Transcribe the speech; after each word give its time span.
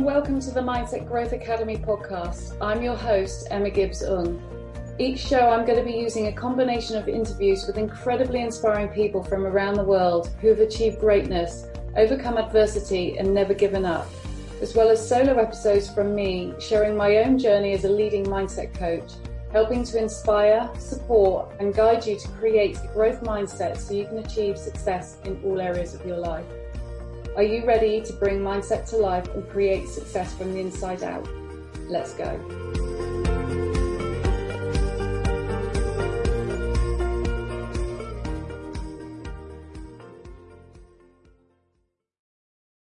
and 0.00 0.06
welcome 0.06 0.40
to 0.40 0.50
the 0.50 0.60
Mindset 0.62 1.06
Growth 1.06 1.32
Academy 1.34 1.76
podcast. 1.76 2.56
I'm 2.58 2.82
your 2.82 2.96
host, 2.96 3.48
Emma 3.50 3.68
Gibbs-Ng. 3.68 4.42
Each 4.98 5.20
show, 5.20 5.50
I'm 5.50 5.66
going 5.66 5.78
to 5.78 5.84
be 5.84 5.98
using 5.98 6.28
a 6.28 6.32
combination 6.32 6.96
of 6.96 7.06
interviews 7.06 7.66
with 7.66 7.76
incredibly 7.76 8.40
inspiring 8.40 8.88
people 8.88 9.22
from 9.22 9.44
around 9.44 9.74
the 9.74 9.84
world 9.84 10.30
who 10.40 10.48
have 10.48 10.60
achieved 10.60 11.00
greatness, 11.00 11.66
overcome 11.98 12.38
adversity, 12.38 13.18
and 13.18 13.34
never 13.34 13.52
given 13.52 13.84
up, 13.84 14.08
as 14.62 14.74
well 14.74 14.88
as 14.88 15.06
solo 15.06 15.36
episodes 15.36 15.90
from 15.90 16.14
me 16.14 16.54
sharing 16.58 16.96
my 16.96 17.18
own 17.18 17.38
journey 17.38 17.74
as 17.74 17.84
a 17.84 17.90
leading 17.90 18.24
mindset 18.24 18.72
coach, 18.72 19.12
helping 19.52 19.84
to 19.84 19.98
inspire, 19.98 20.70
support, 20.78 21.52
and 21.60 21.74
guide 21.74 22.06
you 22.06 22.18
to 22.18 22.28
create 22.38 22.78
a 22.82 22.86
growth 22.94 23.20
mindset 23.20 23.76
so 23.76 23.92
you 23.92 24.06
can 24.06 24.16
achieve 24.20 24.56
success 24.56 25.18
in 25.26 25.38
all 25.44 25.60
areas 25.60 25.94
of 25.94 26.06
your 26.06 26.16
life. 26.16 26.46
Are 27.36 27.44
you 27.44 27.64
ready 27.64 28.00
to 28.00 28.12
bring 28.14 28.40
mindset 28.40 28.88
to 28.90 28.96
life 28.96 29.28
and 29.34 29.48
create 29.48 29.88
success 29.88 30.34
from 30.34 30.52
the 30.52 30.58
inside 30.58 31.04
out? 31.04 31.28
Let's 31.88 32.12
go. 32.14 32.26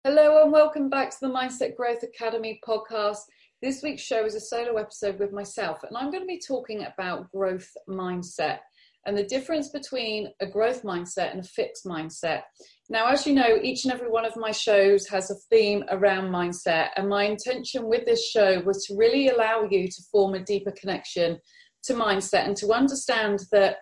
Hello 0.02 0.42
and 0.42 0.52
welcome 0.52 0.90
back 0.90 1.10
to 1.10 1.16
the 1.20 1.28
Mindset 1.28 1.76
Growth 1.76 2.02
Academy 2.02 2.60
podcast. 2.66 3.20
This 3.62 3.84
week's 3.84 4.02
show 4.02 4.26
is 4.26 4.34
a 4.34 4.40
solo 4.40 4.76
episode 4.78 5.20
with 5.20 5.32
myself, 5.32 5.84
and 5.84 5.96
I'm 5.96 6.10
going 6.10 6.24
to 6.24 6.26
be 6.26 6.40
talking 6.40 6.84
about 6.84 7.30
growth 7.30 7.70
mindset 7.88 8.58
and 9.06 9.16
the 9.16 9.24
difference 9.24 9.68
between 9.68 10.28
a 10.40 10.46
growth 10.46 10.82
mindset 10.82 11.32
and 11.32 11.40
a 11.40 11.48
fixed 11.48 11.84
mindset. 11.84 12.42
Now, 12.88 13.08
as 13.08 13.26
you 13.26 13.34
know, 13.34 13.58
each 13.62 13.84
and 13.84 13.92
every 13.92 14.10
one 14.10 14.24
of 14.24 14.36
my 14.36 14.50
shows 14.50 15.06
has 15.08 15.30
a 15.30 15.36
theme 15.50 15.84
around 15.90 16.32
mindset, 16.32 16.88
and 16.96 17.08
my 17.08 17.24
intention 17.24 17.88
with 17.88 18.04
this 18.06 18.28
show 18.28 18.60
was 18.60 18.84
to 18.86 18.96
really 18.96 19.28
allow 19.28 19.66
you 19.70 19.88
to 19.88 20.02
form 20.10 20.34
a 20.34 20.44
deeper 20.44 20.72
connection 20.72 21.38
to 21.84 21.94
mindset 21.94 22.46
and 22.46 22.56
to 22.56 22.72
understand 22.72 23.40
that 23.52 23.76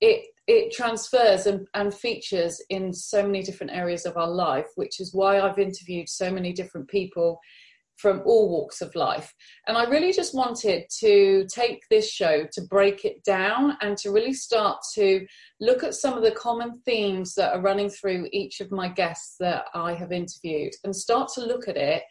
it 0.00 0.26
it 0.48 0.72
transfers 0.72 1.46
and, 1.46 1.66
and 1.74 1.94
features 1.94 2.60
in 2.68 2.92
so 2.92 3.22
many 3.22 3.42
different 3.42 3.72
areas 3.72 4.04
of 4.04 4.16
our 4.16 4.28
life, 4.28 4.66
which 4.74 4.98
is 4.98 5.14
why 5.14 5.40
I've 5.40 5.58
interviewed 5.58 6.08
so 6.08 6.32
many 6.32 6.52
different 6.52 6.88
people 6.88 7.38
from 7.96 8.22
all 8.24 8.48
walks 8.48 8.80
of 8.80 8.94
life. 8.94 9.32
And 9.66 9.76
I 9.76 9.84
really 9.84 10.12
just 10.12 10.34
wanted 10.34 10.84
to 11.00 11.46
take 11.52 11.82
this 11.88 12.10
show 12.10 12.46
to 12.52 12.62
break 12.62 13.04
it 13.04 13.22
down 13.24 13.76
and 13.80 13.96
to 13.98 14.10
really 14.10 14.32
start 14.32 14.78
to 14.94 15.24
look 15.60 15.84
at 15.84 15.94
some 15.94 16.14
of 16.14 16.22
the 16.22 16.32
common 16.32 16.80
themes 16.84 17.34
that 17.34 17.54
are 17.54 17.60
running 17.60 17.88
through 17.88 18.28
each 18.32 18.60
of 18.60 18.72
my 18.72 18.88
guests 18.88 19.36
that 19.40 19.66
I 19.74 19.94
have 19.94 20.12
interviewed 20.12 20.72
and 20.84 20.94
start 20.94 21.30
to 21.34 21.46
look 21.46 21.68
at 21.68 21.76
it 21.76 22.02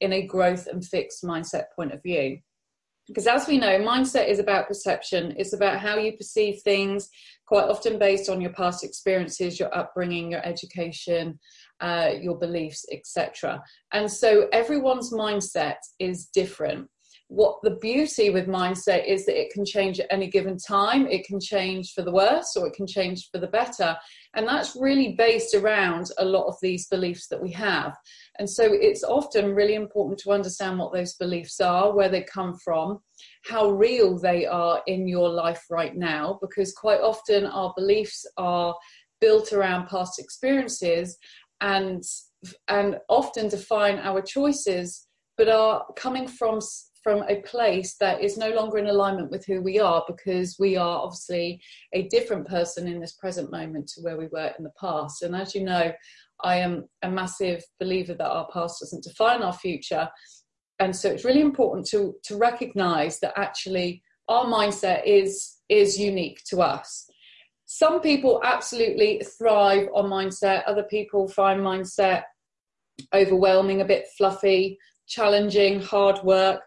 in 0.00 0.12
a 0.12 0.26
growth 0.26 0.66
and 0.66 0.84
fixed 0.84 1.22
mindset 1.22 1.64
point 1.74 1.92
of 1.92 2.02
view. 2.02 2.38
Because 3.06 3.28
as 3.28 3.46
we 3.46 3.56
know, 3.56 3.78
mindset 3.78 4.28
is 4.28 4.40
about 4.40 4.66
perception, 4.66 5.32
it's 5.36 5.52
about 5.52 5.78
how 5.78 5.96
you 5.96 6.16
perceive 6.16 6.60
things, 6.62 7.08
quite 7.46 7.68
often 7.68 8.00
based 8.00 8.28
on 8.28 8.40
your 8.40 8.50
past 8.50 8.82
experiences, 8.82 9.60
your 9.60 9.72
upbringing, 9.76 10.32
your 10.32 10.44
education, 10.44 11.38
uh, 11.80 12.10
your 12.20 12.38
beliefs, 12.38 12.84
etc. 12.92 13.62
And 13.92 14.10
so 14.10 14.48
everyone's 14.52 15.12
mindset 15.12 15.76
is 15.98 16.26
different. 16.26 16.88
What 17.28 17.58
the 17.64 17.76
beauty 17.76 18.30
with 18.30 18.46
mindset 18.46 19.04
is 19.04 19.26
that 19.26 19.40
it 19.40 19.52
can 19.52 19.64
change 19.64 19.98
at 19.98 20.06
any 20.12 20.28
given 20.28 20.56
time. 20.58 21.08
It 21.08 21.26
can 21.26 21.40
change 21.40 21.92
for 21.92 22.02
the 22.02 22.12
worse 22.12 22.56
or 22.56 22.68
it 22.68 22.74
can 22.74 22.86
change 22.86 23.30
for 23.32 23.38
the 23.38 23.48
better. 23.48 23.96
And 24.36 24.46
that's 24.46 24.76
really 24.76 25.16
based 25.18 25.52
around 25.52 26.06
a 26.18 26.24
lot 26.24 26.46
of 26.46 26.54
these 26.62 26.86
beliefs 26.86 27.26
that 27.28 27.42
we 27.42 27.50
have. 27.50 27.96
And 28.38 28.48
so 28.48 28.62
it's 28.70 29.02
often 29.02 29.56
really 29.56 29.74
important 29.74 30.20
to 30.20 30.30
understand 30.30 30.78
what 30.78 30.92
those 30.92 31.14
beliefs 31.14 31.60
are, 31.60 31.92
where 31.96 32.08
they 32.08 32.22
come 32.22 32.56
from, 32.62 33.00
how 33.44 33.70
real 33.70 34.16
they 34.16 34.46
are 34.46 34.80
in 34.86 35.08
your 35.08 35.28
life 35.28 35.64
right 35.68 35.96
now, 35.96 36.38
because 36.40 36.72
quite 36.74 37.00
often 37.00 37.44
our 37.46 37.74
beliefs 37.76 38.24
are 38.36 38.72
built 39.20 39.52
around 39.52 39.88
past 39.88 40.18
experiences 40.18 41.16
and 41.60 42.02
and 42.68 42.98
often 43.08 43.48
define 43.48 43.98
our 43.98 44.22
choices, 44.22 45.06
but 45.36 45.48
are 45.48 45.86
coming 45.96 46.28
from 46.28 46.60
from 47.02 47.22
a 47.28 47.36
place 47.42 47.94
that 48.00 48.20
is 48.20 48.36
no 48.36 48.50
longer 48.50 48.78
in 48.78 48.88
alignment 48.88 49.30
with 49.30 49.46
who 49.46 49.60
we 49.60 49.78
are 49.78 50.02
because 50.08 50.56
we 50.58 50.76
are 50.76 50.98
obviously 50.98 51.60
a 51.92 52.08
different 52.08 52.48
person 52.48 52.88
in 52.88 52.98
this 52.98 53.12
present 53.12 53.48
moment 53.52 53.86
to 53.86 54.00
where 54.00 54.16
we 54.16 54.26
were 54.32 54.52
in 54.58 54.64
the 54.64 54.72
past. 54.80 55.22
And 55.22 55.36
as 55.36 55.54
you 55.54 55.62
know, 55.62 55.92
I 56.42 56.56
am 56.56 56.88
a 57.02 57.08
massive 57.08 57.62
believer 57.78 58.14
that 58.14 58.28
our 58.28 58.48
past 58.52 58.80
doesn't 58.80 59.04
define 59.04 59.42
our 59.42 59.52
future. 59.52 60.08
And 60.80 60.96
so 60.96 61.08
it's 61.08 61.24
really 61.24 61.42
important 61.42 61.86
to, 61.90 62.16
to 62.24 62.36
recognize 62.36 63.20
that 63.20 63.34
actually 63.36 64.02
our 64.26 64.44
mindset 64.44 65.02
is, 65.06 65.58
is 65.68 66.00
unique 66.00 66.42
to 66.50 66.60
us 66.60 67.08
some 67.66 68.00
people 68.00 68.40
absolutely 68.44 69.22
thrive 69.38 69.88
on 69.92 70.08
mindset. 70.08 70.62
Other 70.66 70.84
people 70.84 71.28
find 71.28 71.60
mindset 71.60 72.22
overwhelming, 73.12 73.80
a 73.80 73.84
bit 73.84 74.06
fluffy, 74.16 74.78
challenging, 75.08 75.80
hard 75.80 76.22
work, 76.22 76.60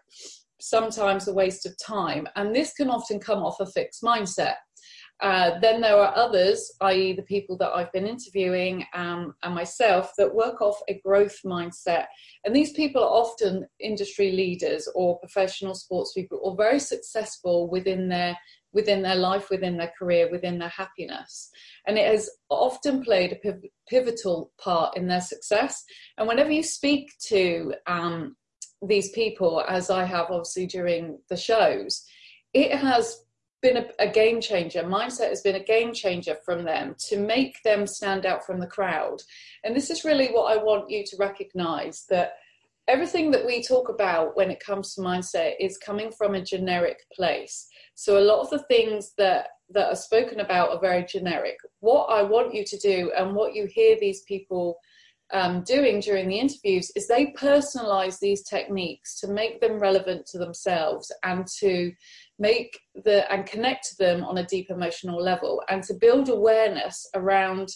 sometimes 0.60 1.26
a 1.26 1.32
waste 1.32 1.66
of 1.66 1.74
time. 1.78 2.28
And 2.36 2.54
this 2.54 2.74
can 2.74 2.90
often 2.90 3.18
come 3.18 3.42
off 3.42 3.60
a 3.60 3.66
fixed 3.66 4.02
mindset. 4.02 4.54
Uh, 5.22 5.58
then 5.60 5.82
there 5.82 5.96
are 5.96 6.16
others, 6.16 6.72
i.e., 6.80 7.12
the 7.12 7.22
people 7.22 7.56
that 7.58 7.72
I've 7.72 7.92
been 7.92 8.06
interviewing 8.06 8.86
um, 8.94 9.34
and 9.42 9.54
myself, 9.54 10.12
that 10.16 10.34
work 10.34 10.62
off 10.62 10.80
a 10.88 10.98
growth 11.04 11.36
mindset. 11.44 12.06
And 12.44 12.56
these 12.56 12.72
people 12.72 13.02
are 13.02 13.22
often 13.22 13.66
industry 13.80 14.32
leaders 14.32 14.88
or 14.94 15.18
professional 15.18 15.74
sports 15.74 16.12
people 16.14 16.40
or 16.42 16.56
very 16.56 16.80
successful 16.80 17.68
within 17.68 18.08
their 18.08 18.36
within 18.72 19.02
their 19.02 19.16
life, 19.16 19.50
within 19.50 19.76
their 19.76 19.92
career, 19.98 20.30
within 20.30 20.58
their 20.58 20.68
happiness. 20.68 21.50
And 21.86 21.98
it 21.98 22.06
has 22.06 22.30
often 22.48 23.02
played 23.02 23.32
a 23.32 23.54
pivotal 23.88 24.52
part 24.58 24.96
in 24.96 25.08
their 25.08 25.20
success. 25.20 25.82
And 26.18 26.28
whenever 26.28 26.50
you 26.50 26.62
speak 26.62 27.10
to 27.26 27.74
um, 27.86 28.36
these 28.86 29.10
people, 29.10 29.64
as 29.68 29.90
I 29.90 30.04
have 30.04 30.30
obviously 30.30 30.66
during 30.66 31.18
the 31.28 31.36
shows, 31.36 32.04
it 32.54 32.72
has 32.72 33.24
been 33.62 33.76
a, 33.76 33.86
a, 33.98 34.08
game 34.08 34.40
changer. 34.40 34.82
Mindset 34.82 35.28
has 35.28 35.42
been 35.42 35.56
a 35.56 35.64
game 35.64 35.92
changer 35.92 36.36
from 36.44 36.64
them 36.64 36.94
to 37.08 37.18
make 37.18 37.62
them 37.62 37.86
stand 37.86 38.24
out 38.24 38.44
from 38.44 38.58
the 38.58 38.66
crowd. 38.66 39.18
And 39.64 39.76
this 39.76 39.90
is 39.90 40.04
really 40.04 40.28
what 40.28 40.50
I 40.50 40.62
want 40.62 40.90
you 40.90 41.04
to 41.04 41.16
recognize 41.18 42.06
that 42.08 42.32
everything 42.90 43.30
that 43.30 43.46
we 43.46 43.62
talk 43.62 43.88
about 43.88 44.36
when 44.36 44.50
it 44.50 44.58
comes 44.58 44.94
to 44.94 45.00
mindset 45.00 45.52
is 45.60 45.78
coming 45.78 46.10
from 46.10 46.34
a 46.34 46.44
generic 46.44 46.98
place. 47.14 47.68
So 47.94 48.18
a 48.18 48.28
lot 48.28 48.40
of 48.40 48.50
the 48.50 48.64
things 48.64 49.12
that 49.16 49.46
that 49.72 49.88
are 49.88 49.96
spoken 49.96 50.40
about 50.40 50.70
are 50.70 50.80
very 50.80 51.04
generic. 51.04 51.56
What 51.78 52.06
I 52.06 52.22
want 52.24 52.52
you 52.52 52.64
to 52.64 52.78
do, 52.78 53.12
and 53.16 53.36
what 53.36 53.54
you 53.54 53.66
hear 53.66 53.96
these 54.00 54.22
people 54.22 54.76
um, 55.32 55.62
doing 55.62 56.00
during 56.00 56.28
the 56.28 56.40
interviews, 56.40 56.90
is 56.96 57.06
they 57.06 57.26
personalize 57.38 58.18
these 58.18 58.42
techniques 58.42 59.20
to 59.20 59.28
make 59.28 59.60
them 59.60 59.78
relevant 59.78 60.26
to 60.26 60.38
themselves 60.38 61.12
and 61.22 61.46
to 61.60 61.92
make 62.40 62.76
the 63.04 63.30
and 63.32 63.46
connect 63.46 63.84
to 63.90 63.96
them 63.98 64.24
on 64.24 64.38
a 64.38 64.46
deep 64.46 64.70
emotional 64.70 65.22
level 65.22 65.62
and 65.68 65.84
to 65.84 65.94
build 65.94 66.28
awareness 66.28 67.08
around 67.14 67.68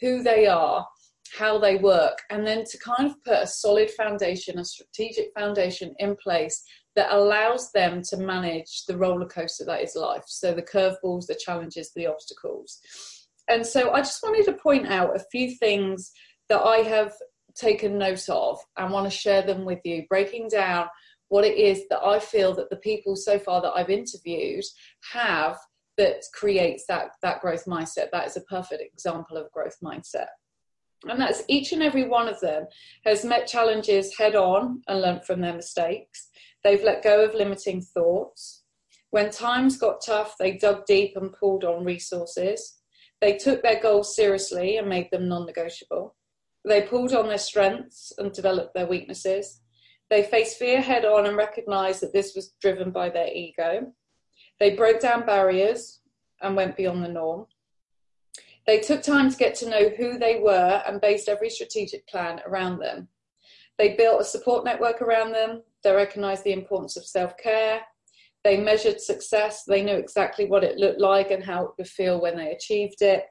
who 0.00 0.22
they 0.22 0.46
are 0.46 0.86
how 1.38 1.58
they 1.58 1.76
work 1.76 2.18
and 2.30 2.46
then 2.46 2.64
to 2.64 2.78
kind 2.78 3.08
of 3.08 3.22
put 3.24 3.42
a 3.42 3.46
solid 3.46 3.90
foundation 3.90 4.58
a 4.58 4.64
strategic 4.64 5.32
foundation 5.38 5.94
in 5.98 6.16
place 6.16 6.62
that 6.96 7.12
allows 7.12 7.70
them 7.72 8.02
to 8.02 8.16
manage 8.16 8.84
the 8.86 8.96
roller 8.96 9.26
coaster 9.26 9.64
that 9.64 9.82
is 9.82 9.94
life. 9.94 10.24
So 10.26 10.52
the 10.52 10.62
curveballs, 10.62 11.26
the 11.26 11.38
challenges, 11.38 11.92
the 11.94 12.06
obstacles. 12.06 12.80
And 13.48 13.64
so 13.64 13.92
I 13.92 14.00
just 14.00 14.22
wanted 14.22 14.44
to 14.46 14.52
point 14.54 14.88
out 14.88 15.16
a 15.16 15.24
few 15.30 15.54
things 15.56 16.10
that 16.48 16.60
I 16.60 16.78
have 16.78 17.12
taken 17.54 17.98
note 17.98 18.28
of 18.28 18.58
and 18.76 18.92
want 18.92 19.10
to 19.10 19.16
share 19.16 19.42
them 19.42 19.64
with 19.64 19.80
you, 19.84 20.04
breaking 20.08 20.48
down 20.48 20.86
what 21.28 21.44
it 21.44 21.56
is 21.56 21.84
that 21.90 22.02
I 22.02 22.18
feel 22.18 22.54
that 22.54 22.70
the 22.70 22.76
people 22.76 23.14
so 23.14 23.38
far 23.38 23.62
that 23.62 23.72
I've 23.72 23.90
interviewed 23.90 24.64
have 25.12 25.58
that 25.96 26.24
creates 26.34 26.84
that, 26.88 27.10
that 27.22 27.40
growth 27.40 27.66
mindset. 27.66 28.10
That 28.10 28.26
is 28.26 28.36
a 28.36 28.42
perfect 28.42 28.82
example 28.82 29.36
of 29.36 29.50
growth 29.52 29.76
mindset. 29.82 30.26
And 31.08 31.20
that's 31.20 31.42
each 31.48 31.72
and 31.72 31.82
every 31.82 32.06
one 32.06 32.28
of 32.28 32.40
them 32.40 32.66
has 33.06 33.24
met 33.24 33.46
challenges 33.46 34.16
head 34.18 34.34
on 34.34 34.82
and 34.86 35.00
learnt 35.00 35.24
from 35.24 35.40
their 35.40 35.54
mistakes. 35.54 36.28
They've 36.62 36.82
let 36.82 37.02
go 37.02 37.24
of 37.24 37.34
limiting 37.34 37.80
thoughts. 37.80 38.64
When 39.10 39.30
times 39.30 39.78
got 39.78 40.04
tough, 40.04 40.36
they 40.38 40.56
dug 40.56 40.84
deep 40.86 41.16
and 41.16 41.32
pulled 41.32 41.64
on 41.64 41.84
resources. 41.84 42.80
They 43.20 43.36
took 43.36 43.62
their 43.62 43.80
goals 43.80 44.14
seriously 44.14 44.76
and 44.76 44.88
made 44.88 45.08
them 45.10 45.28
non 45.28 45.46
negotiable. 45.46 46.16
They 46.66 46.82
pulled 46.82 47.14
on 47.14 47.28
their 47.28 47.38
strengths 47.38 48.12
and 48.18 48.32
developed 48.32 48.74
their 48.74 48.86
weaknesses. 48.86 49.62
They 50.10 50.22
faced 50.22 50.58
fear 50.58 50.80
head 50.80 51.04
on 51.04 51.26
and 51.26 51.36
recognized 51.36 52.02
that 52.02 52.12
this 52.12 52.34
was 52.34 52.52
driven 52.60 52.90
by 52.90 53.08
their 53.08 53.28
ego. 53.28 53.92
They 54.58 54.76
broke 54.76 55.00
down 55.00 55.24
barriers 55.24 56.00
and 56.42 56.56
went 56.56 56.76
beyond 56.76 57.04
the 57.04 57.08
norm. 57.08 57.46
They 58.70 58.78
took 58.78 59.02
time 59.02 59.28
to 59.28 59.36
get 59.36 59.56
to 59.56 59.68
know 59.68 59.88
who 59.88 60.16
they 60.16 60.38
were 60.38 60.80
and 60.86 61.00
based 61.00 61.28
every 61.28 61.50
strategic 61.50 62.06
plan 62.06 62.40
around 62.46 62.78
them. 62.78 63.08
They 63.78 63.96
built 63.96 64.20
a 64.20 64.24
support 64.24 64.64
network 64.64 65.02
around 65.02 65.32
them. 65.32 65.64
They 65.82 65.90
recognized 65.90 66.44
the 66.44 66.52
importance 66.52 66.96
of 66.96 67.04
self 67.04 67.36
care. 67.36 67.80
They 68.44 68.58
measured 68.58 69.00
success. 69.00 69.64
They 69.64 69.82
knew 69.82 69.96
exactly 69.96 70.46
what 70.46 70.62
it 70.62 70.78
looked 70.78 71.00
like 71.00 71.32
and 71.32 71.42
how 71.42 71.64
it 71.64 71.70
would 71.78 71.88
feel 71.88 72.20
when 72.20 72.36
they 72.36 72.52
achieved 72.52 73.02
it. 73.02 73.24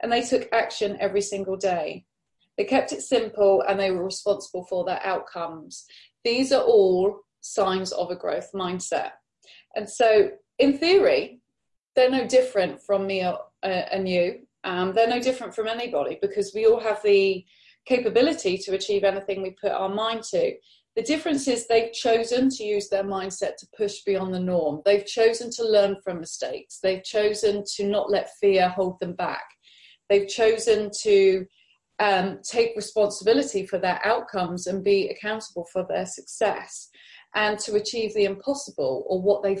And 0.00 0.12
they 0.12 0.22
took 0.22 0.48
action 0.52 0.96
every 1.00 1.22
single 1.22 1.56
day. 1.56 2.04
They 2.56 2.62
kept 2.62 2.92
it 2.92 3.02
simple 3.02 3.64
and 3.68 3.80
they 3.80 3.90
were 3.90 4.04
responsible 4.04 4.64
for 4.66 4.84
their 4.84 5.04
outcomes. 5.04 5.86
These 6.22 6.52
are 6.52 6.62
all 6.62 7.22
signs 7.40 7.90
of 7.90 8.12
a 8.12 8.16
growth 8.16 8.52
mindset. 8.54 9.10
And 9.74 9.90
so, 9.90 10.30
in 10.60 10.78
theory, 10.78 11.40
they're 11.96 12.12
no 12.12 12.28
different 12.28 12.80
from 12.80 13.08
me 13.08 13.22
uh, 13.22 13.38
and 13.64 14.08
you. 14.08 14.44
Um, 14.64 14.92
they're 14.94 15.08
no 15.08 15.20
different 15.20 15.54
from 15.54 15.68
anybody 15.68 16.18
because 16.20 16.52
we 16.54 16.66
all 16.66 16.80
have 16.80 17.02
the 17.02 17.44
capability 17.86 18.58
to 18.58 18.74
achieve 18.74 19.04
anything 19.04 19.42
we 19.42 19.56
put 19.60 19.72
our 19.72 19.88
mind 19.88 20.22
to. 20.24 20.54
The 20.96 21.02
difference 21.02 21.46
is 21.46 21.66
they've 21.66 21.92
chosen 21.92 22.48
to 22.50 22.64
use 22.64 22.88
their 22.88 23.04
mindset 23.04 23.56
to 23.58 23.68
push 23.76 24.00
beyond 24.04 24.34
the 24.34 24.40
norm. 24.40 24.82
They've 24.84 25.06
chosen 25.06 25.50
to 25.52 25.64
learn 25.64 25.96
from 26.02 26.20
mistakes. 26.20 26.80
They've 26.82 27.04
chosen 27.04 27.62
to 27.76 27.86
not 27.86 28.10
let 28.10 28.36
fear 28.40 28.68
hold 28.68 28.98
them 28.98 29.12
back. 29.12 29.44
They've 30.08 30.28
chosen 30.28 30.90
to 31.02 31.46
um, 32.00 32.40
take 32.42 32.76
responsibility 32.76 33.66
for 33.66 33.78
their 33.78 34.04
outcomes 34.04 34.66
and 34.66 34.84
be 34.84 35.08
accountable 35.08 35.66
for 35.72 35.86
their 35.88 36.06
success 36.06 36.88
and 37.34 37.58
to 37.60 37.76
achieve 37.76 38.14
the 38.14 38.24
impossible 38.24 39.04
or 39.08 39.20
what 39.20 39.42
they 39.42 39.58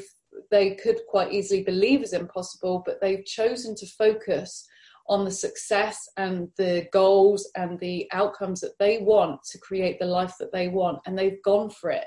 they 0.50 0.74
could 0.76 1.00
quite 1.08 1.32
easily 1.32 1.62
believe 1.62 2.02
is 2.02 2.12
impossible 2.12 2.82
but 2.86 3.00
they've 3.00 3.24
chosen 3.24 3.74
to 3.74 3.86
focus 3.86 4.66
on 5.08 5.24
the 5.24 5.30
success 5.30 5.98
and 6.16 6.48
the 6.58 6.86
goals 6.92 7.50
and 7.56 7.78
the 7.80 8.06
outcomes 8.12 8.60
that 8.60 8.78
they 8.78 8.98
want 8.98 9.40
to 9.50 9.58
create 9.58 9.98
the 9.98 10.06
life 10.06 10.34
that 10.38 10.52
they 10.52 10.68
want 10.68 10.98
and 11.06 11.18
they've 11.18 11.42
gone 11.42 11.70
for 11.70 11.90
it. 11.90 12.04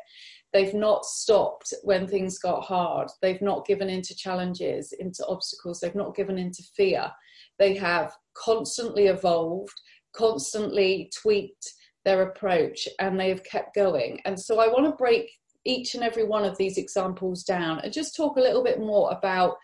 They've 0.53 0.73
not 0.73 1.05
stopped 1.05 1.73
when 1.83 2.07
things 2.07 2.37
got 2.37 2.63
hard. 2.63 3.07
They've 3.21 3.41
not 3.41 3.65
given 3.65 3.89
into 3.89 4.15
challenges 4.15 4.93
into 4.99 5.25
obstacles. 5.27 5.79
They've 5.79 5.95
not 5.95 6.15
given 6.15 6.37
into 6.37 6.63
fear. 6.75 7.09
They 7.57 7.75
have 7.75 8.13
constantly 8.35 9.07
evolved 9.07 9.73
constantly 10.13 11.11
tweaked 11.21 11.73
their 12.03 12.23
approach 12.23 12.87
and 12.99 13.19
they 13.19 13.29
have 13.29 13.43
kept 13.43 13.75
going. 13.75 14.19
And 14.25 14.39
so 14.39 14.59
I 14.59 14.67
want 14.67 14.85
to 14.85 14.95
break 14.95 15.29
each 15.65 15.93
and 15.93 16.03
every 16.03 16.25
one 16.25 16.43
of 16.43 16.57
these 16.57 16.77
examples 16.77 17.43
down 17.43 17.79
and 17.79 17.93
just 17.93 18.15
talk 18.15 18.37
a 18.37 18.41
little 18.41 18.63
bit 18.63 18.79
more 18.79 19.11
about 19.11 19.55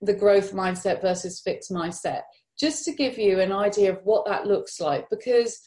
the 0.00 0.14
growth 0.14 0.52
mindset 0.52 1.00
versus 1.00 1.40
fixed 1.40 1.72
mindset, 1.72 2.22
just 2.58 2.84
to 2.84 2.92
give 2.92 3.18
you 3.18 3.40
an 3.40 3.52
idea 3.52 3.92
of 3.92 4.00
what 4.04 4.26
that 4.26 4.46
looks 4.46 4.80
like. 4.80 5.08
Because 5.10 5.60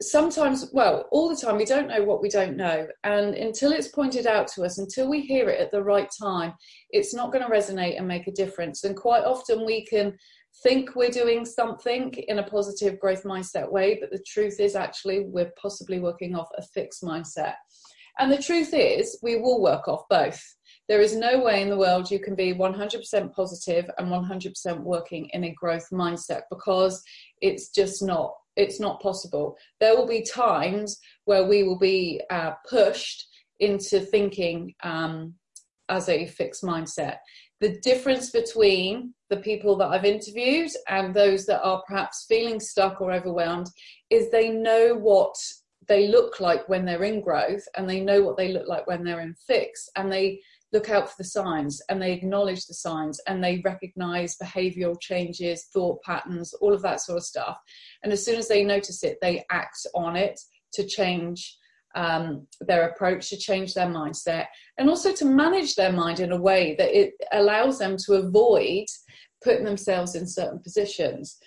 sometimes, 0.00 0.70
well, 0.72 1.08
all 1.10 1.28
the 1.28 1.36
time, 1.36 1.56
we 1.56 1.64
don't 1.64 1.88
know 1.88 2.02
what 2.04 2.22
we 2.22 2.28
don't 2.28 2.56
know. 2.56 2.86
And 3.04 3.34
until 3.34 3.72
it's 3.72 3.88
pointed 3.88 4.26
out 4.26 4.48
to 4.48 4.62
us, 4.62 4.78
until 4.78 5.08
we 5.08 5.20
hear 5.20 5.48
it 5.48 5.60
at 5.60 5.70
the 5.70 5.82
right 5.82 6.08
time, 6.20 6.54
it's 6.90 7.14
not 7.14 7.32
going 7.32 7.44
to 7.44 7.50
resonate 7.50 7.98
and 7.98 8.06
make 8.06 8.26
a 8.26 8.32
difference. 8.32 8.84
And 8.84 8.96
quite 8.96 9.24
often 9.24 9.64
we 9.64 9.84
can 9.86 10.16
think 10.62 10.94
we're 10.94 11.10
doing 11.10 11.44
something 11.44 12.12
in 12.28 12.38
a 12.38 12.42
positive 12.42 13.00
growth 13.00 13.24
mindset 13.24 13.70
way, 13.70 13.98
but 14.00 14.10
the 14.10 14.22
truth 14.26 14.60
is 14.60 14.76
actually 14.76 15.24
we're 15.26 15.52
possibly 15.60 15.98
working 15.98 16.34
off 16.34 16.48
a 16.58 16.62
fixed 16.62 17.02
mindset. 17.02 17.54
And 18.18 18.30
the 18.30 18.42
truth 18.42 18.74
is, 18.74 19.18
we 19.22 19.36
will 19.36 19.62
work 19.62 19.88
off 19.88 20.02
both. 20.10 20.40
There 20.92 21.00
is 21.00 21.16
no 21.16 21.38
way 21.38 21.62
in 21.62 21.70
the 21.70 21.78
world 21.78 22.10
you 22.10 22.18
can 22.18 22.34
be 22.34 22.52
100% 22.52 23.34
positive 23.34 23.90
and 23.96 24.08
100% 24.08 24.80
working 24.80 25.26
in 25.32 25.44
a 25.44 25.54
growth 25.54 25.88
mindset 25.90 26.42
because 26.50 27.02
it's 27.40 27.70
just 27.70 28.02
not 28.02 28.34
it's 28.56 28.78
not 28.78 29.00
possible. 29.00 29.56
There 29.80 29.96
will 29.96 30.06
be 30.06 30.20
times 30.22 31.00
where 31.24 31.48
we 31.48 31.62
will 31.62 31.78
be 31.78 32.20
uh, 32.28 32.50
pushed 32.68 33.26
into 33.58 34.00
thinking 34.00 34.74
um, 34.82 35.32
as 35.88 36.10
a 36.10 36.26
fixed 36.26 36.62
mindset 36.62 37.16
the 37.60 37.78
difference 37.80 38.30
between 38.30 39.14
the 39.30 39.38
people 39.38 39.76
that 39.76 39.88
I've 39.88 40.04
interviewed 40.04 40.72
and 40.90 41.14
those 41.14 41.46
that 41.46 41.62
are 41.62 41.82
perhaps 41.88 42.26
feeling 42.28 42.60
stuck 42.60 43.00
or 43.00 43.12
overwhelmed 43.12 43.68
is 44.10 44.30
they 44.30 44.50
know 44.50 44.94
what 44.94 45.36
they 45.88 46.08
look 46.08 46.40
like 46.40 46.68
when 46.68 46.84
they're 46.84 47.04
in 47.04 47.20
growth 47.20 47.62
and 47.76 47.88
they 47.88 48.00
know 48.00 48.22
what 48.22 48.36
they 48.36 48.52
look 48.52 48.68
like 48.68 48.86
when 48.86 49.04
they're 49.04 49.20
in 49.20 49.34
fix 49.46 49.88
and 49.96 50.12
they 50.12 50.40
look 50.72 50.88
out 50.88 51.08
for 51.08 51.14
the 51.18 51.24
signs 51.24 51.80
and 51.88 52.00
they 52.00 52.12
acknowledge 52.12 52.66
the 52.66 52.74
signs 52.74 53.20
and 53.26 53.42
they 53.42 53.60
recognize 53.64 54.36
behavioral 54.42 54.98
changes, 55.00 55.66
thought 55.72 56.02
patterns, 56.02 56.54
all 56.54 56.72
of 56.72 56.82
that 56.82 57.00
sort 57.00 57.18
of 57.18 57.24
stuff. 57.24 57.56
And 58.02 58.12
as 58.12 58.24
soon 58.24 58.36
as 58.36 58.48
they 58.48 58.64
notice 58.64 59.04
it, 59.04 59.18
they 59.20 59.44
act 59.50 59.86
on 59.94 60.16
it 60.16 60.40
to 60.74 60.86
change 60.86 61.58
um, 61.94 62.46
their 62.60 62.88
approach, 62.88 63.28
to 63.28 63.36
change 63.36 63.74
their 63.74 63.86
mindset, 63.86 64.46
and 64.78 64.88
also 64.88 65.12
to 65.12 65.24
manage 65.26 65.74
their 65.74 65.92
mind 65.92 66.20
in 66.20 66.32
a 66.32 66.40
way 66.40 66.74
that 66.78 66.98
it 66.98 67.12
allows 67.32 67.78
them 67.78 67.96
to 68.06 68.14
avoid 68.14 68.86
putting 69.44 69.64
themselves 69.64 70.14
in 70.14 70.26
certain 70.26 70.58
positions. 70.60 71.38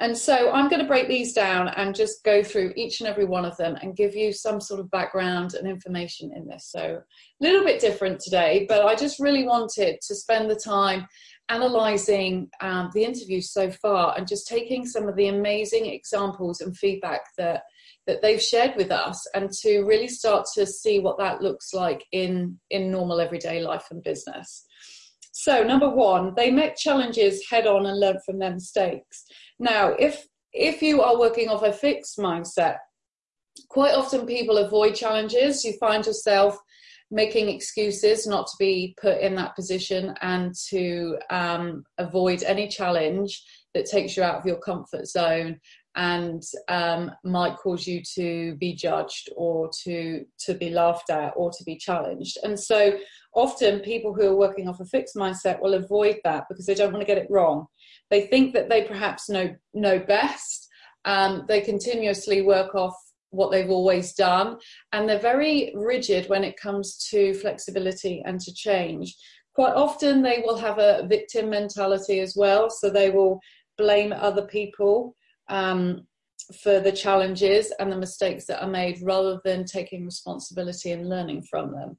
And 0.00 0.16
so 0.16 0.52
I'm 0.52 0.68
going 0.68 0.82
to 0.82 0.86
break 0.86 1.08
these 1.08 1.32
down 1.32 1.68
and 1.68 1.94
just 1.94 2.22
go 2.22 2.42
through 2.42 2.74
each 2.76 3.00
and 3.00 3.08
every 3.08 3.24
one 3.24 3.46
of 3.46 3.56
them 3.56 3.74
and 3.80 3.96
give 3.96 4.14
you 4.14 4.32
some 4.32 4.60
sort 4.60 4.80
of 4.80 4.90
background 4.90 5.54
and 5.54 5.66
information 5.66 6.30
in 6.36 6.46
this. 6.46 6.68
So 6.70 7.00
a 7.00 7.44
little 7.44 7.64
bit 7.64 7.80
different 7.80 8.20
today, 8.20 8.66
but 8.68 8.84
I 8.84 8.94
just 8.94 9.18
really 9.18 9.44
wanted 9.44 9.98
to 10.02 10.14
spend 10.14 10.50
the 10.50 10.60
time 10.62 11.06
analyzing 11.48 12.50
um, 12.60 12.90
the 12.92 13.04
interviews 13.04 13.50
so 13.50 13.70
far 13.70 14.14
and 14.16 14.28
just 14.28 14.46
taking 14.46 14.84
some 14.84 15.08
of 15.08 15.16
the 15.16 15.28
amazing 15.28 15.86
examples 15.86 16.60
and 16.60 16.76
feedback 16.76 17.22
that 17.38 17.62
that 18.06 18.22
they've 18.22 18.40
shared 18.40 18.74
with 18.76 18.90
us 18.90 19.26
and 19.34 19.50
to 19.50 19.82
really 19.82 20.08
start 20.08 20.46
to 20.54 20.66
see 20.66 20.98
what 20.98 21.18
that 21.18 21.42
looks 21.42 21.72
like 21.72 22.04
in 22.12 22.58
in 22.70 22.90
normal 22.90 23.20
everyday 23.20 23.60
life 23.60 23.86
and 23.90 24.02
business 24.02 24.66
so 25.32 25.62
number 25.62 25.88
one 25.88 26.34
they 26.36 26.50
met 26.50 26.76
challenges 26.76 27.46
head 27.48 27.66
on 27.66 27.86
and 27.86 27.98
learned 27.98 28.22
from 28.24 28.38
their 28.38 28.52
mistakes 28.52 29.24
now 29.58 29.88
if 29.98 30.26
if 30.52 30.82
you 30.82 31.02
are 31.02 31.18
working 31.18 31.48
off 31.48 31.62
a 31.62 31.72
fixed 31.72 32.18
mindset 32.18 32.78
quite 33.68 33.94
often 33.94 34.26
people 34.26 34.58
avoid 34.58 34.94
challenges. 34.94 35.64
You 35.64 35.72
find 35.74 36.04
yourself 36.04 36.58
making 37.10 37.48
excuses 37.48 38.26
not 38.26 38.46
to 38.46 38.52
be 38.58 38.94
put 39.00 39.18
in 39.20 39.34
that 39.34 39.56
position 39.56 40.14
and 40.20 40.54
to 40.68 41.16
um, 41.30 41.82
avoid 41.96 42.42
any 42.42 42.68
challenge 42.68 43.42
that 43.72 43.86
takes 43.86 44.16
you 44.16 44.22
out 44.22 44.36
of 44.36 44.46
your 44.46 44.58
comfort 44.58 45.06
zone 45.06 45.58
and 45.96 46.42
um, 46.68 47.10
might 47.24 47.56
cause 47.56 47.86
you 47.86 48.02
to 48.14 48.54
be 48.56 48.74
judged 48.74 49.30
or 49.36 49.70
to 49.84 50.24
to 50.38 50.54
be 50.54 50.70
laughed 50.70 51.10
at 51.10 51.32
or 51.34 51.50
to 51.50 51.64
be 51.64 51.76
challenged. 51.76 52.36
And 52.42 52.60
so 52.60 52.98
often 53.34 53.80
people 53.80 54.14
who 54.14 54.28
are 54.28 54.36
working 54.36 54.68
off 54.68 54.80
a 54.80 54.84
fixed 54.84 55.16
mindset 55.16 55.60
will 55.60 55.74
avoid 55.74 56.18
that 56.24 56.44
because 56.48 56.66
they 56.66 56.74
don't 56.74 56.92
want 56.92 57.00
to 57.00 57.06
get 57.06 57.18
it 57.18 57.30
wrong 57.30 57.66
they 58.10 58.22
think 58.22 58.54
that 58.54 58.68
they 58.68 58.84
perhaps 58.84 59.28
know 59.28 59.54
know 59.74 59.98
best 59.98 60.68
um, 61.04 61.44
they 61.48 61.60
continuously 61.60 62.42
work 62.42 62.74
off 62.74 62.94
what 63.30 63.50
they've 63.50 63.70
always 63.70 64.14
done 64.14 64.56
and 64.92 65.08
they're 65.08 65.18
very 65.18 65.72
rigid 65.74 66.28
when 66.28 66.44
it 66.44 66.58
comes 66.58 67.06
to 67.10 67.34
flexibility 67.34 68.22
and 68.26 68.40
to 68.40 68.52
change 68.54 69.14
quite 69.54 69.74
often 69.74 70.22
they 70.22 70.42
will 70.44 70.56
have 70.56 70.78
a 70.78 71.06
victim 71.08 71.50
mentality 71.50 72.20
as 72.20 72.34
well 72.36 72.70
so 72.70 72.88
they 72.88 73.10
will 73.10 73.38
blame 73.76 74.12
other 74.12 74.46
people 74.46 75.14
um, 75.48 76.06
for 76.62 76.80
the 76.80 76.92
challenges 76.92 77.72
and 77.78 77.90
the 77.90 77.96
mistakes 77.96 78.46
that 78.46 78.62
are 78.62 78.70
made 78.70 78.98
rather 79.02 79.40
than 79.44 79.64
taking 79.64 80.04
responsibility 80.04 80.92
and 80.92 81.08
learning 81.08 81.42
from 81.42 81.72
them. 81.72 81.98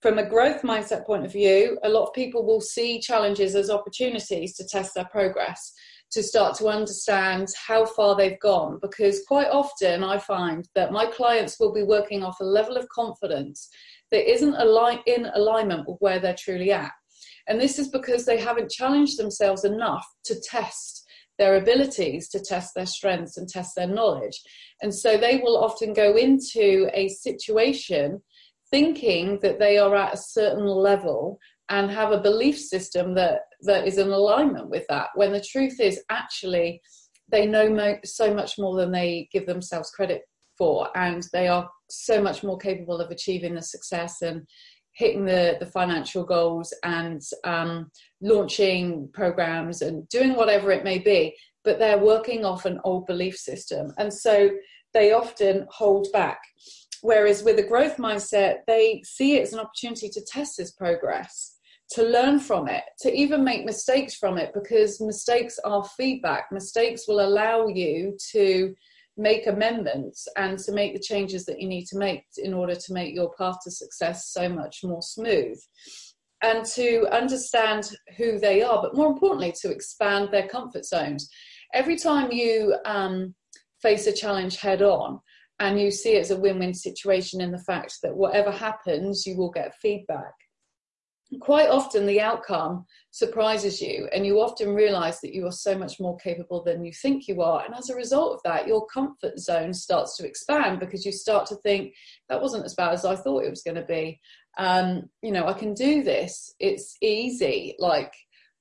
From 0.00 0.18
a 0.18 0.28
growth 0.28 0.62
mindset 0.62 1.04
point 1.04 1.24
of 1.24 1.32
view, 1.32 1.76
a 1.82 1.88
lot 1.88 2.06
of 2.06 2.14
people 2.14 2.46
will 2.46 2.60
see 2.60 3.00
challenges 3.00 3.56
as 3.56 3.68
opportunities 3.68 4.54
to 4.54 4.64
test 4.64 4.94
their 4.94 5.06
progress, 5.06 5.72
to 6.12 6.22
start 6.22 6.56
to 6.58 6.68
understand 6.68 7.48
how 7.66 7.84
far 7.84 8.14
they've 8.14 8.38
gone. 8.38 8.78
Because 8.80 9.24
quite 9.26 9.48
often 9.48 10.04
I 10.04 10.18
find 10.18 10.68
that 10.76 10.92
my 10.92 11.06
clients 11.06 11.58
will 11.58 11.72
be 11.72 11.82
working 11.82 12.22
off 12.22 12.38
a 12.40 12.44
level 12.44 12.76
of 12.76 12.88
confidence 12.90 13.68
that 14.12 14.30
isn't 14.30 14.54
in 15.06 15.26
alignment 15.34 15.88
with 15.88 15.96
where 15.98 16.20
they're 16.20 16.36
truly 16.38 16.70
at. 16.70 16.92
And 17.48 17.60
this 17.60 17.80
is 17.80 17.88
because 17.88 18.24
they 18.24 18.38
haven't 18.38 18.70
challenged 18.70 19.18
themselves 19.18 19.64
enough 19.64 20.06
to 20.26 20.40
test 20.40 21.04
their 21.38 21.56
abilities 21.56 22.28
to 22.28 22.40
test 22.40 22.74
their 22.74 22.86
strengths 22.86 23.36
and 23.36 23.48
test 23.48 23.74
their 23.74 23.86
knowledge. 23.86 24.40
And 24.82 24.94
so 24.94 25.16
they 25.16 25.38
will 25.38 25.56
often 25.56 25.92
go 25.92 26.16
into 26.16 26.88
a 26.92 27.08
situation 27.08 28.20
thinking 28.70 29.38
that 29.42 29.58
they 29.58 29.78
are 29.78 29.94
at 29.94 30.14
a 30.14 30.18
certain 30.18 30.66
level 30.66 31.38
and 31.68 31.90
have 31.90 32.12
a 32.12 32.20
belief 32.20 32.58
system 32.58 33.14
that, 33.14 33.40
that 33.62 33.86
is 33.86 33.98
in 33.98 34.08
alignment 34.08 34.70
with 34.70 34.86
that, 34.88 35.08
when 35.14 35.32
the 35.32 35.44
truth 35.52 35.80
is 35.80 36.00
actually 36.10 36.80
they 37.30 37.46
know 37.46 37.68
mo- 37.68 37.98
so 38.04 38.32
much 38.32 38.58
more 38.58 38.76
than 38.76 38.90
they 38.90 39.28
give 39.32 39.46
themselves 39.46 39.90
credit 39.90 40.22
for, 40.56 40.88
and 40.96 41.22
they 41.32 41.46
are 41.46 41.68
so 41.90 42.22
much 42.22 42.42
more 42.42 42.58
capable 42.58 43.00
of 43.00 43.10
achieving 43.10 43.54
the 43.54 43.62
success 43.62 44.22
and 44.22 44.42
hitting 44.92 45.24
the, 45.24 45.56
the 45.60 45.66
financial 45.66 46.24
goals 46.24 46.74
and 46.82 47.22
um, 47.44 47.90
launching 48.20 49.08
programs 49.12 49.82
and 49.82 50.08
doing 50.08 50.34
whatever 50.34 50.72
it 50.72 50.84
may 50.84 50.98
be, 50.98 51.34
but 51.64 51.78
they're 51.78 51.98
working 51.98 52.44
off 52.44 52.64
an 52.64 52.80
old 52.84 53.06
belief 53.06 53.36
system. 53.36 53.92
And 53.98 54.12
so 54.12 54.50
they 54.94 55.12
often 55.12 55.66
hold 55.70 56.08
back. 56.12 56.40
Whereas 57.02 57.42
with 57.42 57.58
a 57.58 57.66
growth 57.66 57.96
mindset, 57.96 58.58
they 58.66 59.02
see 59.04 59.36
it 59.36 59.42
as 59.42 59.52
an 59.52 59.60
opportunity 59.60 60.08
to 60.10 60.24
test 60.24 60.56
this 60.56 60.72
progress, 60.72 61.56
to 61.92 62.02
learn 62.02 62.40
from 62.40 62.68
it, 62.68 62.84
to 63.00 63.12
even 63.12 63.44
make 63.44 63.64
mistakes 63.64 64.14
from 64.14 64.38
it, 64.38 64.52
because 64.54 65.00
mistakes 65.00 65.58
are 65.64 65.84
feedback. 65.84 66.46
Mistakes 66.50 67.06
will 67.06 67.20
allow 67.20 67.66
you 67.66 68.16
to 68.32 68.74
make 69.16 69.46
amendments 69.46 70.28
and 70.36 70.58
to 70.60 70.72
make 70.72 70.92
the 70.92 71.00
changes 71.00 71.44
that 71.44 71.60
you 71.60 71.68
need 71.68 71.86
to 71.86 71.98
make 71.98 72.24
in 72.36 72.54
order 72.54 72.74
to 72.74 72.92
make 72.92 73.14
your 73.14 73.32
path 73.36 73.56
to 73.64 73.70
success 73.70 74.28
so 74.28 74.48
much 74.48 74.80
more 74.84 75.02
smooth 75.02 75.58
and 76.42 76.64
to 76.64 77.06
understand 77.10 77.90
who 78.16 78.38
they 78.38 78.62
are, 78.62 78.80
but 78.80 78.96
more 78.96 79.08
importantly, 79.08 79.52
to 79.60 79.70
expand 79.70 80.28
their 80.30 80.46
comfort 80.46 80.84
zones. 80.84 81.28
Every 81.74 81.96
time 81.96 82.30
you 82.30 82.76
um, 82.84 83.34
face 83.82 84.06
a 84.06 84.12
challenge 84.12 84.56
head 84.56 84.82
on 84.82 85.20
and 85.60 85.80
you 85.80 85.90
see 85.90 86.14
it 86.14 86.20
as 86.20 86.30
a 86.30 86.36
win 86.36 86.58
win 86.58 86.74
situation 86.74 87.40
in 87.40 87.50
the 87.50 87.58
fact 87.58 87.98
that 88.02 88.16
whatever 88.16 88.50
happens, 88.50 89.26
you 89.26 89.36
will 89.36 89.50
get 89.50 89.74
feedback. 89.82 90.32
Quite 91.40 91.68
often, 91.68 92.06
the 92.06 92.22
outcome 92.22 92.86
surprises 93.10 93.82
you, 93.82 94.08
and 94.14 94.24
you 94.24 94.40
often 94.40 94.74
realize 94.74 95.20
that 95.20 95.34
you 95.34 95.46
are 95.46 95.52
so 95.52 95.76
much 95.76 96.00
more 96.00 96.16
capable 96.16 96.64
than 96.64 96.82
you 96.82 96.92
think 96.92 97.28
you 97.28 97.42
are. 97.42 97.62
And 97.66 97.74
as 97.74 97.90
a 97.90 97.96
result 97.96 98.32
of 98.32 98.40
that, 98.44 98.66
your 98.66 98.86
comfort 98.86 99.38
zone 99.38 99.74
starts 99.74 100.16
to 100.16 100.26
expand 100.26 100.80
because 100.80 101.04
you 101.04 101.12
start 101.12 101.44
to 101.48 101.56
think, 101.56 101.92
that 102.30 102.40
wasn't 102.40 102.64
as 102.64 102.74
bad 102.74 102.94
as 102.94 103.04
I 103.04 103.14
thought 103.14 103.44
it 103.44 103.50
was 103.50 103.62
going 103.62 103.74
to 103.74 103.84
be 103.84 104.18
um, 104.58 105.08
you 105.22 105.30
know, 105.30 105.46
I 105.46 105.52
can 105.52 105.72
do 105.72 106.02
this. 106.02 106.54
It's 106.58 106.96
easy. 107.00 107.76
Like, 107.78 108.12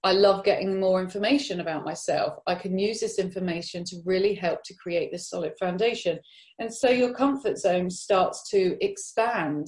I 0.03 0.11
love 0.11 0.43
getting 0.43 0.79
more 0.79 1.01
information 1.01 1.59
about 1.59 1.83
myself. 1.83 2.39
I 2.45 2.55
can 2.55 2.77
use 2.77 2.99
this 2.99 3.19
information 3.19 3.83
to 3.85 3.97
really 4.05 4.35
help 4.35 4.63
to 4.65 4.75
create 4.75 5.11
this 5.11 5.29
solid 5.29 5.53
foundation. 5.59 6.19
And 6.59 6.73
so 6.73 6.89
your 6.89 7.13
comfort 7.13 7.57
zone 7.57 7.89
starts 7.89 8.47
to 8.51 8.77
expand, 8.79 9.67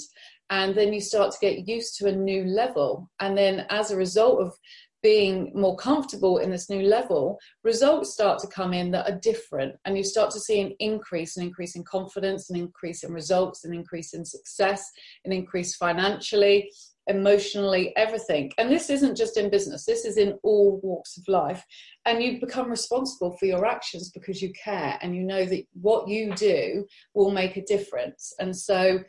and 0.49 0.75
then 0.75 0.93
you 0.93 1.01
start 1.01 1.31
to 1.31 1.37
get 1.41 1.67
used 1.67 1.97
to 1.97 2.07
a 2.07 2.15
new 2.15 2.43
level. 2.43 3.09
And 3.19 3.37
then, 3.37 3.65
as 3.69 3.91
a 3.91 3.97
result 3.97 4.41
of 4.41 4.53
being 5.01 5.51
more 5.55 5.77
comfortable 5.77 6.39
in 6.39 6.51
this 6.51 6.69
new 6.69 6.81
level, 6.81 7.39
results 7.63 8.13
start 8.13 8.39
to 8.39 8.47
come 8.47 8.73
in 8.73 8.91
that 8.91 9.09
are 9.09 9.19
different. 9.19 9.75
And 9.85 9.97
you 9.97 10.03
start 10.03 10.29
to 10.31 10.39
see 10.39 10.59
an 10.59 10.73
increase, 10.79 11.37
an 11.37 11.43
increase 11.43 11.75
in 11.75 11.83
confidence, 11.83 12.49
an 12.49 12.57
increase 12.57 13.03
in 13.03 13.13
results, 13.13 13.63
an 13.63 13.73
increase 13.73 14.13
in 14.13 14.25
success, 14.25 14.89
an 15.25 15.31
increase 15.31 15.75
financially, 15.75 16.69
emotionally, 17.09 17.93
everything. 17.97 18.51
And 18.57 18.71
this 18.71 18.89
isn't 18.89 19.17
just 19.17 19.37
in 19.37 19.49
business, 19.49 19.85
this 19.85 20.05
is 20.05 20.17
in 20.17 20.37
all 20.43 20.79
walks 20.81 21.17
of 21.17 21.27
life. 21.27 21.65
And 22.05 22.23
you 22.23 22.39
become 22.39 22.69
responsible 22.69 23.35
for 23.37 23.45
your 23.45 23.65
actions 23.65 24.11
because 24.11 24.41
you 24.41 24.53
care 24.53 24.97
and 25.01 25.15
you 25.15 25.23
know 25.23 25.45
that 25.45 25.63
what 25.73 26.07
you 26.07 26.33
do 26.35 26.85
will 27.13 27.31
make 27.31 27.57
a 27.57 27.65
difference. 27.65 28.33
And 28.39 28.55
so, 28.55 28.99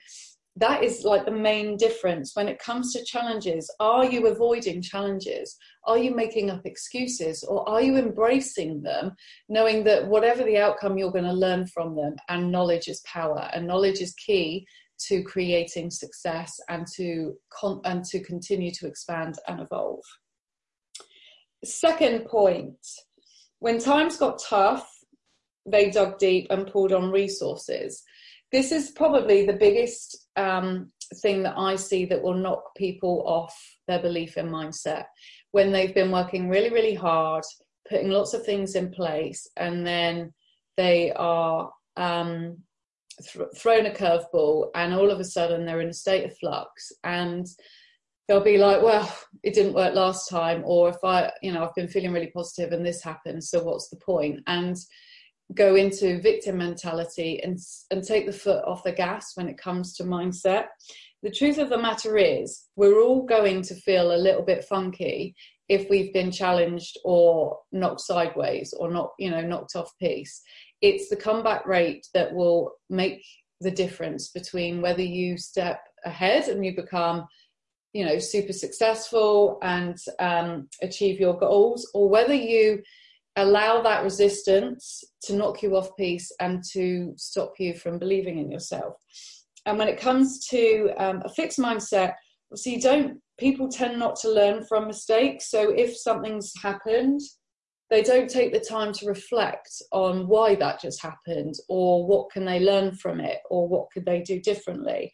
that 0.57 0.83
is 0.83 1.05
like 1.05 1.25
the 1.25 1.31
main 1.31 1.77
difference 1.77 2.35
when 2.35 2.49
it 2.49 2.59
comes 2.59 2.93
to 2.93 3.05
challenges. 3.05 3.73
Are 3.79 4.05
you 4.05 4.27
avoiding 4.27 4.83
challenges? 4.83 5.57
Are 5.85 5.97
you 5.97 6.15
making 6.15 6.51
up 6.51 6.63
excuses? 6.65 7.45
Or 7.45 7.67
are 7.69 7.81
you 7.81 7.97
embracing 7.97 8.83
them, 8.83 9.13
knowing 9.49 9.85
that 9.85 10.07
whatever 10.07 10.43
the 10.43 10.59
outcome, 10.59 10.99
you're 10.99 11.13
going 11.13 11.25
to 11.25 11.33
learn 11.33 11.67
from 11.67 11.95
them? 11.95 12.17
And 12.29 12.51
knowledge 12.51 12.89
is 12.89 13.01
power, 13.07 13.49
and 13.55 13.67
knowledge 13.67 14.01
is 14.01 14.13
key 14.15 14.67
to 15.09 15.23
creating 15.23 15.91
success 15.91 16.53
and 16.69 16.87
to, 16.97 17.35
and 17.85 18.05
to 18.05 18.21
continue 18.21 18.71
to 18.73 18.87
expand 18.87 19.37
and 19.49 19.61
evolve. 19.61 20.05
Second 21.65 22.27
point 22.27 22.77
when 23.59 23.79
times 23.79 24.17
got 24.17 24.43
tough, 24.43 24.89
they 25.67 25.91
dug 25.91 26.19
deep 26.19 26.47
and 26.51 26.67
pulled 26.67 26.93
on 26.93 27.11
resources 27.11 28.03
this 28.53 28.73
is 28.73 28.91
probably 28.91 29.47
the 29.47 29.53
biggest 29.53 30.27
um, 30.37 30.91
thing 31.23 31.43
that 31.43 31.57
I 31.57 31.77
see 31.77 32.05
that 32.07 32.23
will 32.23 32.35
knock 32.35 32.75
people 32.77 33.23
off 33.27 33.57
their 33.87 34.01
belief 34.01 34.37
in 34.37 34.49
mindset 34.49 35.05
when 35.53 35.73
they've 35.73 35.95
been 35.95 36.11
working 36.11 36.49
really, 36.49 36.71
really 36.71 36.95
hard, 36.95 37.45
putting 37.89 38.11
lots 38.11 38.35
of 38.35 38.45
things 38.45 38.75
in 38.75 38.91
place, 38.91 39.49
and 39.57 39.87
then 39.87 40.33
they 40.77 41.13
are 41.13 41.71
um, 41.97 42.59
th- 43.21 43.49
thrown 43.57 43.87
a 43.87 43.91
curveball, 43.91 44.71
and 44.75 44.95
all 44.95 45.11
of 45.11 45.21
a 45.21 45.25
sudden 45.25 45.65
they're 45.65 45.81
in 45.81 45.91
a 45.91 45.95
state 45.95 46.25
of 46.25 46.37
flux, 46.39 46.93
and 47.05 47.47
they'll 48.29 48.43
be 48.43 48.59
like, 48.59 48.83
"Well, 48.83 49.13
it 49.43 49.55
didn't 49.55 49.75
work 49.75 49.95
last 49.95 50.29
time," 50.29 50.63
or 50.65 50.89
if 50.91 51.03
I, 51.05 51.33
you 51.43 51.53
know, 51.53 51.65
I've 51.65 51.75
been 51.75 51.89
feeling 51.89 52.13
really 52.13 52.31
positive 52.31 52.73
and 52.73 52.85
this 52.85 53.03
happened, 53.03 53.43
so 53.45 53.63
what's 53.63 53.89
the 53.89 53.97
point? 53.97 54.41
And 54.47 54.77
go 55.55 55.75
into 55.75 56.21
victim 56.21 56.59
mentality 56.59 57.43
and, 57.43 57.59
and 57.91 58.05
take 58.05 58.27
the 58.27 58.33
foot 58.33 58.65
off 58.65 58.85
the 58.85 58.93
gas 58.93 59.33
when 59.35 59.49
it 59.49 59.59
comes 59.59 59.95
to 59.95 60.05
mindset. 60.05 60.67
The 61.23 61.31
truth 61.31 61.59
of 61.59 61.69
the 61.69 61.79
matter 61.79 62.17
is, 62.17 62.67
we're 62.77 63.03
all 63.03 63.27
going 63.27 63.63
to 63.63 63.75
feel 63.75 64.15
a 64.15 64.17
little 64.17 64.43
bit 64.43 64.65
funky 64.65 65.35
if 65.69 65.89
we've 65.91 66.13
been 66.13 66.31
challenged 66.31 66.99
or 67.05 67.59
knocked 67.73 68.01
sideways 68.01 68.73
or 68.79 68.91
not, 68.91 69.11
you 69.19 69.31
know, 69.31 69.41
knocked 69.41 69.77
off 69.77 69.93
piece. 69.99 70.41
It's 70.83 71.09
the 71.09 71.17
comeback 71.17 71.67
rate 71.67 72.07
that 72.15 72.35
will 72.35 72.73
make 72.89 73.25
the 73.61 73.71
difference 73.71 74.29
between 74.29 74.81
whether 74.81 75.03
you 75.03 75.37
step 75.37 75.83
ahead 76.05 76.49
and 76.49 76.65
you 76.65 76.75
become 76.75 77.27
you 77.93 78.07
know 78.07 78.19
super 78.19 78.53
successful 78.53 79.59
and 79.63 79.99
um, 80.19 80.69
achieve 80.81 81.21
your 81.21 81.37
goals 81.39 81.91
or 81.93 82.09
whether 82.09 82.35
you 82.35 82.83
allow 83.37 83.81
that 83.83 84.03
resistance 84.03 85.05
to 85.23 85.35
knock 85.35 85.63
you 85.63 85.77
off 85.77 85.97
piece 85.97 86.33
and 86.41 86.63
to 86.73 87.13
stop 87.17 87.55
you 87.59 87.75
from 87.75 87.99
believing 87.99 88.39
in 88.39 88.51
yourself. 88.51 88.95
And 89.67 89.79
when 89.79 89.89
it 89.89 90.01
comes 90.01 90.47
to 90.49 90.91
um, 90.97 91.23
a 91.25 91.29
fixed 91.29 91.59
mindset, 91.59 92.15
obviously, 92.51 92.75
you 92.75 92.81
don't, 92.81 93.21
people 93.39 93.69
tend 93.69 93.99
not 93.99 94.17
to 94.17 94.31
learn 94.31 94.65
from 94.65 94.87
mistakes. 94.87 95.51
So 95.51 95.71
if 95.71 95.97
something's 95.97 96.53
happened, 96.63 97.21
they 97.91 98.03
don't 98.03 98.31
take 98.31 98.53
the 98.53 98.61
time 98.61 98.93
to 98.95 99.07
reflect 99.07 99.83
on 99.91 100.29
why 100.29 100.55
that 100.55 100.81
just 100.81 101.03
happened 101.03 101.55
or 101.69 102.07
what 102.07 102.31
can 102.31 102.45
they 102.45 102.61
learn 102.61 102.95
from 102.95 103.21
it 103.21 103.39
or 103.51 103.69
what 103.69 103.91
could 103.93 104.07
they 104.07 104.23
do 104.23 104.41
differently. 104.41 105.13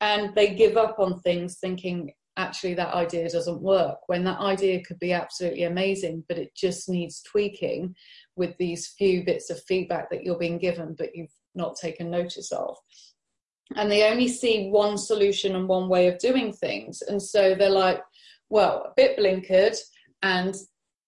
And 0.00 0.34
they 0.34 0.54
give 0.54 0.76
up 0.76 0.98
on 0.98 1.20
things 1.20 1.56
thinking 1.58 2.12
actually 2.36 2.74
that 2.74 2.94
idea 2.94 3.28
doesn't 3.28 3.60
work 3.60 3.98
when 4.06 4.22
that 4.24 4.38
idea 4.38 4.82
could 4.84 4.98
be 5.00 5.12
absolutely 5.12 5.64
amazing 5.64 6.22
but 6.28 6.38
it 6.38 6.54
just 6.54 6.88
needs 6.88 7.20
tweaking 7.22 7.92
with 8.36 8.56
these 8.58 8.94
few 8.96 9.24
bits 9.24 9.50
of 9.50 9.60
feedback 9.64 10.08
that 10.08 10.22
you're 10.22 10.38
being 10.38 10.56
given 10.56 10.94
but 10.96 11.14
you've 11.16 11.34
not 11.56 11.74
taken 11.74 12.08
notice 12.08 12.52
of 12.52 12.76
and 13.74 13.90
they 13.90 14.08
only 14.08 14.28
see 14.28 14.68
one 14.68 14.96
solution 14.96 15.56
and 15.56 15.66
one 15.66 15.88
way 15.88 16.06
of 16.06 16.16
doing 16.20 16.52
things 16.52 17.02
and 17.02 17.20
so 17.20 17.56
they're 17.56 17.68
like 17.68 18.00
well 18.50 18.84
a 18.86 18.92
bit 18.96 19.18
blinkered 19.18 19.76
and 20.22 20.54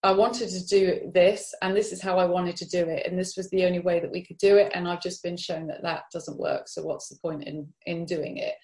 I 0.02 0.12
wanted 0.12 0.48
to 0.48 0.66
do 0.66 1.10
this, 1.12 1.54
and 1.60 1.76
this 1.76 1.92
is 1.92 2.00
how 2.00 2.18
I 2.18 2.24
wanted 2.24 2.56
to 2.56 2.68
do 2.68 2.88
it, 2.88 3.06
and 3.06 3.18
this 3.18 3.36
was 3.36 3.50
the 3.50 3.66
only 3.66 3.80
way 3.80 4.00
that 4.00 4.10
we 4.10 4.24
could 4.24 4.38
do 4.38 4.56
it, 4.56 4.72
and 4.74 4.88
I've 4.88 5.02
just 5.02 5.22
been 5.22 5.36
shown 5.36 5.66
that 5.66 5.82
that 5.82 6.04
doesn't 6.12 6.38
work. 6.38 6.68
So 6.68 6.82
what's 6.82 7.08
the 7.08 7.18
point 7.20 7.44
in 7.44 7.68
in 7.84 8.06
doing 8.06 8.38
it? 8.38 8.54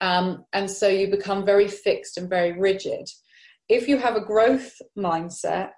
Um, 0.00 0.44
and 0.52 0.70
so 0.70 0.88
you 0.88 1.08
become 1.08 1.44
very 1.44 1.68
fixed 1.68 2.16
and 2.16 2.28
very 2.28 2.52
rigid. 2.52 3.06
If 3.68 3.86
you 3.86 3.98
have 3.98 4.16
a 4.16 4.24
growth 4.24 4.72
mindset, 4.96 5.70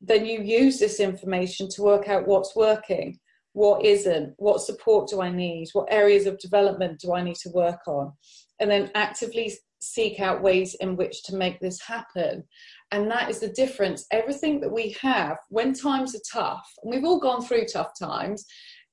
then 0.00 0.24
you 0.24 0.40
use 0.40 0.78
this 0.78 1.00
information 1.00 1.68
to 1.70 1.82
work 1.82 2.08
out 2.08 2.26
what's 2.26 2.56
working, 2.56 3.18
what 3.52 3.84
isn't, 3.84 4.34
what 4.38 4.60
support 4.60 5.08
do 5.08 5.20
I 5.20 5.30
need, 5.30 5.68
what 5.72 5.88
areas 5.90 6.26
of 6.26 6.38
development 6.38 7.00
do 7.00 7.14
I 7.14 7.22
need 7.22 7.36
to 7.36 7.50
work 7.50 7.80
on, 7.86 8.12
and 8.60 8.70
then 8.70 8.90
actively 8.94 9.52
seek 9.92 10.20
out 10.20 10.42
ways 10.42 10.74
in 10.80 10.96
which 10.96 11.22
to 11.24 11.36
make 11.36 11.60
this 11.60 11.80
happen. 11.80 12.44
And 12.90 13.10
that 13.10 13.30
is 13.30 13.40
the 13.40 13.48
difference. 13.48 14.06
Everything 14.10 14.60
that 14.60 14.72
we 14.72 14.96
have 15.00 15.36
when 15.48 15.72
times 15.72 16.14
are 16.14 16.20
tough, 16.32 16.66
and 16.82 16.92
we've 16.92 17.04
all 17.04 17.20
gone 17.20 17.42
through 17.42 17.66
tough 17.66 17.92
times, 17.98 18.44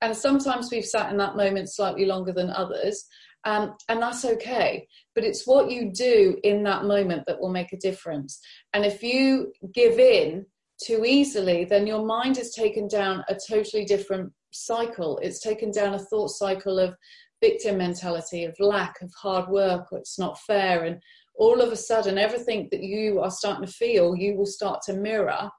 and 0.02 0.16
sometimes 0.16 0.70
we've 0.72 0.86
sat 0.86 1.12
in 1.12 1.18
that 1.18 1.38
moment 1.38 1.72
slightly 1.72 2.06
longer 2.06 2.34
than 2.34 2.50
others. 2.50 3.06
Um, 3.46 3.76
and 3.90 4.02
that's 4.02 4.24
okay. 4.24 4.88
But 5.16 5.26
it's 5.26 5.46
what 5.46 5.70
you 5.70 5.92
do 5.92 6.38
in 6.44 6.64
that 6.64 6.86
moment 6.86 7.24
that 7.28 7.40
will 7.40 7.52
make 7.52 7.74
a 7.74 7.78
difference. 7.78 8.40
And 8.74 8.86
if 8.86 9.04
you 9.04 9.52
give 9.74 10.00
in 10.00 10.46
too 10.86 11.06
easily, 11.06 11.66
then 11.66 11.86
your 11.86 12.06
mind 12.06 12.38
is 12.38 12.54
taken 12.54 12.88
down 12.88 13.24
a 13.28 13.38
totally 13.50 13.86
different 13.86 14.32
cycle. 14.52 15.20
It's 15.22 15.42
taken 15.42 15.72
down 15.72 15.94
a 15.94 16.00
thought 16.00 16.30
cycle 16.30 16.80
of 16.80 16.96
victim 17.44 17.78
mentality, 17.78 18.46
of 18.46 18.56
lack, 18.60 19.02
of 19.02 19.12
hard 19.22 19.50
work, 19.50 19.92
or 19.92 19.98
it's 19.98 20.18
not 20.18 20.40
fair. 20.42 20.86
And 20.86 21.02
all 21.36 21.60
of 21.62 21.72
a 21.72 21.76
sudden, 21.76 22.18
everything 22.18 22.70
that 22.72 22.84
you 22.84 23.20
are 23.20 23.32
starting 23.32 23.66
to 23.66 23.72
feel, 23.72 24.16
you 24.16 24.38
will 24.38 24.46
start 24.46 24.82
to 24.84 24.94
mirror 24.94 25.50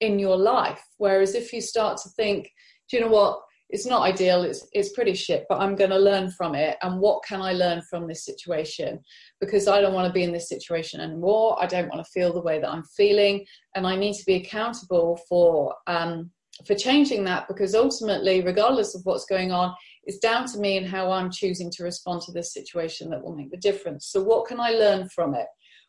in 0.00 0.20
your 0.20 0.36
life. 0.36 0.84
Whereas 0.98 1.34
if 1.34 1.52
you 1.52 1.60
start 1.60 1.98
to 2.02 2.10
think, 2.10 2.48
do 2.88 2.96
you 2.96 3.02
know 3.02 3.10
what? 3.10 3.40
it's 3.70 3.86
not 3.86 4.02
ideal 4.02 4.42
it's 4.42 4.68
it's 4.72 4.92
pretty 4.92 5.14
shit 5.14 5.44
but 5.48 5.60
i'm 5.60 5.74
going 5.74 5.90
to 5.90 5.98
learn 5.98 6.30
from 6.30 6.54
it 6.54 6.76
and 6.82 7.00
what 7.00 7.24
can 7.24 7.42
i 7.42 7.52
learn 7.52 7.82
from 7.90 8.06
this 8.06 8.24
situation 8.24 8.98
because 9.40 9.66
i 9.66 9.80
don't 9.80 9.92
want 9.92 10.06
to 10.06 10.12
be 10.12 10.22
in 10.22 10.32
this 10.32 10.48
situation 10.48 11.00
anymore 11.00 11.60
i 11.60 11.66
don't 11.66 11.88
want 11.88 12.04
to 12.04 12.12
feel 12.12 12.32
the 12.32 12.42
way 12.42 12.60
that 12.60 12.70
i'm 12.70 12.84
feeling 12.96 13.44
and 13.74 13.84
i 13.86 13.96
need 13.96 14.14
to 14.14 14.24
be 14.24 14.36
accountable 14.36 15.18
for 15.28 15.74
um, 15.88 16.30
for 16.66 16.74
changing 16.74 17.24
that 17.24 17.46
because 17.48 17.74
ultimately 17.74 18.40
regardless 18.40 18.94
of 18.94 19.00
what's 19.04 19.26
going 19.26 19.50
on 19.50 19.74
It's 20.06 20.18
down 20.18 20.46
to 20.48 20.58
me 20.58 20.76
and 20.76 20.86
how 20.86 21.10
I'm 21.10 21.30
choosing 21.30 21.70
to 21.72 21.84
respond 21.84 22.22
to 22.22 22.32
this 22.32 22.52
situation 22.52 23.10
that 23.10 23.22
will 23.22 23.36
make 23.36 23.50
the 23.50 23.56
difference. 23.56 24.06
So, 24.06 24.22
what 24.22 24.46
can 24.46 24.60
I 24.60 24.70
learn 24.70 25.08
from 25.08 25.34
it? 25.34 25.46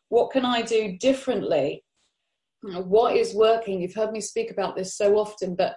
What 0.08 0.32
can 0.32 0.44
I 0.44 0.62
do 0.62 0.98
differently? 0.98 1.84
What 2.62 3.16
is 3.16 3.34
working? 3.34 3.80
You've 3.80 3.94
heard 3.94 4.10
me 4.10 4.20
speak 4.20 4.50
about 4.50 4.76
this 4.76 4.96
so 4.96 5.16
often, 5.16 5.54
but 5.54 5.76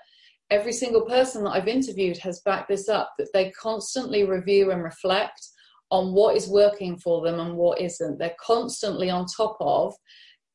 every 0.50 0.74
single 0.74 1.02
person 1.02 1.44
that 1.44 1.52
I've 1.52 1.68
interviewed 1.68 2.18
has 2.18 2.42
backed 2.44 2.70
this 2.70 2.90
up 2.90 3.14
that 3.20 3.30
they 3.34 3.52
constantly 3.52 4.24
review 4.24 4.72
and 4.72 4.84
reflect 4.84 5.40
on 5.92 6.14
what 6.14 6.36
is 6.36 6.48
working 6.48 6.98
for 6.98 7.22
them 7.24 7.40
and 7.40 7.56
what 7.56 7.80
isn't. 7.80 8.18
They're 8.18 8.36
constantly 8.40 9.10
on 9.10 9.26
top 9.26 9.58
of 9.60 9.94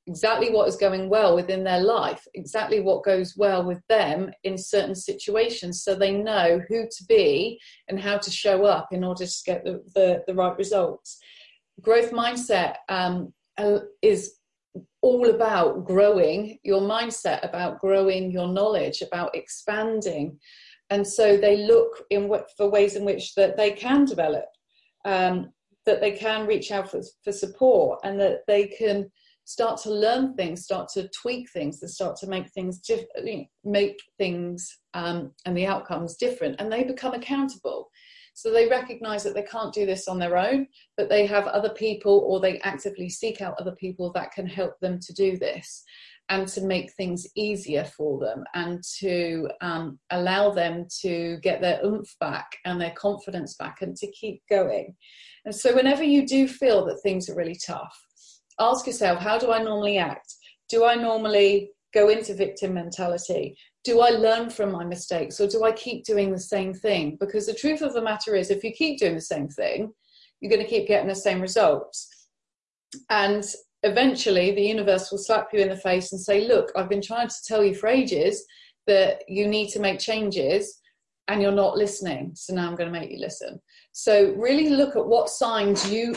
exactly 0.07 0.51
what 0.51 0.69
is 0.69 0.77
going 0.77 1.09
well 1.09 1.35
within 1.35 1.65
their 1.65 1.81
life, 1.81 2.27
exactly 2.35 2.81
what 2.81 3.05
goes 3.05 3.37
well 3.37 3.65
with 3.65 3.83
them 3.89 4.31
in 4.45 4.57
certain 4.57 4.95
situations, 4.95 5.83
so 5.83 5.95
they 5.95 6.13
know 6.13 6.61
who 6.69 6.85
to 6.85 7.05
be 7.09 7.59
and 7.89 7.99
how 8.01 8.17
to 8.17 8.31
show 8.31 8.65
up 8.65 8.89
in 8.93 9.03
order 9.03 9.27
to 9.27 9.43
get 9.45 9.65
the, 9.65 9.83
the, 9.95 10.23
the 10.27 10.35
right 10.35 10.57
results. 10.57 11.19
Growth 11.81 12.13
mindset 12.13 12.77
um, 12.89 13.33
is 14.01 14.37
all 15.03 15.29
about 15.31 15.85
growing 15.85 16.59
your 16.63 16.81
mindset, 16.81 17.47
about 17.47 17.81
growing 17.81 18.31
your 18.31 18.49
knowledge, 18.49 19.03
about 19.03 19.35
expanding. 19.35 20.39
And 20.91 21.07
so 21.07 21.37
they 21.37 21.57
look 21.67 22.05
in 22.11 22.29
what, 22.29 22.49
for 22.57 22.71
ways 22.71 22.95
in 22.95 23.05
which 23.05 23.35
that 23.35 23.57
they 23.57 23.73
can 23.73 24.05
develop, 24.05 24.47
um, 25.05 25.51
that 25.85 26.01
they 26.01 26.13
can 26.13 26.47
reach 26.47 26.71
out 26.71 26.91
for, 26.91 27.01
for 27.25 27.33
support, 27.33 28.01
and 28.05 28.21
that 28.21 28.41
they 28.47 28.69
can 28.69 29.11
start 29.47 29.81
to 29.81 29.91
learn 29.91 30.35
things, 30.35 30.65
start 30.65 30.89
to 30.89 31.09
tweak 31.23 31.49
things, 31.51 31.81
and 31.81 31.91
start 31.91 32.17
to 32.17 32.27
make 32.27 32.51
things 32.51 32.79
diff- 32.81 33.07
make 33.65 33.97
things 34.19 34.69
um, 34.93 35.33
and 35.47 35.57
the 35.57 35.67
outcomes 35.67 36.17
different, 36.17 36.57
and 36.61 36.71
they 36.71 36.85
become 36.85 37.15
accountable. 37.15 37.89
So 38.35 38.53
they 38.53 38.69
recognize 38.69 39.23
that 39.23 39.35
they 39.35 39.45
can't 39.45 39.73
do 39.73 39.87
this 39.87 40.09
on 40.09 40.19
their 40.19 40.37
own, 40.37 40.67
but 40.99 41.09
they 41.09 41.25
have 41.25 41.47
other 41.47 41.71
people 41.71 42.27
or 42.29 42.39
they 42.39 42.59
actively 42.61 43.09
seek 43.09 43.41
out 43.41 43.59
other 43.59 43.75
people 43.77 44.13
that 44.13 44.33
can 44.33 44.47
help 44.47 44.79
them 44.81 44.99
to 45.01 45.15
do 45.15 45.39
this 45.39 45.83
and 46.29 46.47
to 46.49 46.61
make 46.61 46.93
things 46.93 47.27
easier 47.35 47.85
for 47.85 48.19
them 48.19 48.45
and 48.55 48.83
to 48.99 49.49
um, 49.63 49.99
allow 50.11 50.51
them 50.51 50.87
to 51.03 51.39
get 51.43 51.63
their 51.63 51.81
oomph 51.83 52.15
back 52.21 52.59
and 52.67 52.79
their 52.79 52.91
confidence 52.91 53.55
back 53.55 53.81
and 53.81 53.97
to 53.97 54.11
keep 54.13 54.43
going. 54.51 54.95
And 55.47 55.55
so, 55.55 55.75
whenever 55.75 56.03
you 56.03 56.27
do 56.27 56.47
feel 56.47 56.85
that 56.87 57.01
things 57.03 57.31
are 57.31 57.37
really 57.37 57.59
tough, 57.65 57.97
ask 58.59 58.87
yourself 58.87 59.21
how 59.21 59.39
do 59.39 59.53
I 59.53 59.63
normally 59.63 59.99
act? 59.99 60.35
Do 60.69 60.85
I 60.85 60.95
normally 60.95 61.71
go 61.95 62.09
into 62.09 62.35
victim 62.35 62.75
mentality? 62.75 63.57
Do 63.85 64.01
I 64.01 64.11
learn 64.11 64.51
from 64.51 64.73
my 64.73 64.85
mistakes 64.85 65.41
or 65.41 65.47
do 65.47 65.65
I 65.65 65.73
keep 65.73 66.05
doing 66.05 66.33
the 66.33 66.41
same 66.41 66.75
thing? 66.75 67.17
Because 67.21 67.47
the 67.47 67.55
truth 67.55 67.83
of 67.83 67.95
the 67.95 68.03
matter 68.03 68.35
is, 68.35 68.51
if 68.51 68.65
you 68.65 68.73
keep 68.73 68.99
doing 68.99 69.15
the 69.15 69.21
same 69.21 69.49
thing, 69.49 69.93
you're 70.41 70.51
going 70.51 70.63
to 70.63 70.69
keep 70.69 70.89
getting 70.89 71.09
the 71.09 71.15
same 71.15 71.41
results. 71.41 72.29
And 73.11 73.45
eventually, 73.83 74.55
the 74.55 74.63
universe 74.63 75.11
will 75.11 75.19
slap 75.19 75.49
you 75.53 75.61
in 75.61 75.69
the 75.69 75.77
face 75.77 76.13
and 76.13 76.21
say, 76.21 76.47
Look, 76.47 76.73
I've 76.77 76.89
been 76.89 77.03
trying 77.03 77.29
to 77.29 77.45
tell 77.47 77.65
you 77.65 77.75
for 77.75 77.89
ages 77.89 78.45
that 78.87 79.23
you 79.29 79.47
need 79.47 79.69
to 79.71 79.81
make 79.81 79.99
changes 79.99 80.81
and 81.29 81.43
you're 81.43 81.53
not 81.53 81.77
listening. 81.77 82.33
So 82.35 82.55
now 82.55 82.69
I'm 82.69 82.77
going 82.77 82.93
to 82.93 82.99
make 82.99 83.11
you 83.11 83.19
listen. 83.19 83.61
So, 83.93 84.35
really 84.37 84.69
look 84.69 84.97
at 84.97 85.07
what 85.07 85.31
signs 85.31 85.91
you 85.91 86.15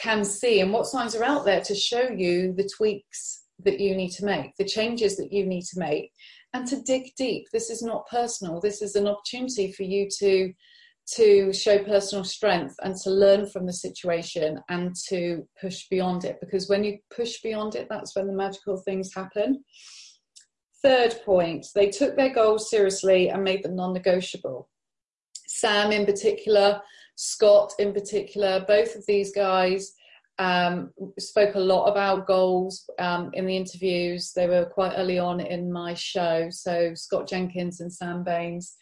can 0.00 0.24
see 0.24 0.60
and 0.60 0.72
what 0.72 0.86
signs 0.86 1.14
are 1.14 1.24
out 1.24 1.44
there 1.44 1.60
to 1.62 1.74
show 1.74 2.08
you 2.08 2.52
the 2.52 2.68
tweaks 2.76 3.44
that 3.64 3.80
you 3.80 3.96
need 3.96 4.10
to 4.10 4.24
make, 4.24 4.52
the 4.56 4.64
changes 4.64 5.16
that 5.16 5.32
you 5.32 5.44
need 5.44 5.64
to 5.64 5.78
make, 5.78 6.12
and 6.54 6.66
to 6.68 6.80
dig 6.82 7.10
deep. 7.16 7.46
This 7.52 7.70
is 7.70 7.82
not 7.82 8.08
personal. 8.08 8.60
This 8.60 8.80
is 8.82 8.94
an 8.94 9.06
opportunity 9.06 9.72
for 9.72 9.82
you 9.82 10.08
to 10.18 10.52
to 11.14 11.52
show 11.54 11.82
personal 11.84 12.22
strength 12.22 12.74
and 12.82 12.94
to 12.94 13.10
learn 13.10 13.46
from 13.46 13.64
the 13.64 13.72
situation 13.72 14.60
and 14.68 14.94
to 15.08 15.42
push 15.58 15.88
beyond 15.88 16.24
it 16.24 16.38
because 16.38 16.68
when 16.68 16.84
you 16.84 16.98
push 17.14 17.40
beyond 17.40 17.74
it 17.74 17.86
that's 17.88 18.14
when 18.14 18.26
the 18.26 18.32
magical 18.32 18.76
things 18.76 19.14
happen 19.14 19.64
third 20.82 21.14
point 21.24 21.66
they 21.74 21.88
took 21.88 22.14
their 22.14 22.34
goals 22.34 22.68
seriously 22.68 23.30
and 23.30 23.42
made 23.42 23.62
them 23.62 23.74
non-negotiable 23.74 24.68
sam 25.46 25.92
in 25.92 26.04
particular 26.04 26.78
scott 27.16 27.72
in 27.78 27.94
particular 27.94 28.62
both 28.68 28.94
of 28.94 29.02
these 29.06 29.32
guys 29.34 29.94
um, 30.38 30.92
spoke 31.18 31.54
a 31.54 31.60
lot 31.60 31.86
about 31.86 32.26
goals 32.26 32.88
um, 32.98 33.30
in 33.34 33.46
the 33.46 33.56
interviews. 33.56 34.32
They 34.34 34.46
were 34.46 34.66
quite 34.66 34.94
early 34.96 35.18
on 35.18 35.40
in 35.40 35.72
my 35.72 35.94
show. 35.94 36.48
So 36.50 36.92
Scott 36.94 37.28
Jenkins 37.28 37.80
and 37.80 37.92
Sam 37.92 38.22
Baines. 38.22 38.76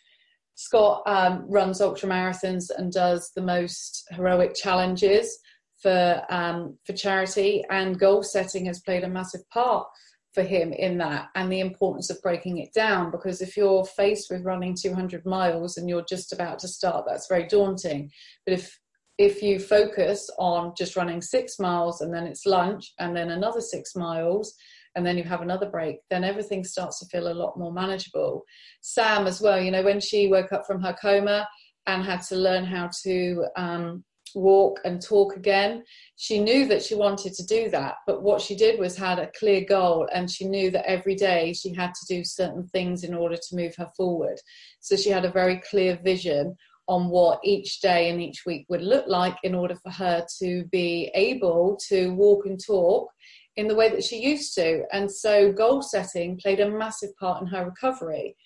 Scott 0.54 1.02
um, 1.06 1.44
runs 1.48 1.80
ultra 1.80 2.08
marathons 2.08 2.70
and 2.76 2.90
does 2.90 3.30
the 3.34 3.42
most 3.42 4.06
heroic 4.10 4.54
challenges 4.54 5.38
for 5.82 6.22
um, 6.30 6.78
for 6.86 6.94
charity, 6.94 7.62
and 7.70 7.98
goal 7.98 8.22
setting 8.22 8.64
has 8.64 8.80
played 8.80 9.04
a 9.04 9.08
massive 9.08 9.46
part 9.50 9.86
for 10.32 10.42
him 10.42 10.72
in 10.72 10.98
that, 10.98 11.28
and 11.34 11.52
the 11.52 11.60
importance 11.60 12.10
of 12.10 12.20
breaking 12.22 12.58
it 12.58 12.72
down. 12.74 13.10
Because 13.10 13.42
if 13.42 13.56
you're 13.56 13.84
faced 13.84 14.30
with 14.30 14.44
running 14.44 14.74
200 14.74 15.24
miles 15.26 15.76
and 15.76 15.88
you're 15.88 16.04
just 16.08 16.32
about 16.32 16.58
to 16.60 16.68
start, 16.68 17.04
that's 17.06 17.28
very 17.28 17.46
daunting. 17.46 18.10
But 18.44 18.54
if 18.54 18.78
if 19.18 19.42
you 19.42 19.58
focus 19.58 20.28
on 20.38 20.72
just 20.76 20.96
running 20.96 21.22
six 21.22 21.58
miles 21.58 22.00
and 22.00 22.12
then 22.12 22.26
it's 22.26 22.46
lunch 22.46 22.92
and 22.98 23.16
then 23.16 23.30
another 23.30 23.60
six 23.60 23.94
miles 23.94 24.54
and 24.94 25.06
then 25.06 25.18
you 25.18 25.24
have 25.24 25.42
another 25.42 25.68
break, 25.68 25.96
then 26.10 26.24
everything 26.24 26.64
starts 26.64 26.98
to 27.00 27.06
feel 27.06 27.28
a 27.28 27.34
lot 27.34 27.58
more 27.58 27.72
manageable. 27.72 28.42
Sam, 28.80 29.26
as 29.26 29.40
well, 29.40 29.60
you 29.60 29.70
know, 29.70 29.82
when 29.82 30.00
she 30.00 30.28
woke 30.28 30.52
up 30.52 30.66
from 30.66 30.82
her 30.82 30.96
coma 31.00 31.46
and 31.86 32.02
had 32.02 32.22
to 32.22 32.36
learn 32.36 32.64
how 32.64 32.90
to 33.04 33.44
um, 33.56 34.04
walk 34.34 34.80
and 34.84 35.02
talk 35.02 35.36
again, 35.36 35.82
she 36.16 36.38
knew 36.38 36.66
that 36.66 36.82
she 36.82 36.94
wanted 36.94 37.32
to 37.34 37.44
do 37.46 37.70
that. 37.70 37.96
But 38.06 38.22
what 38.22 38.40
she 38.40 38.54
did 38.54 38.78
was 38.78 38.96
had 38.96 39.18
a 39.18 39.30
clear 39.38 39.64
goal 39.66 40.08
and 40.12 40.30
she 40.30 40.46
knew 40.46 40.70
that 40.70 40.88
every 40.88 41.14
day 41.14 41.52
she 41.52 41.74
had 41.74 41.92
to 41.94 42.14
do 42.14 42.24
certain 42.24 42.66
things 42.68 43.04
in 43.04 43.14
order 43.14 43.36
to 43.36 43.56
move 43.56 43.74
her 43.76 43.88
forward. 43.96 44.38
So 44.80 44.96
she 44.96 45.10
had 45.10 45.24
a 45.24 45.30
very 45.30 45.60
clear 45.68 45.98
vision 46.02 46.56
on 46.88 47.08
what 47.08 47.40
each 47.42 47.80
day 47.80 48.10
and 48.10 48.22
each 48.22 48.44
week 48.46 48.66
would 48.68 48.82
look 48.82 49.06
like 49.08 49.36
in 49.42 49.54
order 49.54 49.74
for 49.74 49.90
her 49.90 50.24
to 50.38 50.64
be 50.66 51.10
able 51.14 51.78
to 51.88 52.14
walk 52.14 52.46
and 52.46 52.60
talk 52.64 53.10
in 53.56 53.66
the 53.66 53.74
way 53.74 53.88
that 53.88 54.04
she 54.04 54.22
used 54.22 54.54
to. 54.54 54.84
And 54.92 55.10
so, 55.10 55.52
goal 55.52 55.82
setting 55.82 56.38
played 56.38 56.60
a 56.60 56.70
massive 56.70 57.16
part 57.16 57.40
in 57.40 57.48
her 57.48 57.64
recovery. 57.64 58.36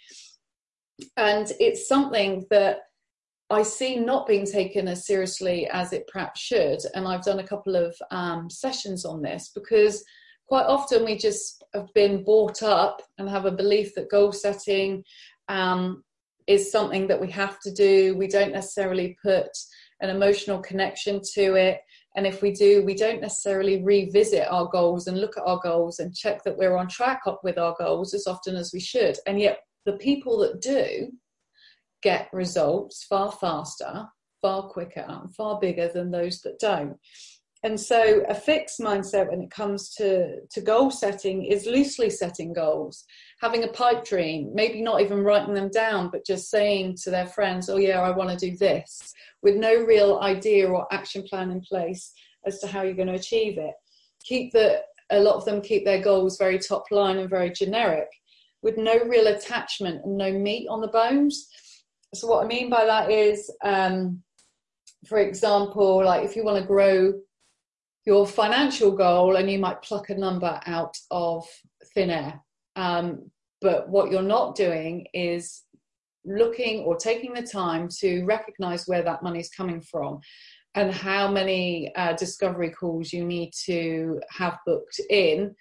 And 1.17 1.51
it's 1.59 1.89
something 1.89 2.47
that 2.51 2.79
I 3.51 3.63
see 3.63 3.97
not 3.97 4.29
being 4.29 4.47
taken 4.47 4.87
as 4.87 5.07
seriously 5.07 5.67
as 5.69 5.93
it 5.93 6.07
perhaps 6.07 6.41
should. 6.41 6.79
And 6.95 7.07
I've 7.07 7.25
done 7.25 7.41
a 7.41 7.47
couple 7.47 7.75
of 7.75 7.95
um, 8.11 8.49
sessions 8.49 9.05
on 9.05 9.23
this 9.23 9.51
because 9.55 10.05
quite 10.47 10.67
often 10.67 11.05
we 11.05 11.17
just 11.17 11.65
have 11.75 11.89
been 11.95 12.23
brought 12.25 12.63
up 12.63 13.03
and 13.19 13.29
have 13.29 13.47
a 13.47 13.53
belief 13.53 13.95
that 13.95 14.11
goal 14.11 14.33
setting 14.33 15.03
um, 15.49 16.05
is 16.51 16.73
something 16.73 17.07
that 17.07 17.21
we 17.21 17.31
have 17.31 17.61
to 17.61 17.71
do. 17.73 18.17
We 18.17 18.27
don't 18.27 18.53
necessarily 18.53 19.17
put 19.23 19.49
an 20.01 20.11
emotional 20.11 20.59
connection 20.59 21.21
to 21.35 21.55
it. 21.55 21.81
And 22.17 22.27
if 22.27 22.43
we 22.43 22.51
do, 22.51 22.85
we 22.85 22.95
don't 22.95 23.21
necessarily 23.21 23.85
revisit 23.85 24.49
our 24.51 24.67
goals 24.67 25.07
and 25.07 25.21
look 25.21 25.37
at 25.37 25.45
our 25.47 25.61
goals 25.63 26.01
and 26.01 26.13
check 26.13 26.43
that 26.43 26.59
we're 26.59 26.77
on 26.77 26.89
track 26.89 27.23
with 27.45 27.57
our 27.57 27.77
goals 27.79 28.15
as 28.15 28.27
often 28.27 28.57
as 28.57 28.73
we 28.75 28.81
should. 28.81 29.17
And 29.29 29.39
yet, 29.39 29.61
the 29.87 29.93
people 29.93 30.39
that 30.39 30.61
do 30.61 31.13
get 32.03 32.29
results 32.33 33.05
far 33.05 33.31
faster, 33.31 34.07
far 34.43 34.65
quicker, 34.65 35.05
and 35.07 35.33
far 35.37 35.61
bigger 35.61 35.89
than 35.89 36.11
those 36.11 36.41
that 36.41 36.59
don't. 36.59 36.97
And 37.63 37.79
so, 37.79 38.25
a 38.29 38.35
fixed 38.35 38.81
mindset 38.81 39.31
when 39.31 39.43
it 39.43 39.51
comes 39.51 39.95
to, 39.97 40.41
to 40.51 40.61
goal 40.61 40.91
setting 40.91 41.45
is 41.45 41.67
loosely 41.67 42.11
setting 42.11 42.53
goals, 42.53 43.05
having 43.41 43.65
a 43.65 43.69
pipe 43.69 44.05
dream, 44.05 44.51
maybe 44.55 44.83
not 44.83 45.01
even 45.01 45.25
writing 45.25 45.55
them 45.55 45.71
down, 45.71 46.11
but 46.11 46.27
just 46.27 46.51
saying 46.51 46.97
to 47.03 47.11
their 47.11 47.27
friends, 47.27 47.69
Oh, 47.69 47.79
yeah, 47.79 48.01
I 48.01 48.11
want 48.11 48.31
to 48.31 48.51
do 48.51 48.57
this, 48.57 49.13
with 49.43 49.57
no 49.57 49.75
real 49.85 50.19
idea 50.21 50.69
or 50.69 50.87
action 50.93 51.23
plan 51.23 51.51
in 51.51 51.61
place 51.63 52.13
as 52.47 52.59
to 52.61 52.67
how 52.67 52.83
you're 52.83 52.95
going 52.95 53.09
to 53.09 53.15
achieve 53.15 53.57
it. 53.57 53.75
Keep 54.25 54.53
the, 54.53 54.83
a 55.11 55.21
lot 55.21 55.37
of 55.37 55.45
them 55.47 55.63
keep 55.63 55.85
their 55.85 56.03
goals 56.03 56.37
very 56.37 56.59
top 56.59 56.85
line 56.91 57.17
and 57.17 57.31
very 57.31 57.51
generic, 57.51 58.09
with 58.63 58.77
no 58.77 58.99
real 59.07 59.27
attachment 59.29 60.05
and 60.05 60.19
no 60.19 60.31
meat 60.31 60.69
on 60.69 60.83
the 60.83 60.89
bones. 60.89 61.49
So, 62.15 62.27
what 62.29 62.45
I 62.45 62.47
mean 62.47 62.69
by 62.69 62.85
that 62.85 63.11
is, 63.11 63.51
um, 63.65 64.23
for 65.07 65.19
example, 65.19 66.05
like 66.05 66.25
if 66.25 66.37
you 66.37 66.45
want 66.45 66.61
to 66.61 66.67
grow 66.67 67.15
your 68.05 68.27
financial 68.27 68.91
goal 68.91 69.37
and 69.37 69.51
you 69.51 69.59
might 69.59 69.83
pluck 69.83 70.11
a 70.11 70.15
number 70.15 70.61
out 70.67 70.97
of 71.11 71.47
thin 71.95 72.11
air. 72.11 72.43
Um, 72.77 73.31
but 73.61 73.89
what 73.89 74.11
you're 74.11 74.23
not 74.23 74.55
doing 74.55 75.07
is 75.13 75.63
looking 76.25 76.81
or 76.81 76.97
taking 76.97 77.33
the 77.33 77.43
time 77.43 77.89
to 78.01 78.25
recognize 78.25 78.85
where 78.87 79.03
that 79.03 79.23
money 79.23 79.41
is 79.41 79.51
coming 79.51 79.81
from 79.81 80.21
and 80.75 80.93
how 80.93 81.31
many 81.31 81.93
uh, 81.97 82.13
discovery 82.15 82.71
calls 82.71 83.13
you 83.13 83.25
need 83.25 83.53
to 83.67 84.21
have 84.31 84.59
booked 84.67 85.01
in 85.11 85.55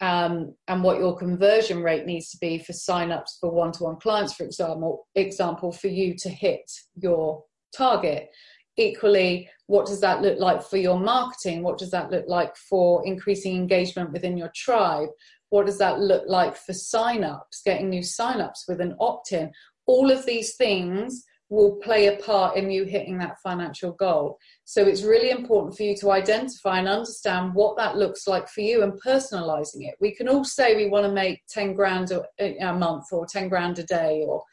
um, 0.00 0.54
and 0.68 0.82
what 0.82 0.98
your 0.98 1.16
conversion 1.16 1.82
rate 1.82 2.06
needs 2.06 2.30
to 2.30 2.38
be 2.38 2.58
for 2.58 2.72
sign-ups 2.72 3.38
for 3.40 3.52
one-to-one 3.52 3.96
clients 3.96 4.32
for 4.32 4.44
example 4.44 5.06
example 5.14 5.72
for 5.72 5.88
you 5.88 6.14
to 6.16 6.28
hit 6.28 6.70
your 6.96 7.42
target. 7.76 8.30
Equally, 8.76 9.48
what 9.66 9.86
does 9.86 10.00
that 10.00 10.22
look 10.22 10.38
like 10.38 10.62
for 10.62 10.78
your 10.78 10.98
marketing? 10.98 11.62
What 11.62 11.76
does 11.76 11.90
that 11.90 12.10
look 12.10 12.24
like 12.28 12.56
for 12.56 13.06
increasing 13.06 13.54
engagement 13.56 14.12
within 14.12 14.36
your 14.36 14.50
tribe? 14.54 15.08
What 15.50 15.66
does 15.66 15.78
that 15.78 16.00
look 16.00 16.24
like 16.26 16.56
for 16.56 16.72
sign-ups, 16.72 17.62
getting 17.64 17.90
new 17.90 18.02
sign-ups 18.02 18.64
with 18.66 18.80
an 18.80 18.96
opt-in? 18.98 19.52
All 19.86 20.10
of 20.10 20.24
these 20.24 20.56
things 20.56 21.24
will 21.50 21.76
play 21.82 22.06
a 22.06 22.16
part 22.16 22.56
in 22.56 22.70
you 22.70 22.84
hitting 22.84 23.18
that 23.18 23.40
financial 23.42 23.92
goal. 23.92 24.38
So 24.64 24.82
it's 24.82 25.02
really 25.02 25.30
important 25.30 25.76
for 25.76 25.82
you 25.82 25.96
to 25.96 26.12
identify 26.12 26.78
and 26.78 26.88
understand 26.88 27.54
what 27.54 27.76
that 27.76 27.96
looks 27.96 28.28
like 28.28 28.48
for 28.48 28.60
you 28.60 28.84
and 28.84 28.92
personalizing 29.04 29.88
it. 29.88 29.96
We 30.00 30.14
can 30.14 30.28
all 30.28 30.44
say 30.44 30.76
we 30.76 30.88
want 30.88 31.06
to 31.06 31.12
make 31.12 31.42
10 31.48 31.74
grand 31.74 32.12
a, 32.12 32.56
a 32.58 32.72
month 32.72 33.06
or 33.10 33.26
10 33.26 33.48
grand 33.48 33.80
a 33.80 33.82
day 33.82 34.24
or 34.26 34.44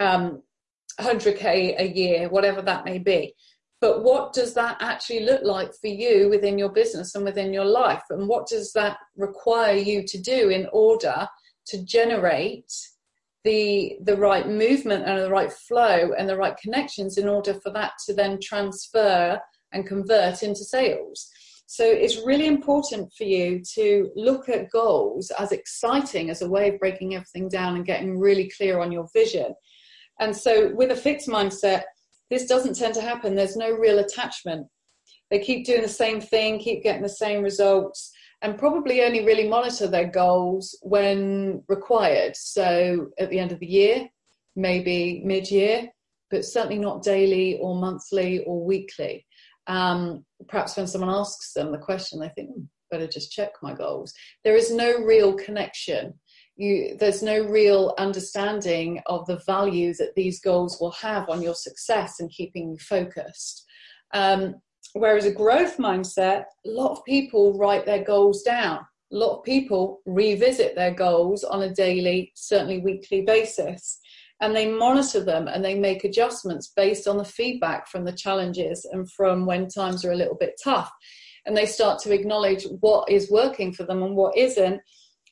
um, 0.00 0.42
100k 1.00 1.80
a 1.80 1.86
year, 1.86 2.28
whatever 2.28 2.60
that 2.62 2.84
may 2.84 2.98
be. 2.98 3.34
But 3.82 4.04
what 4.04 4.32
does 4.32 4.54
that 4.54 4.76
actually 4.80 5.24
look 5.24 5.42
like 5.42 5.74
for 5.74 5.88
you 5.88 6.30
within 6.30 6.56
your 6.56 6.70
business 6.70 7.16
and 7.16 7.24
within 7.24 7.52
your 7.52 7.64
life? 7.64 8.04
And 8.10 8.28
what 8.28 8.46
does 8.46 8.72
that 8.74 8.96
require 9.16 9.74
you 9.74 10.04
to 10.06 10.18
do 10.18 10.50
in 10.50 10.68
order 10.72 11.26
to 11.66 11.84
generate 11.84 12.72
the 13.44 13.96
the 14.04 14.16
right 14.16 14.46
movement 14.48 15.04
and 15.04 15.20
the 15.20 15.28
right 15.28 15.52
flow 15.52 16.12
and 16.16 16.28
the 16.28 16.36
right 16.36 16.56
connections 16.58 17.18
in 17.18 17.28
order 17.28 17.54
for 17.54 17.70
that 17.72 17.94
to 18.06 18.14
then 18.14 18.38
transfer 18.40 19.40
and 19.72 19.84
convert 19.84 20.44
into 20.44 20.64
sales. 20.64 21.28
So 21.66 21.84
it's 21.84 22.24
really 22.24 22.46
important 22.46 23.12
for 23.18 23.24
you 23.24 23.62
to 23.74 24.10
look 24.14 24.48
at 24.48 24.70
goals 24.70 25.32
as 25.40 25.50
exciting 25.50 26.30
as 26.30 26.42
a 26.42 26.48
way 26.48 26.68
of 26.68 26.78
breaking 26.78 27.14
everything 27.16 27.48
down 27.48 27.74
and 27.74 27.86
getting 27.86 28.16
really 28.16 28.48
clear 28.56 28.78
on 28.78 28.92
your 28.92 29.08
vision. 29.12 29.54
And 30.20 30.36
so 30.36 30.72
with 30.74 30.92
a 30.92 30.96
fixed 30.96 31.28
mindset, 31.28 31.82
this 32.32 32.46
doesn't 32.46 32.74
tend 32.74 32.94
to 32.94 33.02
happen. 33.02 33.34
There's 33.34 33.56
no 33.56 33.70
real 33.72 33.98
attachment. 33.98 34.66
They 35.30 35.38
keep 35.38 35.66
doing 35.66 35.82
the 35.82 35.88
same 35.88 36.18
thing, 36.18 36.58
keep 36.58 36.82
getting 36.82 37.02
the 37.02 37.08
same 37.10 37.42
results, 37.42 38.10
and 38.40 38.58
probably 38.58 39.02
only 39.02 39.22
really 39.22 39.46
monitor 39.46 39.86
their 39.86 40.08
goals 40.08 40.78
when 40.80 41.62
required. 41.68 42.34
So 42.34 43.08
at 43.18 43.28
the 43.28 43.38
end 43.38 43.52
of 43.52 43.60
the 43.60 43.66
year, 43.66 44.08
maybe 44.56 45.20
mid 45.26 45.50
year, 45.50 45.88
but 46.30 46.46
certainly 46.46 46.78
not 46.78 47.02
daily 47.02 47.58
or 47.60 47.74
monthly 47.74 48.42
or 48.44 48.64
weekly. 48.64 49.26
Um, 49.66 50.24
perhaps 50.48 50.74
when 50.74 50.86
someone 50.86 51.10
asks 51.10 51.52
them 51.52 51.70
the 51.70 51.78
question, 51.78 52.18
they 52.18 52.30
think, 52.30 52.48
hmm, 52.48 52.62
better 52.90 53.06
just 53.06 53.30
check 53.30 53.50
my 53.62 53.74
goals. 53.74 54.14
There 54.42 54.56
is 54.56 54.72
no 54.72 55.00
real 55.04 55.34
connection. 55.34 56.14
You, 56.62 56.96
there's 56.98 57.22
no 57.22 57.40
real 57.44 57.94
understanding 57.98 59.00
of 59.06 59.26
the 59.26 59.40
value 59.46 59.94
that 59.94 60.14
these 60.14 60.40
goals 60.40 60.78
will 60.80 60.92
have 60.92 61.28
on 61.28 61.42
your 61.42 61.54
success 61.54 62.20
and 62.20 62.30
keeping 62.30 62.70
you 62.70 62.78
focused. 62.78 63.64
Um, 64.14 64.56
whereas 64.92 65.24
a 65.24 65.32
growth 65.32 65.78
mindset, 65.78 66.44
a 66.66 66.70
lot 66.70 66.92
of 66.92 67.04
people 67.04 67.58
write 67.58 67.84
their 67.84 68.04
goals 68.04 68.42
down. 68.42 68.78
A 69.12 69.16
lot 69.16 69.38
of 69.38 69.44
people 69.44 70.00
revisit 70.06 70.74
their 70.74 70.94
goals 70.94 71.44
on 71.44 71.62
a 71.62 71.74
daily, 71.74 72.32
certainly 72.34 72.78
weekly 72.78 73.22
basis 73.22 73.98
and 74.42 74.56
they 74.56 74.70
monitor 74.70 75.22
them 75.22 75.46
and 75.46 75.64
they 75.64 75.76
make 75.78 76.02
adjustments 76.02 76.72
based 76.76 77.06
on 77.06 77.16
the 77.16 77.24
feedback 77.24 77.86
from 77.86 78.04
the 78.04 78.12
challenges 78.12 78.84
and 78.90 79.10
from 79.12 79.46
when 79.46 79.68
times 79.68 80.04
are 80.04 80.10
a 80.10 80.16
little 80.16 80.36
bit 80.38 80.60
tough. 80.62 80.90
And 81.46 81.56
they 81.56 81.64
start 81.64 82.00
to 82.00 82.12
acknowledge 82.12 82.64
what 82.80 83.08
is 83.08 83.30
working 83.30 83.72
for 83.72 83.84
them 83.84 84.02
and 84.02 84.16
what 84.16 84.36
isn't. 84.36 84.80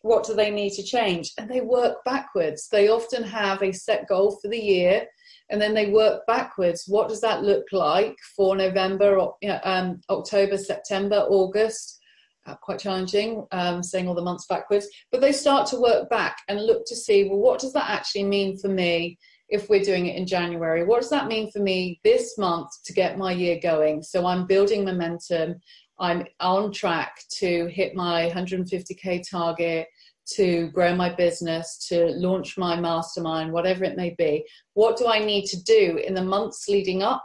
What 0.03 0.25
do 0.25 0.35
they 0.35 0.51
need 0.51 0.73
to 0.75 0.83
change? 0.83 1.33
And 1.39 1.51
they 1.51 1.61
work 1.61 1.99
backwards. 2.05 2.69
They 2.69 2.89
often 2.89 3.23
have 3.23 3.63
a 3.63 3.73
set 3.73 4.09
goal 4.09 4.39
for 4.41 4.49
the 4.49 4.59
year 4.59 5.07
and 5.51 5.61
then 5.61 5.75
they 5.75 5.91
work 5.91 6.27
backwards. 6.27 6.85
What 6.87 7.09
does 7.09 7.21
that 7.21 7.43
look 7.43 7.67
like 7.73 8.17
for 8.37 8.57
November, 8.57 9.29
um, 9.65 10.01
October, 10.09 10.57
September, 10.57 11.27
August? 11.29 12.01
uh, 12.47 12.55
quite 12.57 12.79
challenging, 12.79 13.47
um, 13.53 13.83
saying 13.83 14.09
all 14.09 14.15
the 14.15 14.23
months 14.23 14.47
backwards. 14.47 14.89
But 15.11 15.21
they 15.21 15.33
start 15.33 15.67
to 15.69 15.81
work 15.81 16.09
back 16.11 16.39
and 16.49 16.65
look 16.65 16.85
to 16.87 16.97
see, 16.97 17.25
well, 17.29 17.39
what 17.39 17.61
does 17.61 17.73
that 17.75 17.91
actually 17.91 18.25
mean 18.25 18.59
for 18.59 18.69
me 18.69 19.19
if 19.49 19.69
we're 19.69 19.83
doing 19.83 20.07
it 20.07 20.17
in 20.17 20.27
January? 20.27 20.85
What 20.85 21.01
does 21.01 21.11
that 21.11 21.29
mean 21.29 21.51
for 21.51 21.61
me 21.61 22.01
this 22.05 22.39
month 22.39 22.71
to 22.85 22.93
get 22.93 23.19
my 23.19 23.33
year 23.33 23.59
going? 23.63 24.03
So 24.03 24.27
I'm 24.27 24.47
building 24.47 24.85
momentum. 24.85 25.57
I'm 26.01 26.25
on 26.41 26.73
track 26.73 27.23
to 27.39 27.67
hit 27.67 27.95
my 27.95 28.31
150k 28.31 29.29
target, 29.31 29.87
to 30.35 30.69
grow 30.69 30.97
my 30.97 31.15
business, 31.15 31.87
to 31.89 32.07
launch 32.17 32.57
my 32.57 32.79
mastermind, 32.81 33.53
whatever 33.53 33.85
it 33.85 33.97
may 33.97 34.15
be. 34.17 34.45
What 34.75 34.97
do 34.97 35.07
I 35.07 35.23
need 35.23 35.47
to 35.47 35.63
do 35.63 36.01
in 36.05 36.15
the 36.15 36.25
months 36.25 36.69
leading 36.69 37.03
up 37.03 37.25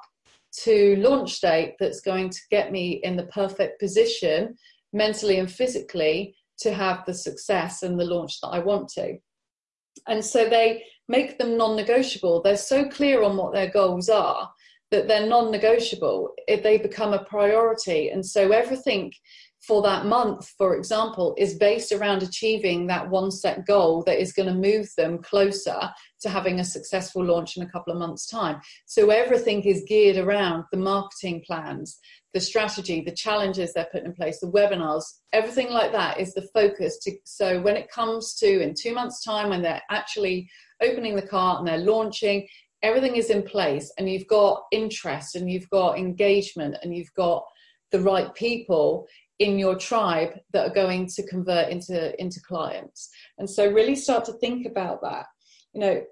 to 0.63 0.95
launch 0.97 1.39
date 1.39 1.75
that's 1.79 2.01
going 2.01 2.29
to 2.29 2.39
get 2.51 2.71
me 2.71 3.01
in 3.03 3.15
the 3.15 3.27
perfect 3.27 3.79
position 3.79 4.55
mentally 4.91 5.39
and 5.39 5.51
physically 5.51 6.35
to 6.59 6.73
have 6.73 7.05
the 7.05 7.13
success 7.13 7.83
and 7.83 7.99
the 7.99 8.05
launch 8.05 8.39
that 8.41 8.49
I 8.49 8.59
want 8.59 8.89
to. 8.89 9.17
And 10.07 10.23
so 10.23 10.49
they 10.49 10.83
make 11.07 11.37
them 11.37 11.57
non 11.57 11.75
negotiable. 11.75 12.41
They're 12.41 12.57
so 12.57 12.89
clear 12.89 13.23
on 13.23 13.37
what 13.37 13.53
their 13.53 13.69
goals 13.69 14.09
are 14.09 14.49
that 14.91 15.07
they're 15.07 15.27
non 15.27 15.51
negotiable. 15.51 16.33
if 16.47 16.63
They 16.63 16.77
become 16.77 17.13
a 17.13 17.23
priority. 17.25 18.09
And 18.09 18.25
so 18.25 18.51
everything 18.51 19.11
for 19.65 19.81
that 19.81 20.05
month, 20.05 20.53
for 20.57 20.75
example, 20.75 21.33
is 21.37 21.55
based 21.55 21.91
around 21.91 22.21
achieving 22.21 22.87
that 22.87 23.09
one 23.09 23.31
set 23.31 23.65
goal 23.65 24.03
that 24.03 24.19
is 24.19 24.33
going 24.33 24.47
to 24.47 24.53
move 24.53 24.87
them 24.95 25.17
closer 25.19 25.79
to 26.21 26.29
having 26.29 26.59
a 26.59 26.63
successful 26.63 27.23
launch 27.23 27.57
in 27.57 27.63
a 27.63 27.69
couple 27.69 27.91
of 27.91 27.99
months' 27.99 28.27
time. 28.27 28.59
So 28.85 29.09
everything 29.09 29.63
is 29.63 29.85
geared 29.87 30.17
around 30.17 30.65
the 30.71 30.77
marketing 30.77 31.43
plans, 31.45 31.97
the 32.33 32.39
strategy, 32.39 33.01
the 33.01 33.11
challenges 33.11 33.73
they're 33.73 33.87
putting 33.91 34.07
in 34.07 34.13
place, 34.13 34.39
the 34.39 34.51
webinars, 34.51 35.03
everything 35.33 35.71
like 35.71 35.91
that 35.93 36.19
is 36.19 36.33
the 36.33 36.47
focus. 36.53 36.99
To, 36.99 37.11
so 37.25 37.61
when 37.61 37.75
it 37.77 37.89
comes 37.89 38.35
to 38.35 38.61
in 38.61 38.73
two 38.79 38.93
months' 38.93 39.23
time, 39.23 39.49
when 39.49 39.61
they're 39.61 39.81
actually 39.89 40.47
opening 40.81 41.15
the 41.15 41.27
cart 41.27 41.59
and 41.59 41.67
they're 41.67 41.77
launching, 41.77 42.47
everything 42.85 43.15
is 43.15 43.29
in 43.29 43.41
place 43.41 43.91
and 43.97 44.07
you've 44.07 44.27
got 44.27 44.63
interest 44.71 45.35
and 45.35 45.49
you've 45.49 45.69
got 45.69 45.97
engagement 45.97 46.77
and 46.81 46.95
you've 46.95 47.13
got 47.15 47.43
the 47.91 47.99
right 47.99 48.33
people 48.35 49.07
in 49.39 49.57
your 49.57 49.75
tribe 49.75 50.33
that 50.53 50.67
are 50.69 50.73
going 50.73 51.07
to 51.07 51.27
convert 51.27 51.69
into 51.69 52.19
into 52.21 52.39
clients. 52.41 53.09
And 53.37 53.49
so 53.49 53.69
really 53.69 53.95
start 53.95 54.25
to 54.25 54.33
think 54.33 54.65
about 54.65 55.01
that. 55.01 55.25
You 55.73 55.81
know 55.81 56.03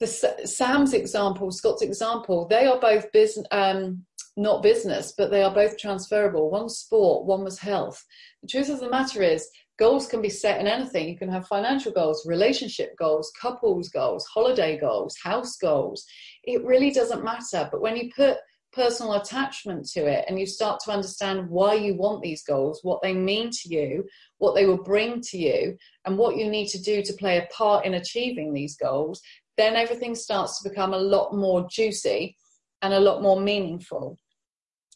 the 0.00 0.06
sam's 0.06 0.92
example 0.92 1.50
scott's 1.50 1.80
example 1.80 2.46
they 2.50 2.66
are 2.66 2.78
both 2.78 3.10
business 3.12 3.46
um, 3.50 4.04
not 4.36 4.62
business 4.62 5.14
but 5.16 5.30
they 5.30 5.42
are 5.42 5.54
both 5.54 5.78
transferable. 5.78 6.50
One 6.50 6.68
sport 6.68 7.26
one 7.26 7.44
was 7.44 7.58
health. 7.58 8.04
The 8.42 8.48
truth 8.48 8.70
of 8.70 8.80
the 8.80 8.90
matter 8.90 9.22
is 9.22 9.48
goals 9.78 10.06
can 10.06 10.22
be 10.22 10.28
set 10.28 10.60
in 10.60 10.66
anything. 10.66 11.08
You 11.08 11.18
can 11.18 11.30
have 11.30 11.46
financial 11.46 11.92
goals 11.92 12.26
relationship 12.26 12.96
goals 12.96 13.32
couples 13.40 13.88
goals 13.88 14.24
holiday 14.26 14.78
goals 14.78 15.16
house 15.22 15.56
goals. 15.56 16.04
It 16.44 16.64
really 16.64 16.90
doesn't 16.90 17.24
matter. 17.24 17.68
But 17.70 17.80
when 17.80 17.96
you 17.96 18.10
put 18.14 18.38
personal 18.72 19.14
attachment 19.14 19.86
to 19.86 20.06
it 20.06 20.24
and 20.28 20.38
you 20.38 20.46
start 20.46 20.78
to 20.84 20.92
understand 20.92 21.48
why 21.48 21.74
you 21.74 21.94
want 21.94 22.22
these 22.22 22.44
goals, 22.44 22.80
what 22.82 23.00
they 23.02 23.14
mean 23.14 23.50
to 23.50 23.74
you, 23.74 24.04
what 24.38 24.54
they 24.54 24.66
will 24.66 24.82
bring 24.82 25.20
to 25.22 25.38
you, 25.38 25.76
and 26.04 26.18
what 26.18 26.36
you 26.36 26.48
need 26.48 26.68
to 26.68 26.82
do 26.82 27.02
to 27.02 27.12
play 27.14 27.38
a 27.38 27.46
part 27.46 27.86
in 27.86 27.94
achieving 27.94 28.52
these 28.52 28.76
goals, 28.76 29.22
then 29.56 29.76
everything 29.76 30.14
starts 30.14 30.60
to 30.60 30.68
become 30.68 30.92
a 30.92 30.98
lot 30.98 31.34
more 31.34 31.66
juicy 31.70 32.36
and 32.82 32.92
a 32.92 33.00
lot 33.00 33.22
more 33.22 33.40
meaningful. 33.40 34.18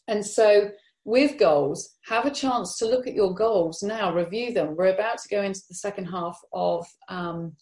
And 0.07 0.23
so, 0.23 0.69
with 1.03 1.37
goals, 1.39 1.95
have 2.05 2.25
a 2.25 2.31
chance 2.31 2.77
to 2.77 2.85
look 2.85 3.07
at 3.07 3.15
your 3.15 3.33
goals 3.33 3.81
now, 3.81 4.13
review 4.13 4.53
them. 4.53 4.75
We're 4.75 4.93
about 4.93 5.17
to 5.19 5.29
go 5.29 5.41
into 5.41 5.61
the 5.67 5.75
second 5.75 6.05
half 6.05 6.39
of 6.53 6.85
um, 7.09 7.53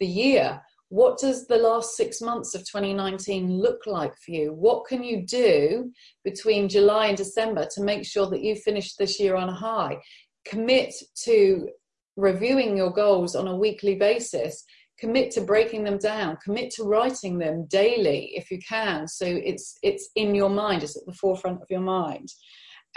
the 0.00 0.06
year 0.06 0.60
what 0.90 1.18
does 1.18 1.46
the 1.46 1.58
last 1.58 1.96
six 1.96 2.20
months 2.20 2.54
of 2.54 2.62
2019 2.62 3.52
look 3.52 3.86
like 3.86 4.14
for 4.16 4.30
you? 4.30 4.54
What 4.54 4.86
can 4.86 5.02
you 5.02 5.26
do 5.26 5.92
between 6.24 6.68
July 6.68 7.08
and 7.08 7.16
December 7.16 7.68
to 7.72 7.82
make 7.82 8.06
sure 8.06 8.26
that 8.30 8.42
you 8.42 8.54
finish 8.54 8.94
this 8.94 9.20
year 9.20 9.36
on 9.36 9.50
a 9.50 9.54
high? 9.54 9.98
Commit 10.46 10.94
to 11.24 11.68
reviewing 12.16 12.76
your 12.76 12.90
goals 12.90 13.36
on 13.36 13.48
a 13.48 13.56
weekly 13.56 13.96
basis. 13.96 14.64
Commit 14.98 15.30
to 15.32 15.42
breaking 15.42 15.84
them 15.84 15.98
down. 15.98 16.38
Commit 16.42 16.70
to 16.72 16.84
writing 16.84 17.38
them 17.38 17.66
daily 17.68 18.32
if 18.34 18.50
you 18.50 18.58
can. 18.66 19.06
So 19.06 19.26
it's 19.26 19.76
it's 19.82 20.08
in 20.16 20.34
your 20.34 20.50
mind. 20.50 20.82
It's 20.82 20.96
at 20.96 21.04
the 21.06 21.12
forefront 21.12 21.60
of 21.60 21.70
your 21.70 21.80
mind 21.80 22.30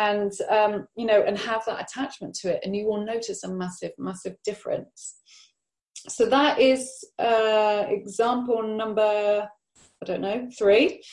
and 0.08 0.32
um, 0.50 0.74
you 0.96 1.06
know 1.06 1.22
and 1.28 1.38
have 1.38 1.64
that 1.66 1.82
attachment 1.82 2.34
to 2.34 2.48
it 2.54 2.62
and 2.64 2.76
you 2.76 2.86
will 2.86 3.06
notice 3.06 3.44
a 3.44 3.50
massive 3.50 3.92
massive 3.98 4.36
difference 4.44 5.22
so 6.10 6.26
that 6.28 6.60
is 6.60 6.90
uh, 7.20 7.86
example 7.88 8.64
number, 8.64 9.48
I 10.02 10.06
don't 10.06 10.22
know, 10.22 10.50
three. 10.58 11.04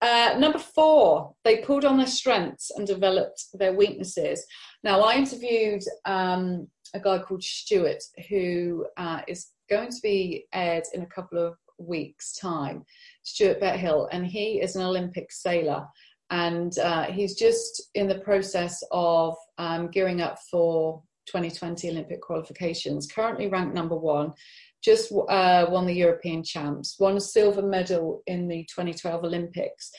Uh, 0.00 0.34
number 0.38 0.58
four, 0.58 1.34
they 1.44 1.58
pulled 1.58 1.84
on 1.84 1.98
their 1.98 2.06
strengths 2.06 2.70
and 2.70 2.86
developed 2.86 3.44
their 3.52 3.74
weaknesses. 3.74 4.44
Now, 4.82 5.00
I 5.02 5.16
interviewed 5.16 5.82
um, 6.06 6.68
a 6.94 7.00
guy 7.00 7.18
called 7.18 7.42
Stuart 7.42 8.02
who 8.30 8.86
uh, 8.96 9.20
is 9.28 9.48
going 9.68 9.90
to 9.90 10.00
be 10.02 10.46
aired 10.54 10.84
in 10.94 11.02
a 11.02 11.06
couple 11.06 11.38
of 11.38 11.54
week's 11.78 12.34
time, 12.38 12.82
Stuart 13.24 13.60
Bithell, 13.60 14.08
and 14.10 14.26
he 14.26 14.60
is 14.62 14.74
an 14.74 14.82
Olympic 14.82 15.30
sailor. 15.30 15.86
And 16.30 16.78
uh, 16.78 17.04
he's 17.04 17.34
just 17.34 17.90
in 17.94 18.08
the 18.08 18.20
process 18.20 18.82
of 18.92 19.36
um, 19.58 19.90
gearing 19.90 20.20
up 20.20 20.38
for 20.50 21.02
2020 21.26 21.90
Olympic 21.90 22.20
qualifications, 22.20 23.06
currently 23.06 23.48
ranked 23.48 23.74
number 23.74 23.96
one, 23.96 24.32
just 24.82 25.12
uh, 25.28 25.66
won 25.68 25.86
the 25.86 25.94
European 25.94 26.42
champs, 26.42 26.96
won 26.98 27.16
a 27.16 27.20
silver 27.20 27.62
medal 27.62 28.22
in 28.26 28.48
the 28.48 28.64
2012 28.64 29.24
Olympics, 29.24 29.90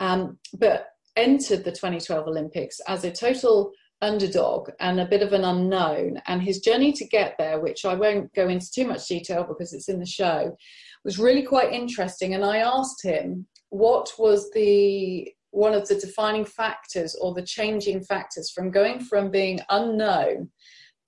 um, 0.00 0.38
but 0.58 0.86
entered 1.16 1.64
the 1.64 1.72
2012 1.72 2.28
Olympics 2.28 2.80
as 2.86 3.04
a 3.04 3.10
total 3.10 3.72
underdog 4.00 4.70
and 4.78 5.00
a 5.00 5.06
bit 5.06 5.22
of 5.22 5.32
an 5.32 5.44
unknown. 5.44 6.20
And 6.26 6.40
his 6.42 6.60
journey 6.60 6.92
to 6.92 7.04
get 7.04 7.34
there, 7.38 7.60
which 7.60 7.84
I 7.84 7.94
won't 7.94 8.32
go 8.34 8.48
into 8.48 8.70
too 8.70 8.86
much 8.86 9.08
detail 9.08 9.44
because 9.44 9.72
it's 9.72 9.88
in 9.88 9.98
the 9.98 10.06
show, 10.06 10.56
was 11.04 11.18
really 11.18 11.42
quite 11.42 11.72
interesting. 11.72 12.34
And 12.34 12.44
I 12.44 12.58
asked 12.58 13.02
him 13.02 13.46
what 13.70 14.12
was 14.18 14.50
the 14.52 15.28
one 15.50 15.74
of 15.74 15.88
the 15.88 15.94
defining 15.94 16.44
factors 16.44 17.16
or 17.20 17.34
the 17.34 17.42
changing 17.42 18.02
factors 18.02 18.50
from 18.50 18.70
going 18.70 19.00
from 19.00 19.30
being 19.30 19.60
unknown 19.70 20.50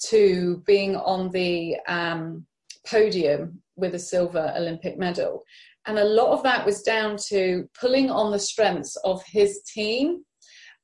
to 0.07 0.63
being 0.67 0.97
on 0.97 1.31
the 1.31 1.77
um, 1.87 2.47
podium 2.87 3.61
with 3.77 3.95
a 3.95 3.99
silver 3.99 4.53
Olympic 4.57 4.99
medal. 4.99 5.43
And 5.87 5.99
a 5.99 6.05
lot 6.05 6.33
of 6.33 6.43
that 6.43 6.65
was 6.65 6.83
down 6.83 7.17
to 7.29 7.69
pulling 7.79 8.11
on 8.11 8.33
the 8.33 8.39
strengths 8.39 8.97
of 8.97 9.23
his 9.27 9.63
team, 9.63 10.25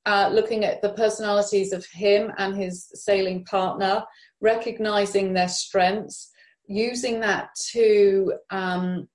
uh, 0.07 0.31
looking 0.33 0.65
at 0.65 0.81
the 0.83 0.93
personalities 0.93 1.73
of 1.73 1.85
him 1.87 2.33
and 2.39 2.57
his 2.57 2.89
sailing 2.95 3.45
partner, 3.45 4.05
recognizing 4.41 5.33
their 5.33 5.49
strengths, 5.49 6.31
using 6.67 7.21
that 7.21 7.49
to 7.73 8.33
um, 8.51 9.09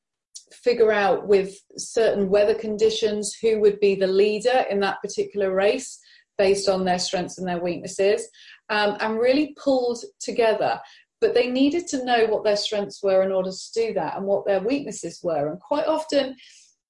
figure 0.53 0.91
out 0.91 1.27
with 1.27 1.55
certain 1.77 2.29
weather 2.29 2.55
conditions 2.55 3.35
who 3.41 3.59
would 3.59 3.79
be 3.79 3.95
the 3.95 4.07
leader 4.07 4.65
in 4.69 4.79
that 4.81 5.01
particular 5.01 5.53
race 5.53 5.99
based 6.37 6.67
on 6.67 6.85
their 6.85 6.99
strengths 6.99 7.37
and 7.37 7.47
their 7.47 7.61
weaknesses, 7.61 8.27
um, 8.69 8.97
and 8.99 9.19
really 9.19 9.55
pulled 9.63 10.03
together. 10.19 10.79
But 11.19 11.35
they 11.35 11.49
needed 11.49 11.87
to 11.89 12.03
know 12.03 12.25
what 12.25 12.43
their 12.43 12.57
strengths 12.57 13.03
were 13.03 13.21
in 13.21 13.31
order 13.31 13.51
to 13.51 13.71
do 13.75 13.93
that 13.93 14.17
and 14.17 14.25
what 14.25 14.45
their 14.45 14.61
weaknesses 14.61 15.19
were. 15.21 15.51
And 15.51 15.59
quite 15.59 15.85
often, 15.85 16.35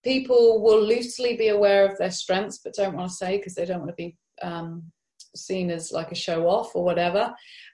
people 0.04 0.63
will 0.63 0.82
loosely 0.82 1.36
be 1.36 1.50
aware 1.50 1.86
of 1.86 1.97
their 1.97 2.12
strengths, 2.12 2.60
but 2.63 2.74
don't 2.74 2.95
want 2.95 3.10
to 3.10 3.15
say 3.15 3.38
because 3.38 3.56
they 3.56 3.65
don't 3.65 3.80
want 3.80 3.89
to 3.89 3.95
be 3.95 4.15
um, 4.41 4.84
seen 5.36 5.69
as 5.69 5.91
like 5.91 6.12
a 6.12 6.15
show 6.15 6.47
off 6.47 6.76
or 6.76 6.84
whatever. 6.84 7.34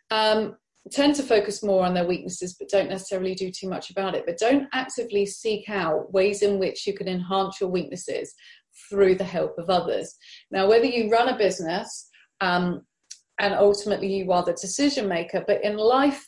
Um, 0.10 0.56
tend 0.92 1.16
to 1.16 1.24
focus 1.24 1.64
more 1.64 1.86
on 1.86 1.94
their 1.94 2.08
weaknesses 2.08 2.56
but 2.58 2.70
don't 2.70 2.90
necessarily 2.90 3.36
do 3.36 3.52
too 3.52 3.70
much 3.70 3.90
about 3.90 4.16
it. 4.16 4.26
But 4.26 4.38
don't 4.38 4.68
actively 4.74 5.26
seek 5.26 5.70
out 5.70 6.12
ways 6.14 6.42
in 6.42 6.60
which 6.60 6.86
you 6.86 6.94
can 6.94 7.08
enhance 7.08 7.60
your 7.60 7.70
weaknesses 7.70 8.34
through 8.90 9.16
the 9.16 9.24
help 9.24 9.58
of 9.58 9.70
others. 9.70 10.16
Now 10.52 10.68
whether 10.68 10.86
you 10.86 11.10
run 11.10 11.30
a 11.30 11.38
business 11.38 12.10
um, 12.42 12.82
and 13.40 13.54
ultimately 13.54 14.14
you 14.14 14.32
are 14.32 14.44
the 14.44 14.54
decision 14.54 15.08
maker 15.08 15.44
but 15.48 15.64
in 15.64 15.78
life 15.78 16.28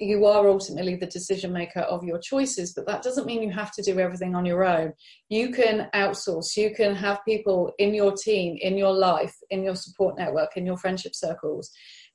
you 0.00 0.26
are 0.26 0.48
ultimately 0.48 0.94
the 0.94 1.06
decision 1.06 1.52
maker 1.52 1.80
of 1.80 2.04
your 2.04 2.20
choices 2.20 2.72
but 2.72 2.86
that 2.86 3.02
doesn't 3.02 3.26
mean 3.26 3.42
you 3.42 3.50
have 3.50 3.72
to 3.72 3.82
do 3.82 3.98
everything 3.98 4.36
on 4.36 4.44
your 4.44 4.64
own. 4.64 4.92
You 5.28 5.50
can 5.50 5.88
outsource. 5.92 6.56
You 6.56 6.72
can 6.72 6.94
have 6.94 7.18
people 7.24 7.72
in 7.78 7.94
your 7.94 8.12
team 8.12 8.56
in 8.60 8.78
your 8.78 8.92
life 8.92 9.34
in 9.50 9.64
your 9.64 9.74
support 9.74 10.16
network 10.16 10.56
in 10.56 10.64
your 10.64 10.76
friendship 10.76 11.16
circles 11.16 11.70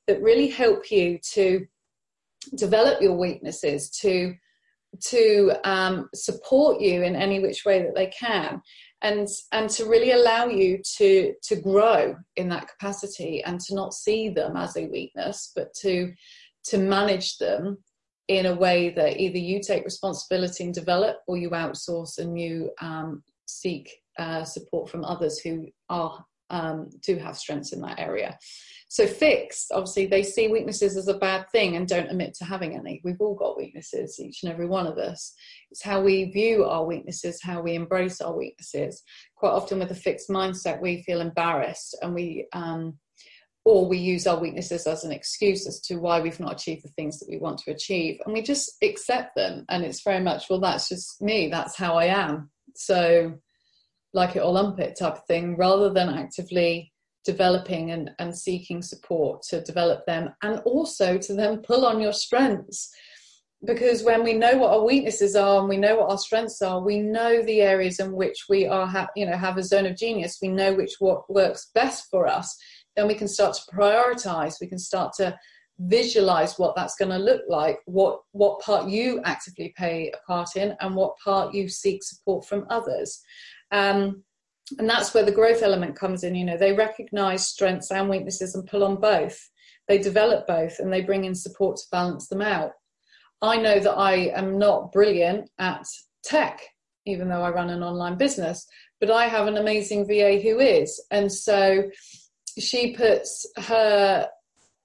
that 0.06 0.22
really 0.22 0.48
help 0.48 0.90
you 0.90 1.18
to 1.32 1.66
develop 2.54 3.00
your 3.00 3.16
weaknesses, 3.16 3.90
to 4.00 4.34
to 5.02 5.52
um, 5.64 6.08
support 6.14 6.80
you 6.80 7.02
in 7.02 7.16
any 7.16 7.40
which 7.40 7.64
way 7.64 7.82
that 7.82 7.94
they 7.94 8.06
can, 8.06 8.60
and 9.02 9.28
and 9.52 9.68
to 9.70 9.86
really 9.86 10.12
allow 10.12 10.46
you 10.46 10.80
to 10.98 11.34
to 11.42 11.56
grow 11.56 12.16
in 12.36 12.48
that 12.48 12.68
capacity 12.68 13.42
and 13.44 13.60
to 13.60 13.74
not 13.74 13.94
see 13.94 14.28
them 14.28 14.56
as 14.56 14.76
a 14.76 14.86
weakness, 14.86 15.52
but 15.54 15.74
to 15.74 16.12
to 16.64 16.78
manage 16.78 17.38
them 17.38 17.78
in 18.28 18.46
a 18.46 18.54
way 18.54 18.88
that 18.90 19.20
either 19.20 19.38
you 19.38 19.60
take 19.60 19.84
responsibility 19.84 20.64
and 20.64 20.72
develop, 20.72 21.18
or 21.26 21.36
you 21.36 21.50
outsource 21.50 22.18
and 22.18 22.40
you 22.40 22.70
um, 22.80 23.22
seek 23.46 23.90
uh, 24.18 24.44
support 24.44 24.88
from 24.88 25.04
others 25.04 25.38
who 25.38 25.66
are 25.88 26.24
um, 26.50 26.88
do 27.02 27.16
have 27.16 27.36
strengths 27.36 27.72
in 27.72 27.80
that 27.80 27.98
area. 27.98 28.38
So 28.94 29.08
fixed, 29.08 29.72
obviously, 29.72 30.06
they 30.06 30.22
see 30.22 30.46
weaknesses 30.46 30.96
as 30.96 31.08
a 31.08 31.18
bad 31.18 31.50
thing 31.50 31.74
and 31.74 31.88
don't 31.88 32.08
admit 32.08 32.32
to 32.34 32.44
having 32.44 32.76
any. 32.76 33.00
We've 33.02 33.20
all 33.20 33.34
got 33.34 33.56
weaknesses, 33.56 34.20
each 34.20 34.44
and 34.44 34.52
every 34.52 34.68
one 34.68 34.86
of 34.86 34.98
us. 34.98 35.34
It's 35.72 35.82
how 35.82 36.00
we 36.00 36.26
view 36.26 36.64
our 36.64 36.86
weaknesses, 36.86 37.42
how 37.42 37.60
we 37.60 37.74
embrace 37.74 38.20
our 38.20 38.36
weaknesses. 38.36 39.02
Quite 39.34 39.50
often, 39.50 39.80
with 39.80 39.90
a 39.90 39.96
fixed 39.96 40.28
mindset, 40.28 40.80
we 40.80 41.02
feel 41.02 41.20
embarrassed 41.20 41.98
and 42.02 42.14
we, 42.14 42.46
um, 42.52 42.96
or 43.64 43.88
we 43.88 43.98
use 43.98 44.28
our 44.28 44.38
weaknesses 44.38 44.86
as 44.86 45.02
an 45.02 45.10
excuse 45.10 45.66
as 45.66 45.80
to 45.80 45.96
why 45.96 46.20
we've 46.20 46.38
not 46.38 46.52
achieved 46.52 46.84
the 46.84 46.88
things 46.90 47.18
that 47.18 47.28
we 47.28 47.38
want 47.38 47.58
to 47.58 47.72
achieve, 47.72 48.20
and 48.24 48.32
we 48.32 48.42
just 48.42 48.76
accept 48.80 49.34
them. 49.34 49.64
And 49.70 49.84
it's 49.84 50.04
very 50.04 50.20
much, 50.20 50.44
well, 50.48 50.60
that's 50.60 50.88
just 50.88 51.20
me. 51.20 51.48
That's 51.48 51.76
how 51.76 51.96
I 51.96 52.04
am. 52.04 52.48
So, 52.76 53.40
like 54.12 54.36
it 54.36 54.44
or 54.44 54.52
lump 54.52 54.78
it 54.78 54.96
type 54.96 55.14
of 55.14 55.26
thing, 55.26 55.56
rather 55.56 55.92
than 55.92 56.10
actively 56.10 56.92
developing 57.24 57.90
and, 57.90 58.10
and 58.18 58.36
seeking 58.36 58.82
support 58.82 59.42
to 59.42 59.60
develop 59.62 60.04
them 60.06 60.30
and 60.42 60.60
also 60.60 61.18
to 61.18 61.34
then 61.34 61.58
pull 61.58 61.86
on 61.86 62.00
your 62.00 62.12
strengths. 62.12 62.90
Because 63.64 64.02
when 64.02 64.22
we 64.22 64.34
know 64.34 64.58
what 64.58 64.72
our 64.72 64.84
weaknesses 64.84 65.34
are 65.34 65.60
and 65.60 65.68
we 65.68 65.78
know 65.78 65.96
what 65.96 66.10
our 66.10 66.18
strengths 66.18 66.60
are 66.60 66.82
we 66.82 66.98
know 66.98 67.42
the 67.42 67.62
areas 67.62 67.98
in 67.98 68.12
which 68.12 68.44
we 68.48 68.66
are 68.66 68.86
ha- 68.86 69.08
you 69.16 69.24
know 69.24 69.36
have 69.36 69.56
a 69.56 69.62
zone 69.62 69.86
of 69.86 69.96
genius. 69.96 70.38
We 70.42 70.48
know 70.48 70.74
which 70.74 70.96
what 70.98 71.32
works 71.32 71.70
best 71.74 72.08
for 72.10 72.26
us. 72.26 72.54
Then 72.94 73.08
we 73.08 73.14
can 73.14 73.28
start 73.28 73.54
to 73.54 73.74
prioritize. 73.74 74.56
We 74.60 74.66
can 74.66 74.78
start 74.78 75.14
to 75.14 75.38
visualize 75.78 76.58
what 76.58 76.76
that's 76.76 76.94
going 76.94 77.10
to 77.10 77.18
look 77.18 77.42
like 77.48 77.80
what 77.86 78.20
what 78.30 78.60
part 78.60 78.88
you 78.88 79.20
actively 79.24 79.74
play 79.76 80.12
a 80.14 80.26
part 80.26 80.48
in 80.54 80.76
and 80.80 80.94
what 80.94 81.18
part 81.24 81.52
you 81.52 81.68
seek 81.68 82.02
support 82.04 82.46
from 82.46 82.66
others. 82.70 83.20
Um, 83.72 84.22
and 84.78 84.88
that's 84.88 85.12
where 85.12 85.24
the 85.24 85.32
growth 85.32 85.62
element 85.62 85.96
comes 85.96 86.24
in 86.24 86.34
you 86.34 86.44
know 86.44 86.56
they 86.56 86.72
recognize 86.72 87.46
strengths 87.46 87.90
and 87.90 88.08
weaknesses 88.08 88.54
and 88.54 88.66
pull 88.66 88.84
on 88.84 89.00
both. 89.00 89.38
They 89.86 89.98
develop 89.98 90.46
both 90.46 90.78
and 90.78 90.92
they 90.92 91.02
bring 91.02 91.24
in 91.24 91.34
support 91.34 91.76
to 91.76 91.82
balance 91.92 92.28
them 92.28 92.40
out. 92.40 92.72
I 93.42 93.56
know 93.58 93.78
that 93.78 93.96
i 93.96 94.14
am 94.34 94.58
not 94.58 94.92
brilliant 94.92 95.50
at 95.58 95.84
tech 96.22 96.60
even 97.06 97.28
though 97.28 97.42
i 97.42 97.50
run 97.50 97.68
an 97.68 97.82
online 97.82 98.16
business 98.16 98.66
but 99.00 99.10
i 99.10 99.26
have 99.26 99.46
an 99.46 99.58
amazing 99.58 100.06
va 100.06 100.38
who 100.40 100.60
is. 100.60 101.02
And 101.10 101.30
so 101.30 101.90
she 102.58 102.96
puts 102.96 103.46
her 103.58 104.28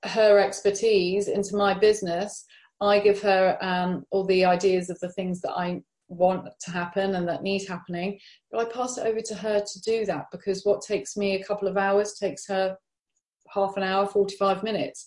her 0.04 0.40
expertise 0.40 1.28
into 1.28 1.56
my 1.56 1.74
business. 1.74 2.46
I 2.82 3.00
give 3.00 3.22
her 3.22 3.58
um, 3.62 4.06
all 4.12 4.26
the 4.26 4.46
ideas 4.46 4.90
of 4.90 5.00
the 5.00 5.12
things 5.12 5.42
that 5.42 5.52
i 5.52 5.82
want 6.10 6.48
to 6.60 6.72
happen 6.72 7.16
and 7.16 7.28
that 7.28 7.44
need 7.44 7.66
happening 7.68 8.20
but 8.52 8.60
i 8.60 8.74
pass 8.74 8.98
it 8.98 9.06
over 9.06 9.22
to 9.22 9.36
her 9.36 9.60
to 9.60 9.82
do 9.82 10.06
that? 10.06 10.26
Because 10.32 10.64
what 10.64 10.82
takes 10.82 11.16
me 11.16 11.36
a 11.36 11.44
couple 11.44 11.68
of 11.68 11.78
hours 11.78 12.14
takes 12.14 12.48
her 12.48 12.76
half 13.54 13.78
an 13.78 13.84
hour 13.84 14.06
45 14.06 14.64
minutes. 14.64 15.06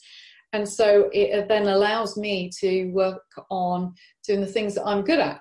And 0.53 0.69
so 0.69 1.09
it 1.13 1.49
then 1.49 1.69
allows 1.69 2.17
me 2.17 2.51
to 2.61 2.87
work 2.91 3.23
on 3.51 3.95
doing 4.27 4.41
the 4.41 4.47
things 4.47 4.75
that 4.75 4.85
i'm 4.85 5.03
good 5.03 5.19
at 5.19 5.41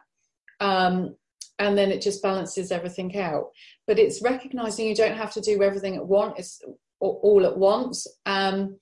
um, 0.62 1.16
and 1.60 1.78
then 1.78 1.92
it 1.92 2.02
just 2.02 2.24
balances 2.24 2.72
everything 2.72 3.16
out. 3.18 3.50
But 3.86 4.00
it's 4.00 4.22
recognizing 4.22 4.88
you 4.88 4.96
don't 4.96 5.18
have 5.18 5.34
to 5.34 5.42
do 5.42 5.62
everything 5.62 5.96
at 5.96 6.08
once 6.08 6.62
all 7.00 7.46
at 7.46 7.58
once. 7.58 8.08
Um, 8.26 8.78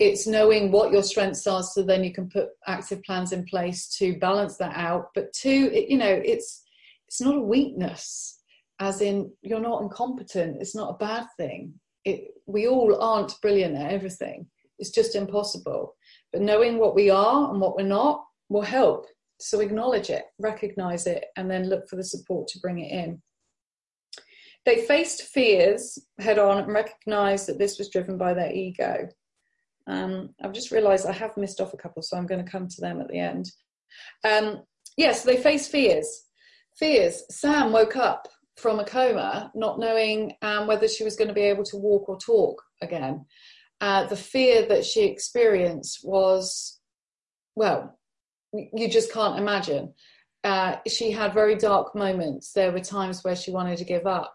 it's 0.00 0.26
knowing 0.26 0.72
what 0.72 0.90
your 0.90 1.02
strengths 1.02 1.46
are 1.46 1.62
so 1.62 1.82
then 1.82 2.02
you 2.02 2.12
can 2.12 2.28
put 2.28 2.48
active 2.66 3.02
plans 3.02 3.32
in 3.32 3.44
place 3.44 3.86
to 3.98 4.18
balance 4.18 4.56
that 4.56 4.74
out. 4.74 5.10
But 5.14 5.32
two 5.34 5.70
it, 5.72 5.88
you 5.90 5.98
know 5.98 6.20
it's 6.24 6.62
it's 7.06 7.20
not 7.20 7.36
a 7.36 7.40
weakness 7.40 8.42
as 8.80 9.02
in 9.02 9.30
you're 9.42 9.60
not 9.60 9.82
incompetent. 9.82 10.56
It's 10.60 10.74
not 10.74 10.94
a 10.94 11.04
bad 11.04 11.26
thing. 11.36 11.74
It, 12.06 12.28
we 12.46 12.66
all 12.66 13.00
aren't 13.00 13.38
brilliant 13.42 13.76
at 13.76 13.92
everything. 13.92 14.46
It's 14.78 14.90
just 14.90 15.14
impossible. 15.14 15.94
But 16.32 16.40
knowing 16.40 16.78
what 16.78 16.94
we 16.94 17.10
are 17.10 17.50
and 17.50 17.60
what 17.60 17.76
we're 17.76 17.82
not 17.82 18.24
will 18.48 18.62
help. 18.62 19.06
So 19.38 19.60
acknowledge 19.60 20.08
it 20.08 20.24
recognize 20.38 21.06
it 21.06 21.26
and 21.36 21.50
then 21.50 21.68
look 21.68 21.88
for 21.88 21.96
the 21.96 22.04
support 22.04 22.48
to 22.48 22.60
bring 22.60 22.78
it 22.78 22.90
in. 22.90 23.20
They 24.64 24.86
faced 24.86 25.22
fears 25.22 25.98
head 26.18 26.38
on 26.38 26.58
and 26.58 26.72
recognized 26.72 27.48
that 27.48 27.58
this 27.58 27.78
was 27.78 27.90
driven 27.90 28.16
by 28.16 28.32
their 28.32 28.52
ego 28.52 29.08
um, 29.86 30.30
I've 30.42 30.52
just 30.52 30.70
realised 30.70 31.06
I 31.06 31.12
have 31.12 31.36
missed 31.36 31.60
off 31.60 31.74
a 31.74 31.76
couple, 31.76 32.02
so 32.02 32.16
I'm 32.16 32.26
going 32.26 32.44
to 32.44 32.50
come 32.50 32.68
to 32.68 32.80
them 32.80 33.00
at 33.00 33.08
the 33.08 33.18
end. 33.18 33.50
Um, 34.24 34.62
yes, 34.96 35.24
they 35.24 35.36
face 35.36 35.68
fears. 35.68 36.24
Fears. 36.78 37.24
Sam 37.30 37.72
woke 37.72 37.96
up 37.96 38.28
from 38.56 38.78
a 38.78 38.84
coma, 38.84 39.50
not 39.54 39.78
knowing 39.78 40.34
um, 40.42 40.66
whether 40.66 40.86
she 40.86 41.04
was 41.04 41.16
going 41.16 41.28
to 41.28 41.34
be 41.34 41.40
able 41.42 41.64
to 41.64 41.76
walk 41.76 42.08
or 42.08 42.18
talk 42.18 42.62
again. 42.82 43.24
Uh, 43.80 44.04
the 44.06 44.16
fear 44.16 44.66
that 44.66 44.84
she 44.84 45.04
experienced 45.04 46.00
was, 46.04 46.78
well, 47.54 47.98
you 48.52 48.88
just 48.88 49.12
can't 49.12 49.38
imagine. 49.38 49.94
uh, 50.44 50.76
she 50.86 51.10
had 51.10 51.34
very 51.34 51.54
dark 51.54 51.94
moments. 51.94 52.52
There 52.52 52.72
were 52.72 52.80
times 52.80 53.22
where 53.22 53.36
she 53.36 53.50
wanted 53.50 53.78
to 53.78 53.84
give 53.84 54.06
up. 54.06 54.34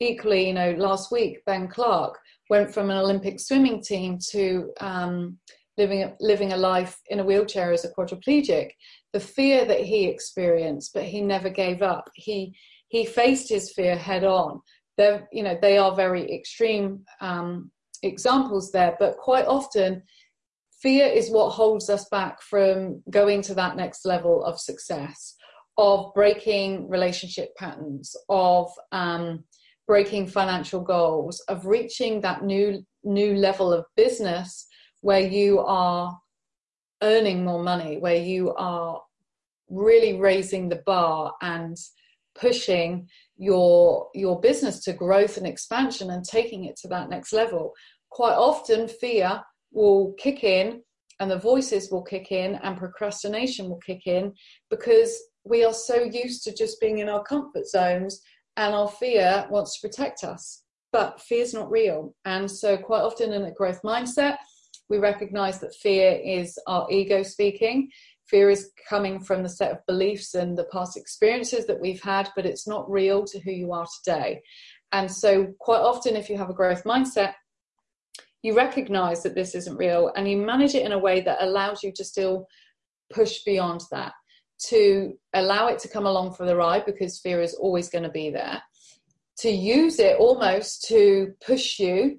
Equally, 0.00 0.48
you 0.48 0.54
know, 0.54 0.72
last 0.72 1.10
week, 1.10 1.38
Ben 1.46 1.68
Clark 1.68 2.18
went 2.50 2.72
from 2.72 2.90
an 2.90 2.98
Olympic 2.98 3.40
swimming 3.40 3.82
team 3.82 4.18
to 4.30 4.70
um, 4.80 5.38
living, 5.78 6.14
living 6.20 6.52
a 6.52 6.56
life 6.56 6.98
in 7.08 7.20
a 7.20 7.24
wheelchair 7.24 7.72
as 7.72 7.84
a 7.84 7.92
quadriplegic. 7.92 8.70
The 9.12 9.20
fear 9.20 9.64
that 9.64 9.80
he 9.80 10.06
experienced, 10.06 10.92
but 10.94 11.04
he 11.04 11.22
never 11.22 11.48
gave 11.48 11.82
up. 11.82 12.10
He, 12.14 12.54
he 12.88 13.06
faced 13.06 13.48
his 13.48 13.72
fear 13.72 13.96
head 13.96 14.24
on. 14.24 14.60
They're, 14.96 15.26
you 15.32 15.42
know, 15.42 15.58
they 15.60 15.78
are 15.78 15.94
very 15.94 16.30
extreme 16.32 17.04
um, 17.20 17.70
examples 18.02 18.72
there, 18.72 18.96
but 18.98 19.16
quite 19.18 19.46
often 19.46 20.02
fear 20.82 21.06
is 21.06 21.30
what 21.30 21.50
holds 21.50 21.88
us 21.90 22.06
back 22.10 22.40
from 22.42 23.02
going 23.10 23.42
to 23.42 23.54
that 23.54 23.76
next 23.76 24.04
level 24.04 24.44
of 24.44 24.60
success 24.60 25.36
of 25.78 26.12
breaking 26.14 26.88
relationship 26.88 27.54
patterns, 27.56 28.16
of 28.28 28.70
um, 28.92 29.44
breaking 29.86 30.26
financial 30.26 30.80
goals, 30.80 31.40
of 31.48 31.66
reaching 31.66 32.20
that 32.20 32.44
new 32.44 32.84
new 33.04 33.34
level 33.34 33.72
of 33.72 33.84
business 33.96 34.66
where 35.00 35.20
you 35.20 35.60
are 35.60 36.18
earning 37.02 37.44
more 37.44 37.62
money, 37.62 37.98
where 37.98 38.16
you 38.16 38.52
are 38.54 39.00
really 39.68 40.18
raising 40.18 40.68
the 40.68 40.82
bar 40.86 41.32
and 41.42 41.76
pushing 42.34 43.08
your 43.36 44.08
your 44.14 44.40
business 44.40 44.82
to 44.84 44.92
growth 44.92 45.36
and 45.36 45.46
expansion 45.46 46.10
and 46.10 46.24
taking 46.24 46.64
it 46.64 46.76
to 46.76 46.88
that 46.88 47.08
next 47.08 47.32
level. 47.32 47.72
Quite 48.10 48.34
often 48.34 48.88
fear 48.88 49.42
will 49.72 50.14
kick 50.18 50.42
in 50.44 50.82
and 51.20 51.30
the 51.30 51.38
voices 51.38 51.90
will 51.90 52.02
kick 52.02 52.32
in 52.32 52.56
and 52.62 52.76
procrastination 52.76 53.68
will 53.68 53.80
kick 53.84 54.06
in 54.06 54.32
because 54.70 55.18
we 55.44 55.64
are 55.64 55.72
so 55.72 56.02
used 56.02 56.42
to 56.44 56.54
just 56.54 56.80
being 56.80 56.98
in 56.98 57.08
our 57.08 57.22
comfort 57.22 57.66
zones 57.66 58.20
and 58.56 58.74
our 58.74 58.88
fear 58.88 59.46
wants 59.50 59.78
to 59.78 59.88
protect 59.88 60.24
us. 60.24 60.62
But 60.92 61.20
fear 61.20 61.42
is 61.42 61.54
not 61.54 61.70
real. 61.70 62.14
And 62.24 62.50
so 62.50 62.76
quite 62.76 63.02
often 63.02 63.32
in 63.32 63.44
a 63.44 63.52
growth 63.52 63.82
mindset 63.82 64.36
we 64.88 64.98
recognize 64.98 65.58
that 65.60 65.74
fear 65.74 66.18
is 66.24 66.58
our 66.66 66.86
ego 66.90 67.22
speaking. 67.22 67.90
Fear 68.28 68.50
is 68.50 68.70
coming 68.88 69.20
from 69.20 69.42
the 69.42 69.48
set 69.48 69.72
of 69.72 69.86
beliefs 69.86 70.34
and 70.34 70.56
the 70.56 70.68
past 70.72 70.96
experiences 70.96 71.66
that 71.66 71.80
we've 71.80 72.02
had 72.02 72.30
but 72.36 72.46
it's 72.46 72.66
not 72.66 72.90
real 72.90 73.24
to 73.24 73.40
who 73.40 73.50
you 73.50 73.72
are 73.72 73.86
today. 74.02 74.42
And 74.92 75.10
so 75.10 75.52
quite 75.58 75.80
often 75.80 76.16
if 76.16 76.30
you 76.30 76.38
have 76.38 76.50
a 76.50 76.54
growth 76.54 76.84
mindset 76.84 77.34
you 78.42 78.56
recognize 78.56 79.24
that 79.24 79.34
this 79.34 79.56
isn't 79.56 79.76
real 79.76 80.12
and 80.14 80.28
you 80.28 80.36
manage 80.36 80.74
it 80.74 80.86
in 80.86 80.92
a 80.92 80.98
way 80.98 81.20
that 81.20 81.42
allows 81.42 81.82
you 81.82 81.92
to 81.96 82.04
still 82.04 82.46
push 83.12 83.42
beyond 83.44 83.80
that 83.90 84.12
to 84.58 85.14
allow 85.34 85.68
it 85.68 85.78
to 85.80 85.88
come 85.88 86.06
along 86.06 86.34
for 86.34 86.46
the 86.46 86.56
ride 86.56 86.86
because 86.86 87.18
fear 87.18 87.40
is 87.40 87.54
always 87.54 87.88
going 87.88 88.04
to 88.04 88.10
be 88.10 88.30
there, 88.30 88.62
to 89.38 89.50
use 89.50 89.98
it 89.98 90.18
almost 90.18 90.86
to 90.88 91.34
push 91.44 91.78
you 91.78 92.18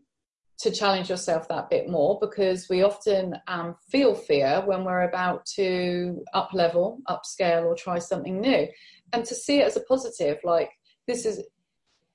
to 0.60 0.72
challenge 0.72 1.10
yourself 1.10 1.48
that 1.48 1.70
bit 1.70 1.88
more 1.88 2.18
because 2.20 2.68
we 2.68 2.82
often 2.82 3.36
um, 3.48 3.76
feel 3.92 4.16
fear 4.16 4.64
when 4.66 4.84
we're 4.84 5.04
about 5.04 5.46
to 5.46 6.24
up 6.34 6.50
level, 6.52 7.00
upscale, 7.08 7.66
or 7.66 7.76
try 7.76 8.00
something 8.00 8.42
new. 8.42 8.68
And 9.14 9.24
to 9.26 9.36
see 9.36 9.60
it 9.60 9.66
as 9.66 9.78
a 9.78 9.82
positive, 9.82 10.38
like 10.44 10.72
this 11.08 11.26
is 11.26 11.44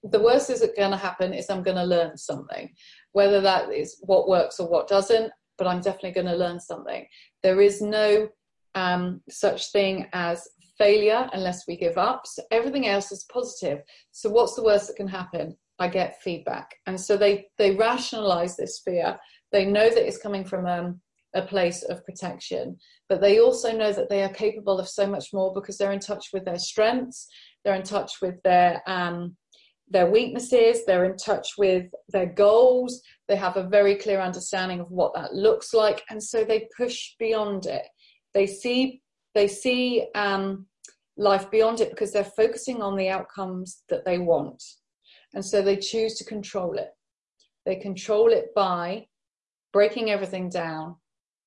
the 0.03 0.21
worst 0.21 0.51
is 0.51 0.67
going 0.77 0.91
to 0.91 0.97
happen 0.97 1.33
is 1.33 1.49
I'm 1.49 1.63
going 1.63 1.77
to 1.77 1.85
learn 1.85 2.17
something, 2.17 2.71
whether 3.13 3.41
that 3.41 3.73
is 3.73 3.97
what 4.01 4.29
works 4.29 4.59
or 4.59 4.69
what 4.69 4.89
doesn't, 4.89 5.31
but 5.57 5.69
I'm 5.69 5.81
definitely 5.81 6.11
going 6.11 6.27
to 6.27 6.37
learn 6.37 6.59
something. 6.59 7.07
There 7.45 7.61
is 7.61 7.81
no 7.81 8.29
um, 8.75 9.21
such 9.29 9.71
thing 9.73 10.07
as 10.13 10.47
failure 10.79 11.29
unless 11.33 11.67
we 11.67 11.77
give 11.77 11.99
up. 11.99 12.23
So 12.27 12.43
everything 12.51 12.89
else 12.89 13.13
is 13.13 13.27
positive. 13.33 13.81
So 14.11 14.31
what's 14.31 14.55
the 14.55 14.65
worst 14.65 14.89
that 14.89 14.97
can 14.97 15.09
happen? 15.09 15.57
I 15.79 15.89
get 15.89 16.21
feedback. 16.23 16.75
And 16.87 17.01
so 17.01 17.17
they, 17.17 17.47
they 17.59 17.75
rationalize 17.77 18.57
this 18.57 18.81
fear. 18.85 19.19
They 19.51 19.65
know 19.65 19.89
that 19.89 20.07
it's 20.07 20.19
coming 20.19 20.45
from 20.45 20.67
um, 20.67 21.01
a 21.35 21.43
place 21.43 21.83
of 21.83 22.05
protection, 22.05 22.77
but 23.09 23.21
they 23.21 23.41
also 23.41 23.77
know 23.77 23.93
that 23.93 24.09
they 24.09 24.23
are 24.23 24.33
capable 24.33 24.79
of 24.79 24.89
so 24.89 25.07
much 25.07 25.33
more 25.33 25.53
because 25.55 25.79
they're 25.79 25.93
in 25.93 26.01
touch 26.01 26.27
with 26.33 26.45
their 26.45 26.59
strengths, 26.59 27.29
they're 27.65 27.75
in 27.75 27.83
touch 27.83 28.13
with 28.21 28.43
their 28.43 28.83
um, 28.87 29.37
their 29.89 30.11
weaknesses, 30.11 30.85
they're 30.87 31.05
in 31.05 31.17
touch 31.17 31.49
with 31.59 31.87
their 32.09 32.27
goals, 32.27 33.03
they 33.29 33.37
have 33.37 33.59
a 33.59 33.69
very 33.69 33.95
clear 33.97 34.21
understanding 34.21 34.81
of 34.81 34.91
what 34.91 35.13
that 35.15 35.35
looks 35.35 35.75
like, 35.75 36.03
and 36.09 36.23
so 36.23 36.45
they 36.45 36.67
push 36.77 37.15
beyond 37.19 37.67
it. 37.67 37.83
They 38.35 38.47
see 38.47 39.03
they 39.35 39.49
see 39.49 40.07
um, 40.15 40.67
life 41.17 41.51
beyond 41.51 41.81
it 41.81 41.91
because 41.91 42.13
they're 42.13 42.25
focusing 42.25 42.83
on 42.83 42.97
the 42.97 43.09
outcomes 43.09 43.83
that 43.89 44.05
they 44.05 44.19
want, 44.19 44.63
and 45.35 45.45
so 45.45 45.63
they 45.63 45.77
choose 45.77 46.15
to 46.17 46.25
control 46.25 46.77
it. 46.77 46.91
They 47.65 47.77
control 47.77 48.33
it 48.33 48.55
by 48.55 49.07
breaking 49.73 50.11
everything 50.11 50.49
down, 50.49 50.97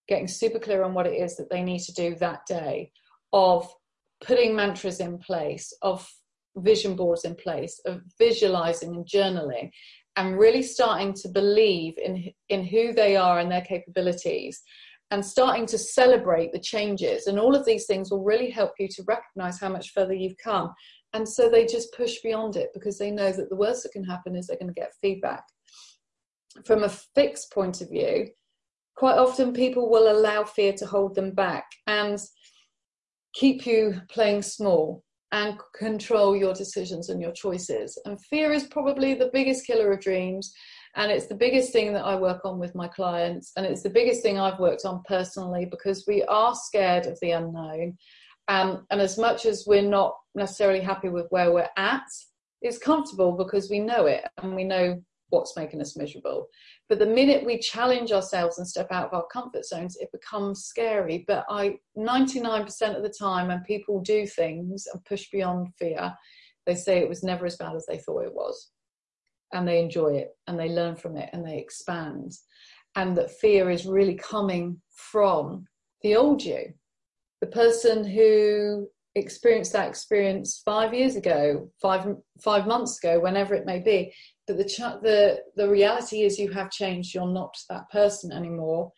getting 0.07 0.27
super 0.27 0.59
clear 0.59 0.83
on 0.83 0.93
what 0.93 1.07
it 1.07 1.13
is 1.13 1.35
that 1.37 1.49
they 1.49 1.61
need 1.61 1.81
to 1.81 1.93
do 1.93 2.15
that 2.15 2.41
day, 2.47 2.91
of 3.33 3.67
putting 4.23 4.55
mantras 4.55 4.99
in 4.99 5.17
place, 5.19 5.71
of 5.81 6.07
vision 6.57 6.95
boards 6.95 7.25
in 7.25 7.35
place, 7.35 7.79
of 7.85 8.01
visualizing 8.17 8.95
and 8.95 9.05
journaling, 9.05 9.69
and 10.15 10.37
really 10.37 10.63
starting 10.63 11.13
to 11.13 11.29
believe 11.29 11.93
in 11.97 12.31
in 12.49 12.63
who 12.63 12.93
they 12.93 13.15
are 13.15 13.39
and 13.39 13.51
their 13.51 13.61
capabilities 13.61 14.61
and 15.11 15.23
starting 15.23 15.65
to 15.67 15.77
celebrate 15.77 16.51
the 16.51 16.59
changes. 16.59 17.27
And 17.27 17.39
all 17.39 17.55
of 17.55 17.65
these 17.65 17.85
things 17.85 18.09
will 18.09 18.23
really 18.23 18.49
help 18.49 18.71
you 18.79 18.87
to 18.89 19.03
recognize 19.07 19.59
how 19.59 19.69
much 19.69 19.91
further 19.93 20.13
you've 20.13 20.37
come. 20.43 20.73
And 21.13 21.27
so 21.27 21.49
they 21.49 21.65
just 21.65 21.93
push 21.93 22.19
beyond 22.21 22.55
it 22.55 22.69
because 22.73 22.97
they 22.97 23.11
know 23.11 23.31
that 23.31 23.49
the 23.49 23.55
worst 23.55 23.83
that 23.83 23.91
can 23.91 24.03
happen 24.03 24.35
is 24.35 24.47
they're 24.47 24.57
going 24.57 24.73
to 24.73 24.79
get 24.79 24.91
feedback. 25.01 25.43
From 26.65 26.83
a 26.83 26.89
fixed 26.89 27.51
point 27.51 27.81
of 27.81 27.89
view, 27.89 28.27
quite 28.95 29.17
often 29.17 29.53
people 29.53 29.89
will 29.89 30.11
allow 30.11 30.43
fear 30.43 30.73
to 30.73 30.85
hold 30.85 31.15
them 31.15 31.31
back 31.31 31.65
and 31.87 32.19
keep 33.33 33.65
you 33.65 34.01
playing 34.09 34.41
small 34.41 35.03
and 35.31 35.59
control 35.77 36.35
your 36.35 36.53
decisions 36.53 37.09
and 37.09 37.21
your 37.21 37.33
choices. 37.33 37.99
And 38.05 38.23
fear 38.25 38.53
is 38.53 38.67
probably 38.67 39.13
the 39.13 39.31
biggest 39.33 39.67
killer 39.67 39.91
of 39.91 39.99
dreams 39.99 40.53
and 40.95 41.11
it's 41.11 41.27
the 41.27 41.35
biggest 41.35 41.73
thing 41.73 41.93
that 41.93 42.05
I 42.05 42.15
work 42.15 42.45
on 42.45 42.57
with 42.57 42.73
my 42.73 42.87
clients. 42.87 43.51
And 43.57 43.65
it's 43.65 43.83
the 43.83 43.89
biggest 43.89 44.21
thing 44.21 44.39
I've 44.39 44.59
worked 44.59 44.85
on 44.85 45.03
personally 45.07 45.65
because 45.65 46.05
we 46.07 46.23
are 46.23 46.55
scared 46.55 47.05
of 47.05 47.19
the 47.21 47.31
unknown. 47.31 47.97
Um, 48.47 48.85
and 48.91 49.01
as 49.01 49.17
much 49.17 49.45
as 49.45 49.65
we're 49.67 49.81
not 49.81 50.15
necessarily 50.35 50.79
happy 50.79 51.09
with 51.09 51.27
where 51.31 51.51
we're 51.51 51.69
at, 51.75 52.05
it's 52.61 52.77
comfortable 52.77 53.33
because 53.33 53.69
we 53.69 53.79
know 53.79 54.05
it 54.05 54.23
and 54.41 54.55
we 54.55 54.63
know 54.63 55.01
what's 55.29 55.57
making 55.57 55.81
us 55.81 55.97
miserable. 55.97 56.47
But 56.87 56.99
the 56.99 57.05
minute 57.05 57.45
we 57.45 57.59
challenge 57.59 58.13
ourselves 58.13 58.57
and 58.57 58.67
step 58.67 58.87
out 58.91 59.07
of 59.07 59.13
our 59.13 59.25
comfort 59.27 59.65
zones, 59.65 59.97
it 59.97 60.11
becomes 60.13 60.63
scary. 60.63 61.25
But 61.27 61.45
I, 61.49 61.77
99% 61.97 62.95
of 62.95 63.03
the 63.03 63.13
time, 63.17 63.47
when 63.47 63.63
people 63.63 63.99
do 63.99 64.25
things 64.25 64.87
and 64.93 65.03
push 65.03 65.29
beyond 65.29 65.73
fear, 65.77 66.13
they 66.65 66.75
say 66.75 66.99
it 66.99 67.09
was 67.09 67.23
never 67.23 67.45
as 67.45 67.57
bad 67.57 67.75
as 67.75 67.85
they 67.85 67.97
thought 67.97 68.23
it 68.23 68.33
was 68.33 68.71
and 69.53 69.67
they 69.67 69.79
enjoy 69.79 70.13
it 70.15 70.29
and 70.47 70.59
they 70.59 70.69
learn 70.69 70.95
from 70.95 71.17
it 71.17 71.29
and 71.33 71.45
they 71.45 71.57
expand. 71.57 72.33
And 72.95 73.15
that 73.17 73.31
fear 73.31 73.69
is 73.69 73.85
really 73.85 74.15
coming 74.15 74.81
from 74.89 75.65
the 76.01 76.15
old 76.15 76.43
you. 76.43 76.73
The 77.41 77.47
person 77.47 78.05
who 78.05 78.87
experienced 79.15 79.73
that 79.73 79.87
experience 79.87 80.61
five 80.65 80.93
years 80.93 81.15
ago 81.15 81.69
five 81.81 82.05
five 82.41 82.67
months 82.67 82.97
ago 83.01 83.17
whenever 83.17 83.55
it 83.55 83.65
may 83.65 83.79
be 83.79 84.13
but 84.47 84.57
the 84.57 84.63
the 85.01 85.39
the 85.55 85.69
reality 85.69 86.21
is 86.23 86.37
you 86.37 86.51
have 86.51 86.69
changed. 86.69 87.13
You're 87.13 87.27
not 87.27 87.55
that 87.69 87.89
person 87.89 88.31
anymore. 88.31 88.91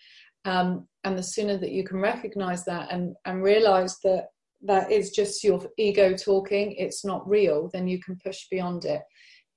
Um, 0.45 0.87
and 1.03 1.17
the 1.17 1.23
sooner 1.23 1.57
that 1.57 1.71
you 1.71 1.83
can 1.83 1.99
recognize 1.99 2.65
that 2.65 2.91
and 2.91 3.15
and 3.25 3.43
realize 3.43 3.97
that 4.03 4.27
that 4.61 4.91
is 4.91 5.11
just 5.11 5.43
your 5.43 5.61
ego 5.77 6.15
talking 6.15 6.71
it's 6.79 7.05
not 7.05 7.27
real 7.29 7.69
then 7.73 7.87
you 7.87 8.01
can 8.01 8.17
push 8.25 8.47
beyond 8.49 8.85
it 8.85 9.03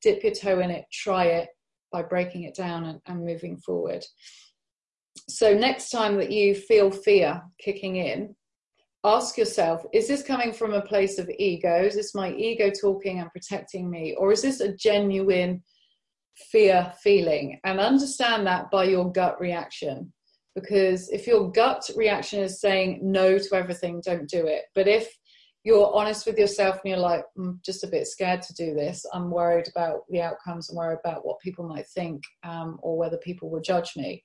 dip 0.03 0.23
your 0.23 0.33
toe 0.33 0.61
in 0.61 0.71
it, 0.71 0.85
try 0.93 1.25
it 1.25 1.49
by 1.93 2.03
breaking 2.03 2.45
it 2.45 2.55
down 2.55 2.85
and, 2.85 3.01
and 3.07 3.25
moving 3.25 3.57
forward. 3.59 4.05
So, 5.29 5.55
next 5.55 5.91
time 5.91 6.17
that 6.19 6.31
you 6.31 6.55
feel 6.55 6.91
fear 6.91 7.43
kicking 7.59 7.97
in, 7.97 8.35
ask 9.05 9.39
yourself 9.39 9.83
is 9.93 10.09
this 10.09 10.23
coming 10.23 10.53
from 10.53 10.75
a 10.75 10.83
place 10.83 11.19
of 11.19 11.31
ego? 11.39 11.83
Is 11.85 11.95
this 11.95 12.15
my 12.15 12.33
ego 12.33 12.71
talking 12.71 13.19
and 13.19 13.31
protecting 13.31 13.91
me? 13.91 14.15
Or 14.19 14.33
is 14.33 14.43
this 14.43 14.61
a 14.61 14.75
genuine 14.75 15.63
fear 16.51 16.93
feeling? 17.03 17.61
And 17.65 17.81
understand 17.81 18.47
that 18.47 18.71
by 18.71 18.85
your 18.85 19.11
gut 19.13 19.41
reaction. 19.41 20.13
Because 20.55 21.09
if 21.11 21.27
your 21.27 21.51
gut 21.53 21.89
reaction 21.97 22.41
is 22.41 22.61
saying 22.61 23.01
no 23.03 23.39
to 23.39 23.55
everything, 23.55 24.03
don't 24.05 24.29
do 24.29 24.47
it. 24.47 24.65
But 24.75 24.89
if 24.89 25.09
you're 25.63 25.95
honest 25.95 26.27
with 26.27 26.39
yourself 26.39 26.81
and 26.83 26.91
you're 26.91 26.99
like, 26.99 27.25
I'm 27.37 27.61
just 27.65 27.85
a 27.85 27.89
bit 27.89 28.07
scared 28.07 28.43
to 28.43 28.55
do 28.55 28.75
this. 28.75 29.05
I'm 29.13 29.31
worried 29.31 29.69
about 29.69 30.01
the 30.09 30.23
outcomes. 30.23 30.71
I'm 30.71 30.77
worried 30.77 30.99
about 31.05 31.27
what 31.27 31.41
people 31.41 31.69
might 31.69 31.87
think 31.89 32.23
um, 32.43 32.79
or 32.83 32.97
whether 32.97 33.19
people 33.19 33.51
will 33.51 33.61
judge 33.61 33.93
me. 33.97 34.23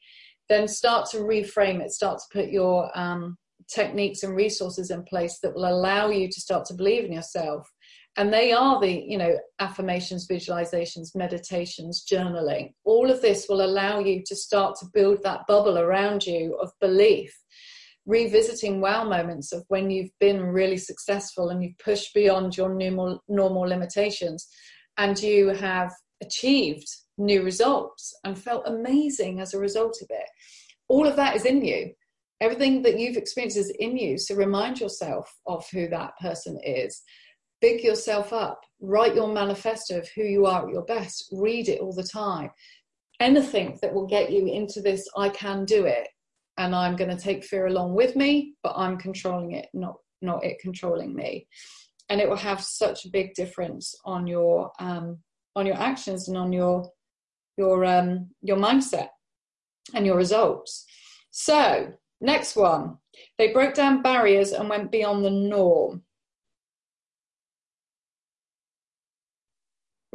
Then 0.48 0.68
start 0.68 1.10
to 1.12 1.18
reframe 1.18 1.82
it. 1.82 1.92
Start 1.92 2.20
to 2.20 2.40
put 2.40 2.50
your 2.52 2.90
um, 2.98 3.38
techniques 3.68 4.24
and 4.24 4.36
resources 4.36 4.92
in 4.92 5.04
place 5.04 5.40
that 5.42 5.54
will 5.54 5.68
allow 5.68 6.10
you 6.10 6.28
to 6.28 6.40
start 6.40 6.66
to 6.66 6.74
believe 6.74 7.04
in 7.04 7.12
yourself 7.12 7.70
and 8.18 8.32
they 8.32 8.52
are 8.52 8.80
the 8.80 9.04
you 9.08 9.18
know 9.18 9.38
affirmations 9.60 10.28
visualizations 10.28 11.16
meditations 11.16 12.06
journaling 12.10 12.74
all 12.84 13.10
of 13.10 13.22
this 13.22 13.48
will 13.50 13.64
allow 13.64 14.00
you 14.00 14.22
to 14.26 14.36
start 14.36 14.76
to 14.76 14.86
build 14.94 15.22
that 15.24 15.46
bubble 15.48 15.78
around 15.78 16.26
you 16.26 16.56
of 16.62 16.72
belief 16.80 17.36
revisiting 18.06 18.82
wow 18.82 19.04
moments 19.04 19.52
of 19.52 19.64
when 19.68 19.90
you've 19.90 20.12
been 20.20 20.42
really 20.42 20.78
successful 20.78 21.50
and 21.50 21.64
you've 21.64 21.78
pushed 21.80 22.14
beyond 22.14 22.56
your 22.56 22.70
normal 22.70 23.22
normal 23.28 23.64
limitations 23.64 24.48
and 24.98 25.20
you 25.20 25.50
have 25.50 25.92
achieved 26.22 26.88
new 27.18 27.42
results 27.42 28.14
and 28.24 28.38
felt 28.38 28.68
amazing 28.68 29.40
as 29.40 29.54
a 29.54 29.60
result 29.60 29.98
of 30.02 30.08
it. 30.10 30.30
All 30.88 31.08
of 31.08 31.16
that 31.16 31.36
is 31.36 31.46
in 31.46 31.64
you. 31.64 31.92
Everything 32.42 32.82
that 32.84 33.00
you've 33.00 33.18
experienced 33.18 33.58
is 33.58 33.74
in 33.80 33.98
you. 33.98 34.18
So 34.18 34.36
remind 34.36 34.80
yourself 34.80 35.34
of 35.48 35.66
who 35.72 35.88
that 35.90 36.12
person 36.22 36.60
is. 36.64 37.02
Big 37.62 37.84
yourself 37.84 38.34
up. 38.34 38.62
Write 38.82 39.16
your 39.16 39.34
manifesto 39.34 39.98
of 39.98 40.10
who 40.16 40.24
you 40.24 40.46
are 40.46 40.68
at 40.68 40.74
your 40.74 40.84
best. 40.84 41.30
Read 41.32 41.70
it 41.70 41.80
all 41.80 41.94
the 41.94 42.04
time. 42.04 42.52
Anything 43.20 43.80
that 43.82 43.94
will 43.94 44.06
get 44.06 44.30
you 44.30 44.46
into 44.48 44.82
this 44.82 45.08
i 45.16 45.30
can 45.30 45.64
do 45.64 45.86
it 45.86 46.10
and 46.58 46.76
i'm 46.76 46.96
going 46.96 47.10
to 47.10 47.22
take 47.22 47.44
fear 47.44 47.68
along 47.68 47.94
with 47.94 48.16
me 48.16 48.54
but 48.64 48.74
i'm 48.76 48.98
controlling 48.98 49.52
it 49.52 49.68
not 49.74 49.96
not 50.26 50.44
it 50.44 50.60
controlling 50.60 51.16
me. 51.16 51.48
And 52.10 52.20
it 52.20 52.30
will 52.30 52.36
have 52.36 52.62
such 52.62 53.06
a 53.06 53.10
big 53.10 53.34
difference 53.34 53.96
on 54.06 54.28
your 54.28 54.72
um, 54.80 55.20
on 55.56 55.66
your 55.66 55.78
actions 55.78 56.28
and 56.28 56.38
on 56.38 56.52
your 56.52 56.90
your 57.58 57.86
um, 57.86 58.30
your 58.42 58.58
mindset 58.58 59.10
and 59.94 60.06
your 60.06 60.18
results. 60.18 60.86
So 61.32 61.94
next 62.22 62.56
one. 62.56 62.98
They 63.38 63.54
broke 63.54 63.76
down 63.76 64.02
barriers 64.02 64.52
and 64.52 64.70
went 64.70 64.92
beyond 64.92 65.24
the 65.24 65.32
norm 65.32 66.04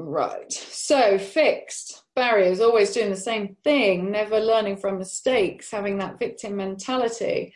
Right. 0.02 0.50
So 0.50 1.18
fixed 1.18 2.04
barriers, 2.16 2.60
always 2.60 2.92
doing 2.92 3.10
the 3.10 3.16
same 3.16 3.56
thing, 3.62 4.10
never 4.10 4.40
learning 4.40 4.78
from 4.78 4.98
mistakes, 4.98 5.70
having 5.70 5.98
that 5.98 6.18
victim 6.18 6.56
mentality, 6.56 7.52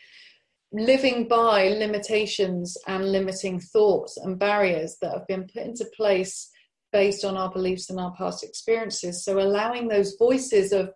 living 0.71 1.27
by 1.27 1.69
limitations 1.69 2.77
and 2.87 3.11
limiting 3.11 3.59
thoughts 3.59 4.17
and 4.17 4.37
barriers 4.37 4.97
that 5.01 5.11
have 5.11 5.27
been 5.27 5.47
put 5.51 5.63
into 5.63 5.85
place 5.97 6.51
based 6.91 7.25
on 7.25 7.35
our 7.35 7.51
beliefs 7.51 7.89
and 7.89 7.99
our 7.99 8.13
past 8.15 8.43
experiences. 8.43 9.25
So 9.25 9.39
allowing 9.39 9.87
those 9.87 10.15
voices 10.17 10.71
of 10.71 10.91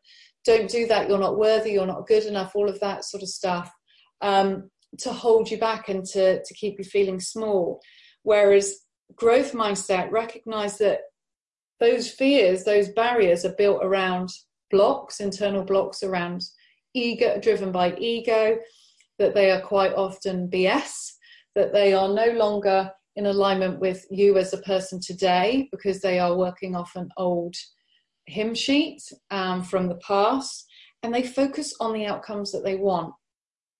don't 0.46 0.70
do 0.70 0.86
that, 0.88 1.10
you're 1.10 1.18
not 1.18 1.40
worthy, 1.40 1.72
you're 1.72 1.88
not 1.88 2.08
good 2.08 2.26
enough, 2.26 2.56
all 2.56 2.70
of 2.70 2.80
that 2.80 3.06
sort 3.06 3.24
of 3.24 3.30
stuff 3.30 3.72
um, 4.22 4.70
to 5.00 5.12
hold 5.12 5.50
you 5.50 5.58
back 5.58 5.90
and 5.90 6.06
to, 6.06 6.44
to 6.44 6.54
keep 6.54 6.78
you 6.78 6.86
feeling 6.86 7.20
small. 7.20 7.82
Whereas 8.22 8.76
growth 9.16 9.54
mindset 9.54 10.12
recognize 10.12 10.78
that 10.78 11.02
those 11.80 12.10
fears, 12.10 12.64
those 12.64 12.90
barriers 12.90 13.46
are 13.46 13.56
built 13.56 13.84
around 13.84 14.30
blocks, 14.70 15.20
internal 15.20 15.64
blocks 15.64 16.04
around 16.04 16.42
ego, 16.94 17.40
driven 17.40 17.72
by 17.72 17.96
ego, 17.96 18.58
that 19.18 19.34
they 19.34 19.52
are 19.52 19.62
quite 19.62 19.94
often 19.94 20.50
BS, 20.50 21.12
that 21.56 21.74
they 21.74 21.94
are 21.94 22.10
no 22.10 22.32
longer 22.32 22.92
in 23.16 23.26
alignment 23.26 23.80
with 23.80 24.06
you 24.10 24.38
as 24.38 24.54
a 24.54 24.62
person 24.62 25.00
today 25.00 25.68
because 25.72 26.00
they 26.02 26.20
are 26.20 26.38
working 26.38 26.76
off 26.76 26.96
an 26.96 27.10
old 27.18 27.56
hymn 28.28 28.54
sheet 28.54 29.02
um, 29.32 29.64
from 29.64 29.88
the 29.88 29.96
past 29.96 30.66
and 31.04 31.14
they 31.14 31.24
focus 31.24 31.74
on 31.80 31.94
the 31.94 32.06
outcomes 32.06 32.52
that 32.52 32.64
they 32.64 32.76
want. 32.76 33.14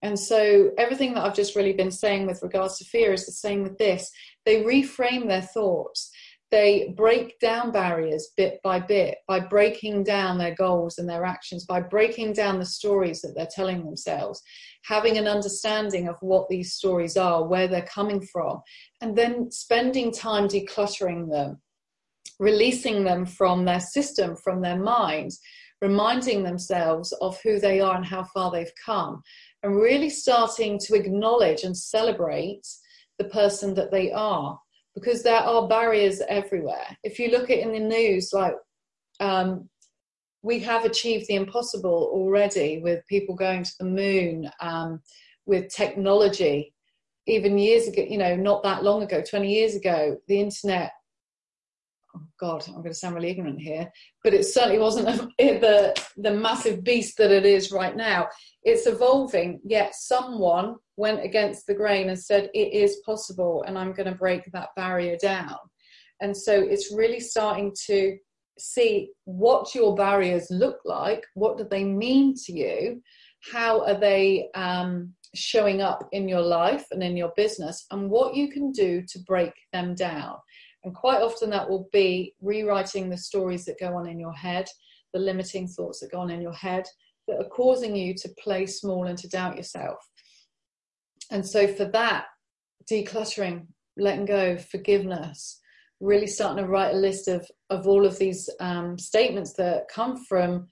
And 0.02 0.18
so 0.18 0.72
everything 0.78 1.14
that 1.14 1.24
I've 1.24 1.36
just 1.36 1.56
really 1.56 1.74
been 1.74 1.92
saying 1.92 2.26
with 2.26 2.42
regards 2.42 2.78
to 2.78 2.86
fear 2.86 3.12
is 3.12 3.26
the 3.26 3.34
same 3.34 3.64
with 3.64 3.78
this. 3.78 4.10
They 4.46 4.64
reframe 4.64 5.28
their 5.28 5.42
thoughts 5.42 6.10
they 6.52 6.94
break 6.98 7.40
down 7.40 7.72
barriers 7.72 8.30
bit 8.36 8.60
by 8.64 8.80
bit 8.80 9.18
by 9.28 9.40
breaking 9.40 10.04
down 10.04 10.38
their 10.38 10.56
goals 10.56 10.98
and 10.98 11.08
their 11.08 11.24
actions, 11.24 11.66
by 11.66 11.80
breaking 11.80 12.34
down 12.34 12.58
the 12.58 12.66
stories 12.66 13.22
that 13.22 13.34
they're 13.36 13.48
telling 13.54 13.84
themselves, 13.84 14.42
having 14.84 15.18
an 15.18 15.28
understanding 15.28 16.08
of 16.08 16.16
what 16.22 16.50
these 16.50 16.74
stories 16.74 17.18
are, 17.18 17.48
where 17.48 17.68
they're 17.68 17.82
coming 17.84 18.22
from, 18.34 18.62
and 19.02 19.16
then 19.16 19.52
spending 19.52 20.12
time 20.12 20.48
decluttering 20.48 21.30
them, 21.30 21.62
releasing 22.40 23.04
them 23.04 23.26
from 23.26 23.66
their 23.66 23.82
system, 23.82 24.36
from 24.36 24.62
their 24.62 24.78
minds, 24.78 25.40
reminding 25.82 26.44
themselves 26.44 27.12
of 27.22 27.40
who 27.44 27.60
they 27.60 27.80
are 27.80 27.96
and 27.96 28.06
how 28.06 28.24
far 28.34 28.52
they've 28.52 28.74
come, 28.84 29.22
and 29.62 29.76
really 29.76 30.10
starting 30.10 30.80
to 30.80 30.96
acknowledge 30.96 31.64
and 31.64 31.78
celebrate 31.78 32.68
the 33.20 33.26
person 33.26 33.76
that 33.76 33.92
they 33.92 34.12
are 34.12 34.60
because 35.00 35.24
there 35.24 35.40
are 35.40 35.68
barriers 35.68 36.22
everywhere. 36.28 36.98
If 37.04 37.20
you 37.20 37.30
look 37.30 37.50
at 37.50 37.60
in 37.60 37.72
the 37.72 37.80
news, 37.80 38.32
like 38.34 38.56
um, 39.20 39.70
we 40.42 40.60
have 40.60 40.86
achieved 40.86 41.28
the 41.28 41.36
impossible 41.36 42.10
already 42.14 42.80
with 42.80 43.08
people 43.08 43.36
going 43.36 43.64
to 43.64 43.74
the 43.80 43.86
moon, 43.86 44.50
um, 44.60 45.02
with 45.46 45.74
technology. 45.74 46.74
Even 47.28 47.58
years 47.58 47.88
ago, 47.88 48.06
you 48.08 48.18
know, 48.18 48.36
not 48.36 48.64
that 48.64 48.84
long 48.84 49.04
ago, 49.04 49.22
20 49.22 49.54
years 49.54 49.76
ago, 49.76 50.18
the 50.28 50.40
internet 50.40 50.92
oh 52.16 52.22
God, 52.40 52.64
I'm 52.68 52.76
going 52.76 52.86
to 52.90 52.94
sound 52.94 53.16
really 53.16 53.30
ignorant 53.30 53.60
here, 53.60 53.90
but 54.24 54.34
it 54.34 54.46
certainly 54.46 54.80
wasn't 54.80 55.08
the 55.38 56.06
the 56.18 56.32
massive 56.32 56.84
beast 56.84 57.18
that 57.18 57.32
it 57.32 57.46
is 57.46 57.72
right 57.72 57.96
now. 57.96 58.28
It's 58.64 58.88
evolving, 58.88 59.60
yet 59.64 59.96
someone 59.96 60.76
went 60.98 61.24
against 61.24 61.66
the 61.68 61.74
grain 61.74 62.10
and 62.10 62.20
said 62.20 62.50
it 62.54 62.74
is 62.74 63.02
possible, 63.06 63.64
and 63.68 63.78
I'm 63.78 63.94
going 63.94 64.12
to 64.12 64.18
break 64.18 64.44
that 64.52 64.70
barrier 64.76 65.18
down. 65.22 65.58
And 66.22 66.36
so 66.36 66.54
it's 66.54 66.94
really 66.94 67.20
starting 67.20 67.74
to 67.88 68.18
see 68.58 69.12
what 69.24 69.74
your 69.74 69.96
barriers 69.96 70.48
look 70.50 70.80
like, 70.84 71.24
what 71.34 71.58
do 71.58 71.66
they 71.70 71.86
mean 71.86 72.34
to 72.46 72.52
you, 72.52 73.02
how 73.52 73.86
are 73.86 73.98
they 73.98 74.50
um, 74.54 75.14
showing 75.36 75.82
up 75.82 76.08
in 76.12 76.28
your 76.28 76.42
life 76.42 76.86
and 76.92 77.04
in 77.04 77.16
your 77.16 77.32
business, 77.36 77.86
and 77.92 78.10
what 78.10 78.36
you 78.36 78.50
can 78.50 78.72
do 78.72 79.04
to 79.08 79.20
break 79.20 79.54
them 79.72 79.96
down. 79.96 80.36
And 80.84 80.96
quite 80.96 81.22
often 81.22 81.50
that 81.50 81.70
will 81.70 81.90
be 81.92 82.34
rewriting 82.42 83.10
the 83.10 83.18
stories 83.18 83.66
that 83.66 83.80
go 83.80 83.96
on 83.96 84.08
in 84.08 84.20
your 84.20 84.34
head, 84.34 84.68
the 85.14 85.20
limiting 85.20 85.68
thoughts 85.68 86.00
that 86.00 86.12
go 86.12 86.20
on 86.20 86.30
in 86.30 86.42
your 86.42 86.54
head 86.54 86.86
that 87.28 87.40
are 87.40 87.50
causing 87.50 87.96
you 87.96 88.14
to 88.16 88.30
play 88.42 88.66
small 88.66 89.08
and 89.08 89.18
to 89.18 89.28
doubt 89.28 89.58
yourself. 89.58 89.98
And 91.32 91.46
so 91.46 91.68
for 91.68 91.86
that, 91.86 92.26
decluttering, 92.90 93.68
letting 93.98 94.26
go, 94.26 94.58
forgiveness, 94.58 95.60
really 96.00 96.28
starting 96.28 96.64
to 96.64 96.70
write 96.70 96.96
a 96.96 96.98
list 96.98 97.28
of, 97.28 97.46
of 97.70 97.88
all 97.88 98.06
of 98.06 98.18
these 98.18 98.50
um, 98.60 98.98
statements 98.98 99.54
that 99.54 99.90
come 99.90 100.24
from 100.26 100.68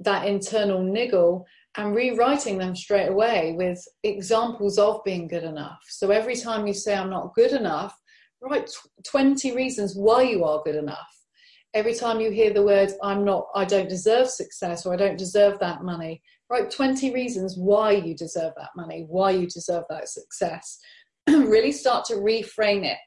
that 0.00 0.26
internal 0.26 0.82
niggle 0.82 1.44
and 1.76 1.94
rewriting 1.94 2.58
them 2.58 2.74
straight 2.74 3.08
away 3.08 3.54
with 3.56 3.82
examples 4.02 4.78
of 4.78 5.04
being 5.04 5.28
good 5.28 5.44
enough. 5.44 5.78
So 5.88 6.10
every 6.10 6.34
time 6.34 6.66
you 6.66 6.72
say, 6.72 6.96
I'm 6.96 7.10
not 7.10 7.34
good 7.34 7.52
enough, 7.52 7.96
write 8.40 8.70
20 9.06 9.54
reasons 9.54 9.94
why 9.94 10.22
you 10.22 10.44
are 10.44 10.62
good 10.64 10.76
enough. 10.76 11.08
Every 11.74 11.94
time 11.94 12.20
you 12.20 12.30
hear 12.30 12.52
the 12.52 12.64
words 12.64 12.94
i'm 13.02 13.24
not 13.24 13.46
i 13.54 13.64
don't 13.64 13.90
deserve 13.90 14.28
success 14.28 14.86
or 14.86 14.94
i 14.94 14.96
don't 14.96 15.18
deserve 15.18 15.58
that 15.58 15.82
money. 15.82 16.22
Write 16.50 16.70
20 16.70 17.12
reasons 17.12 17.56
why 17.58 17.92
you 17.92 18.14
deserve 18.14 18.52
that 18.56 18.70
money 18.76 19.04
why 19.08 19.32
you 19.32 19.46
deserve 19.46 19.84
that 19.90 20.08
success. 20.08 20.78
Really 21.28 21.72
start 21.72 22.04
to 22.06 22.14
reframe 22.14 22.84
it 22.84 22.98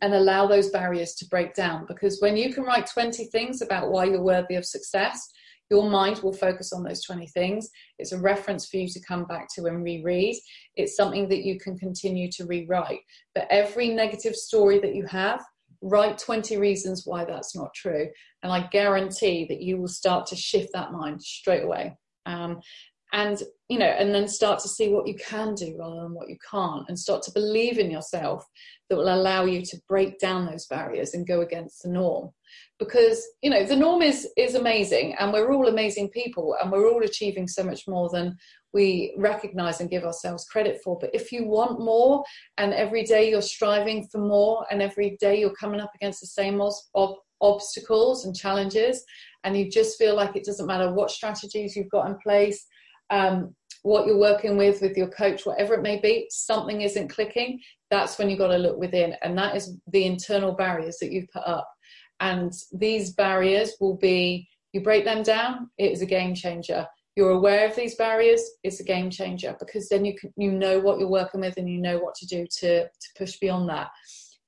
and 0.00 0.14
allow 0.14 0.46
those 0.46 0.70
barriers 0.70 1.14
to 1.14 1.26
break 1.26 1.54
down 1.54 1.86
because 1.88 2.20
when 2.20 2.36
you 2.36 2.54
can 2.54 2.62
write 2.62 2.86
20 2.86 3.24
things 3.26 3.62
about 3.62 3.90
why 3.90 4.04
you're 4.04 4.22
worthy 4.22 4.54
of 4.54 4.64
success 4.64 5.28
your 5.72 5.88
mind 5.88 6.18
will 6.18 6.34
focus 6.34 6.70
on 6.74 6.82
those 6.82 7.02
20 7.02 7.26
things. 7.28 7.70
It's 7.98 8.12
a 8.12 8.18
reference 8.18 8.66
for 8.66 8.76
you 8.76 8.86
to 8.88 9.00
come 9.00 9.24
back 9.24 9.48
to 9.54 9.64
and 9.64 9.82
reread. 9.82 10.36
It's 10.76 10.96
something 10.96 11.30
that 11.30 11.44
you 11.46 11.58
can 11.58 11.78
continue 11.78 12.30
to 12.32 12.44
rewrite. 12.44 13.00
But 13.34 13.46
every 13.48 13.88
negative 13.88 14.36
story 14.36 14.80
that 14.80 14.94
you 14.94 15.06
have, 15.06 15.42
write 15.80 16.18
20 16.18 16.58
reasons 16.58 17.06
why 17.06 17.24
that's 17.24 17.56
not 17.56 17.72
true. 17.74 18.06
And 18.42 18.52
I 18.52 18.66
guarantee 18.66 19.46
that 19.48 19.62
you 19.62 19.78
will 19.78 19.88
start 19.88 20.26
to 20.26 20.36
shift 20.36 20.74
that 20.74 20.92
mind 20.92 21.22
straight 21.22 21.64
away. 21.64 21.96
Um, 22.26 22.60
and 23.12 23.42
you 23.68 23.78
know 23.78 23.86
and 23.86 24.14
then 24.14 24.26
start 24.26 24.58
to 24.60 24.68
see 24.68 24.88
what 24.88 25.06
you 25.06 25.14
can 25.14 25.54
do 25.54 25.76
rather 25.78 26.02
than 26.02 26.14
what 26.14 26.28
you 26.28 26.36
can't 26.50 26.84
and 26.88 26.98
start 26.98 27.22
to 27.22 27.32
believe 27.32 27.78
in 27.78 27.90
yourself 27.90 28.46
that 28.88 28.96
will 28.96 29.14
allow 29.14 29.44
you 29.44 29.62
to 29.62 29.80
break 29.88 30.18
down 30.18 30.46
those 30.46 30.66
barriers 30.66 31.14
and 31.14 31.26
go 31.26 31.40
against 31.40 31.82
the 31.82 31.88
norm. 31.88 32.30
Because 32.78 33.22
you 33.42 33.50
know 33.50 33.64
the 33.64 33.76
norm 33.76 34.02
is 34.02 34.28
is 34.36 34.54
amazing 34.54 35.14
and 35.18 35.32
we're 35.32 35.52
all 35.52 35.68
amazing 35.68 36.08
people 36.10 36.56
and 36.60 36.72
we're 36.72 36.90
all 36.90 37.04
achieving 37.04 37.46
so 37.46 37.62
much 37.62 37.86
more 37.86 38.08
than 38.10 38.36
we 38.74 39.14
recognize 39.18 39.80
and 39.80 39.90
give 39.90 40.04
ourselves 40.04 40.46
credit 40.46 40.80
for. 40.82 40.98
But 40.98 41.14
if 41.14 41.30
you 41.30 41.46
want 41.46 41.80
more 41.80 42.24
and 42.56 42.72
every 42.72 43.04
day 43.04 43.30
you're 43.30 43.42
striving 43.42 44.08
for 44.10 44.18
more 44.18 44.66
and 44.70 44.80
every 44.80 45.16
day 45.20 45.38
you're 45.38 45.54
coming 45.54 45.80
up 45.80 45.92
against 45.94 46.20
the 46.20 46.26
same 46.26 46.60
ob- 46.60 47.18
obstacles 47.42 48.24
and 48.24 48.34
challenges 48.34 49.04
and 49.44 49.56
you 49.56 49.70
just 49.70 49.98
feel 49.98 50.16
like 50.16 50.36
it 50.36 50.44
doesn't 50.44 50.66
matter 50.66 50.92
what 50.94 51.10
strategies 51.10 51.76
you've 51.76 51.90
got 51.90 52.06
in 52.06 52.16
place 52.22 52.66
um, 53.12 53.54
what 53.82 54.06
you're 54.06 54.18
working 54.18 54.56
with 54.56 54.80
with 54.80 54.96
your 54.96 55.08
coach 55.08 55.44
whatever 55.44 55.74
it 55.74 55.82
may 55.82 56.00
be 56.00 56.26
something 56.30 56.82
isn't 56.82 57.08
clicking 57.08 57.60
that's 57.92 58.18
when 58.18 58.30
you've 58.30 58.38
got 58.38 58.48
to 58.48 58.56
look 58.56 58.78
within. 58.78 59.14
And 59.22 59.36
that 59.36 59.54
is 59.54 59.76
the 59.86 60.06
internal 60.06 60.52
barriers 60.52 60.96
that 61.00 61.12
you've 61.12 61.30
put 61.30 61.46
up. 61.46 61.68
And 62.20 62.50
these 62.72 63.12
barriers 63.12 63.74
will 63.80 63.98
be 63.98 64.48
you 64.72 64.80
break 64.80 65.04
them 65.04 65.22
down 65.22 65.68
it 65.76 65.92
is 65.92 66.00
a 66.00 66.06
game 66.06 66.34
changer. 66.34 66.86
You're 67.14 67.32
aware 67.32 67.68
of 67.68 67.76
these 67.76 67.94
barriers 67.96 68.42
it's 68.62 68.80
a 68.80 68.84
game 68.84 69.10
changer 69.10 69.54
because 69.58 69.90
then 69.90 70.06
you 70.06 70.16
can, 70.18 70.32
you 70.38 70.50
know 70.50 70.80
what 70.80 70.98
you're 70.98 71.10
working 71.10 71.42
with 71.42 71.58
and 71.58 71.68
you 71.68 71.78
know 71.78 71.98
what 71.98 72.14
to 72.16 72.26
do 72.26 72.46
to 72.60 72.84
to 72.84 73.08
push 73.18 73.36
beyond 73.38 73.68
that. 73.68 73.90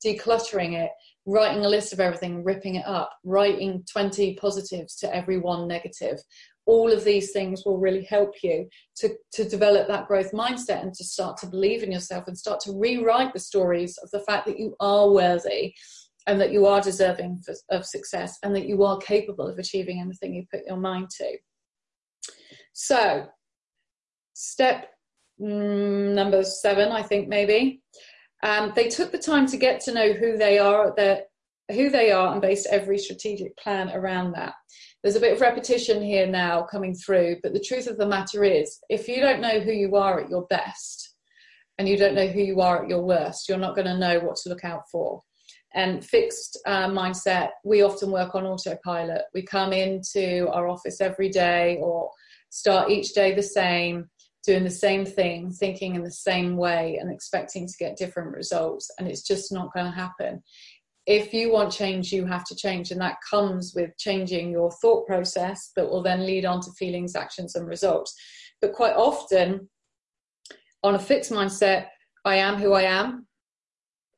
Decluttering 0.03 0.73
it 0.83 0.91
writing 1.27 1.65
a 1.65 1.69
list 1.69 1.93
of 1.93 2.01
everything 2.01 2.45
ripping 2.45 2.75
it 2.75 2.87
up 2.87 3.11
writing 3.25 3.83
20 3.91 4.35
positives 4.37 4.95
to 4.95 5.15
every 5.15 5.39
one 5.39 5.67
negative 5.67 6.19
all 6.67 6.93
of 6.93 7.05
these 7.05 7.33
things 7.33 7.63
will 7.65 7.79
really 7.79 8.05
help 8.05 8.35
you 8.43 8.69
to, 8.97 9.11
to 9.33 9.49
develop 9.49 9.87
that 9.89 10.07
growth 10.07 10.33
mindset 10.33 10.83
and 10.83 10.95
to 10.95 11.05
start 11.05 11.37
to 11.39 11.47
believe 11.47 11.83
in 11.83 11.93
yourself 11.93 12.25
and 12.27 12.37
start 12.37 12.61
to 12.61 12.73
rewrite 12.73 13.33
the 13.33 13.39
stories 13.39 13.99
of 14.03 14.11
the 14.11 14.21
fact 14.21 14.47
that 14.47 14.59
you 14.59 14.75
are 14.81 15.11
worthy 15.11 15.75
and 16.27 16.41
that 16.41 16.53
you 16.53 16.65
are 16.65 16.81
deserving 16.81 17.43
of 17.71 17.85
success 17.85 18.39
and 18.43 18.57
that 18.57 18.67
you 18.67 18.83
are 18.83 18.97
capable 18.99 19.47
of 19.47 19.59
achieving 19.59 20.01
anything 20.01 20.35
you 20.35 20.45
put 20.51 20.67
your 20.67 20.79
mind 20.79 21.11
to. 21.11 21.37
So, 22.73 23.27
step 24.33 24.89
mm, 25.41 26.15
number 26.15 26.43
seven, 26.45 26.93
I 26.93 27.03
think 27.03 27.29
maybe. 27.29 27.83
Um, 28.43 28.73
they 28.75 28.89
took 28.89 29.13
the 29.13 29.19
time 29.19 29.47
to 29.47 29.57
get 29.57 29.81
to 29.83 29.93
know 29.93 30.13
who 30.13 30.37
they 30.37 30.59
are, 30.59 30.95
who 31.71 31.91
they 31.91 32.11
are, 32.11 32.33
and 32.33 32.43
based 32.43 32.67
every 32.71 32.99
strategic 32.99 33.57
plan 33.57 33.91
around 33.91 34.33
that 34.33 34.55
there's 35.05 35.17
a 35.17 35.21
bit 35.21 35.35
of 35.35 35.41
repetition 35.43 36.03
here 36.03 36.27
now 36.27 36.63
coming 36.63 36.95
through, 36.95 37.37
but 37.43 37.53
the 37.53 37.61
truth 37.61 37.87
of 37.87 37.99
the 37.99 38.07
matter 38.07 38.43
is, 38.43 38.81
if 38.89 39.07
you 39.07 39.21
don't 39.21 39.43
know 39.43 39.61
who 39.61 39.71
you 39.71 39.97
are 39.97 40.19
at 40.19 40.31
your 40.31 40.47
best 40.47 41.17
and 41.77 41.87
you 41.87 41.99
don't 41.99 42.15
know 42.15 42.27
who 42.27 42.41
you 42.41 42.63
are 42.63 42.83
at 42.83 42.89
your 42.89 43.03
worst, 43.03 43.47
you're 43.47 43.59
not 43.59 43.75
going 43.75 43.87
to 43.87 43.99
know 43.99 44.19
what 44.21 44.37
to 44.37 44.49
look 44.49 44.65
out 44.65 44.85
for. 44.91 45.21
And 45.75 46.03
fixed 46.03 46.59
uh, 46.67 46.89
mindset, 46.89 47.51
we 47.65 47.83
often 47.83 48.13
work 48.13 48.35
on 48.35 48.47
autopilot. 48.47 49.25
We 49.35 49.43
come 49.43 49.75
into 49.75 50.49
our 50.51 50.69
office 50.69 51.03
every 51.03 51.29
day 51.29 51.79
or 51.83 52.09
start 52.49 52.91
each 52.91 53.13
day 53.13 53.35
the 53.35 53.43
same, 53.43 54.09
doing 54.47 54.65
the 54.65 54.71
same 54.71 55.05
thing, 55.05 55.51
thinking 55.51 55.97
in 55.97 56.03
the 56.03 56.11
same 56.13 56.57
way, 56.57 56.97
and 56.99 57.13
expecting 57.13 57.67
to 57.67 57.75
get 57.79 57.99
different 57.99 58.35
results. 58.35 58.91
And 58.99 59.07
it's 59.07 59.23
just 59.23 59.53
not 59.53 59.75
going 59.75 59.87
to 59.87 59.93
happen 59.93 60.43
if 61.07 61.35
you 61.35 61.53
want 61.53 61.73
change, 61.73 62.13
you 62.13 62.25
have 62.27 62.45
to 62.45 62.57
change, 62.57 62.91
and 62.91 63.01
that 63.01 63.19
comes 63.29 63.75
with 63.75 63.97
changing 63.99 64.51
your 64.51 64.71
thought 64.71 65.07
process 65.07 65.73
that 65.77 65.89
will 65.89 66.03
then 66.03 66.25
lead 66.25 66.45
on 66.45 66.61
to 66.63 66.71
feelings, 66.73 67.15
actions, 67.15 67.57
and 67.57 67.69
results. 67.69 68.15
But 68.61 68.73
quite 68.73 68.95
often, 68.95 69.69
on 70.83 70.95
a 70.95 70.99
fixed 70.99 71.31
mindset, 71.31 71.87
I 72.25 72.37
am 72.37 72.57
who 72.57 72.73
I 72.73 72.83
am, 72.83 73.27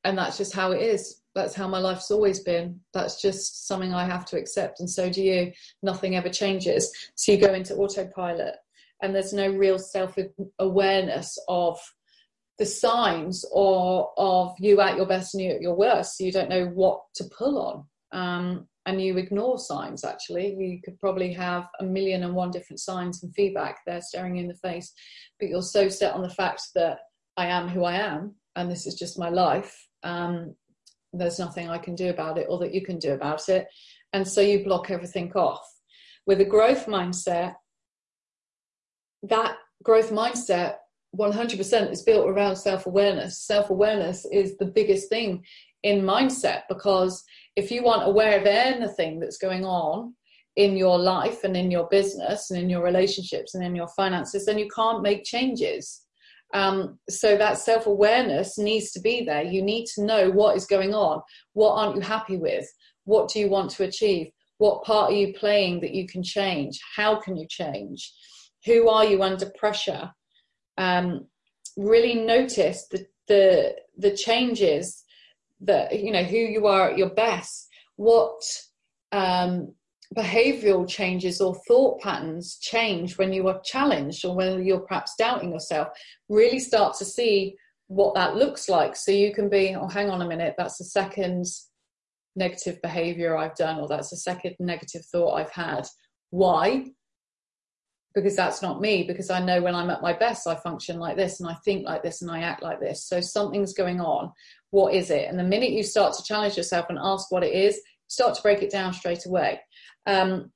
and 0.04 0.16
that's 0.16 0.36
just 0.36 0.54
how 0.54 0.70
it 0.72 0.80
is. 0.80 1.22
That's 1.34 1.54
how 1.54 1.66
my 1.66 1.78
life's 1.78 2.10
always 2.10 2.40
been. 2.40 2.80
That's 2.94 3.20
just 3.20 3.66
something 3.66 3.92
I 3.92 4.04
have 4.04 4.24
to 4.26 4.38
accept, 4.38 4.78
and 4.78 4.88
so 4.88 5.10
do 5.10 5.22
you. 5.22 5.52
Nothing 5.82 6.14
ever 6.14 6.28
changes. 6.28 6.92
So 7.16 7.32
you 7.32 7.38
go 7.38 7.52
into 7.52 7.74
autopilot, 7.74 8.54
and 9.02 9.12
there's 9.12 9.32
no 9.32 9.50
real 9.50 9.78
self 9.78 10.16
awareness 10.60 11.36
of 11.48 11.80
the 12.58 12.66
signs 12.66 13.44
or 13.52 14.12
of 14.16 14.54
you 14.58 14.80
at 14.80 14.96
your 14.96 15.06
best 15.06 15.34
and 15.34 15.44
you 15.44 15.50
at 15.50 15.60
your 15.60 15.76
worst. 15.76 16.16
So 16.16 16.24
you 16.24 16.32
don't 16.32 16.48
know 16.48 16.66
what 16.66 17.00
to 17.16 17.24
pull 17.36 17.58
on. 17.58 17.84
Um, 18.12 18.66
and 18.86 19.02
you 19.02 19.16
ignore 19.18 19.58
signs 19.58 20.04
actually. 20.04 20.54
You 20.54 20.80
could 20.82 20.98
probably 20.98 21.32
have 21.32 21.66
a 21.80 21.84
million 21.84 22.22
and 22.22 22.34
one 22.34 22.50
different 22.50 22.80
signs 22.80 23.22
and 23.22 23.34
feedback 23.34 23.80
there 23.84 24.00
staring 24.00 24.36
you 24.36 24.42
in 24.42 24.48
the 24.48 24.54
face, 24.54 24.92
but 25.38 25.48
you're 25.48 25.62
so 25.62 25.88
set 25.88 26.14
on 26.14 26.22
the 26.22 26.30
fact 26.30 26.62
that 26.76 27.00
I 27.36 27.46
am 27.46 27.68
who 27.68 27.84
I 27.84 27.94
am 27.94 28.36
and 28.54 28.70
this 28.70 28.86
is 28.86 28.94
just 28.94 29.18
my 29.18 29.28
life. 29.28 29.86
Um, 30.02 30.54
there's 31.12 31.38
nothing 31.38 31.68
I 31.68 31.78
can 31.78 31.94
do 31.94 32.10
about 32.10 32.38
it 32.38 32.46
or 32.48 32.58
that 32.60 32.72
you 32.72 32.84
can 32.84 32.98
do 32.98 33.12
about 33.12 33.48
it. 33.48 33.66
And 34.12 34.26
so 34.26 34.40
you 34.40 34.64
block 34.64 34.90
everything 34.90 35.32
off. 35.32 35.66
With 36.26 36.40
a 36.40 36.44
growth 36.44 36.86
mindset, 36.86 37.54
that 39.24 39.56
growth 39.82 40.10
mindset 40.10 40.76
100% 41.14 41.90
is 41.90 42.02
built 42.02 42.28
around 42.28 42.56
self 42.56 42.86
awareness. 42.86 43.42
Self 43.42 43.70
awareness 43.70 44.26
is 44.32 44.56
the 44.56 44.66
biggest 44.66 45.08
thing 45.08 45.44
in 45.82 46.02
mindset 46.02 46.62
because 46.68 47.22
if 47.54 47.70
you 47.70 47.86
aren't 47.86 48.08
aware 48.08 48.38
of 48.40 48.46
anything 48.46 49.20
that's 49.20 49.38
going 49.38 49.64
on 49.64 50.14
in 50.56 50.76
your 50.76 50.98
life 50.98 51.44
and 51.44 51.56
in 51.56 51.70
your 51.70 51.86
business 51.88 52.50
and 52.50 52.60
in 52.60 52.70
your 52.70 52.82
relationships 52.82 53.54
and 53.54 53.64
in 53.64 53.76
your 53.76 53.88
finances, 53.88 54.46
then 54.46 54.58
you 54.58 54.68
can't 54.74 55.02
make 55.02 55.24
changes. 55.24 56.02
Um, 56.54 56.98
so 57.08 57.36
that 57.36 57.58
self 57.58 57.86
awareness 57.86 58.58
needs 58.58 58.90
to 58.92 59.00
be 59.00 59.24
there. 59.24 59.42
You 59.42 59.62
need 59.62 59.86
to 59.94 60.04
know 60.04 60.30
what 60.30 60.56
is 60.56 60.66
going 60.66 60.94
on. 60.94 61.20
What 61.52 61.74
aren't 61.74 61.96
you 61.96 62.02
happy 62.02 62.36
with? 62.36 62.66
What 63.04 63.28
do 63.28 63.38
you 63.40 63.48
want 63.48 63.70
to 63.72 63.84
achieve? 63.84 64.28
What 64.58 64.84
part 64.84 65.12
are 65.12 65.16
you 65.16 65.34
playing 65.34 65.80
that 65.80 65.92
you 65.92 66.06
can 66.06 66.22
change? 66.22 66.80
How 66.94 67.20
can 67.20 67.36
you 67.36 67.46
change? 67.48 68.12
Who 68.64 68.88
are 68.88 69.04
you 69.04 69.22
under 69.22 69.50
pressure? 69.58 70.10
Um, 70.78 71.26
really 71.76 72.14
notice 72.14 72.86
the, 72.90 73.06
the 73.28 73.74
the 73.98 74.16
changes 74.16 75.04
that 75.60 75.98
you 76.00 76.12
know 76.12 76.22
who 76.22 76.36
you 76.36 76.66
are 76.66 76.90
at 76.90 76.98
your 76.98 77.10
best 77.10 77.68
what 77.96 78.42
um, 79.12 79.72
behavioral 80.16 80.88
changes 80.88 81.40
or 81.40 81.54
thought 81.66 82.00
patterns 82.00 82.58
change 82.60 83.18
when 83.18 83.32
you 83.32 83.48
are 83.48 83.60
challenged 83.64 84.24
or 84.24 84.36
when 84.36 84.64
you're 84.64 84.80
perhaps 84.80 85.14
doubting 85.18 85.52
yourself. 85.52 85.88
Really 86.28 86.58
start 86.58 86.96
to 86.98 87.04
see 87.04 87.56
what 87.88 88.14
that 88.14 88.36
looks 88.36 88.68
like. 88.68 88.94
So 88.96 89.10
you 89.10 89.34
can 89.34 89.48
be 89.48 89.74
oh 89.74 89.88
hang 89.88 90.10
on 90.10 90.22
a 90.22 90.28
minute 90.28 90.54
that's 90.56 90.78
the 90.78 90.84
second 90.84 91.44
negative 92.38 92.78
behavior 92.82 93.34
i've 93.34 93.54
done 93.54 93.80
or 93.80 93.88
that's 93.88 94.10
the 94.10 94.16
second 94.16 94.54
negative 94.60 95.04
thought 95.06 95.34
i've 95.34 95.52
had. 95.52 95.86
Why 96.30 96.86
because 98.16 98.34
that's 98.34 98.62
not 98.62 98.80
me 98.80 99.04
because 99.04 99.30
i 99.30 99.38
know 99.38 99.60
when 99.62 99.74
i'm 99.74 99.90
at 99.90 100.02
my 100.02 100.12
best 100.12 100.48
i 100.48 100.54
function 100.56 100.98
like 100.98 101.16
this 101.16 101.38
and 101.38 101.48
i 101.48 101.54
think 101.64 101.84
like 101.84 102.02
this 102.02 102.22
and 102.22 102.30
i 102.30 102.40
act 102.40 102.62
like 102.62 102.80
this. 102.80 103.04
So 103.04 103.20
something's 103.20 103.74
going 103.74 104.00
on. 104.00 104.32
What 104.70 104.94
is 104.94 105.10
it? 105.10 105.28
And 105.28 105.38
the 105.38 105.44
minute 105.44 105.70
you 105.70 105.82
start 105.82 106.14
to 106.14 106.24
challenge 106.24 106.56
yourself 106.56 106.86
and 106.88 106.98
ask 107.00 107.30
what 107.30 107.44
it 107.44 107.52
is 107.52 107.80
start 108.08 108.34
to 108.34 108.42
break 108.42 108.62
it 108.62 108.70
down 108.70 108.92
straight 108.92 109.26
away. 109.26 109.60
Um, 110.06 110.52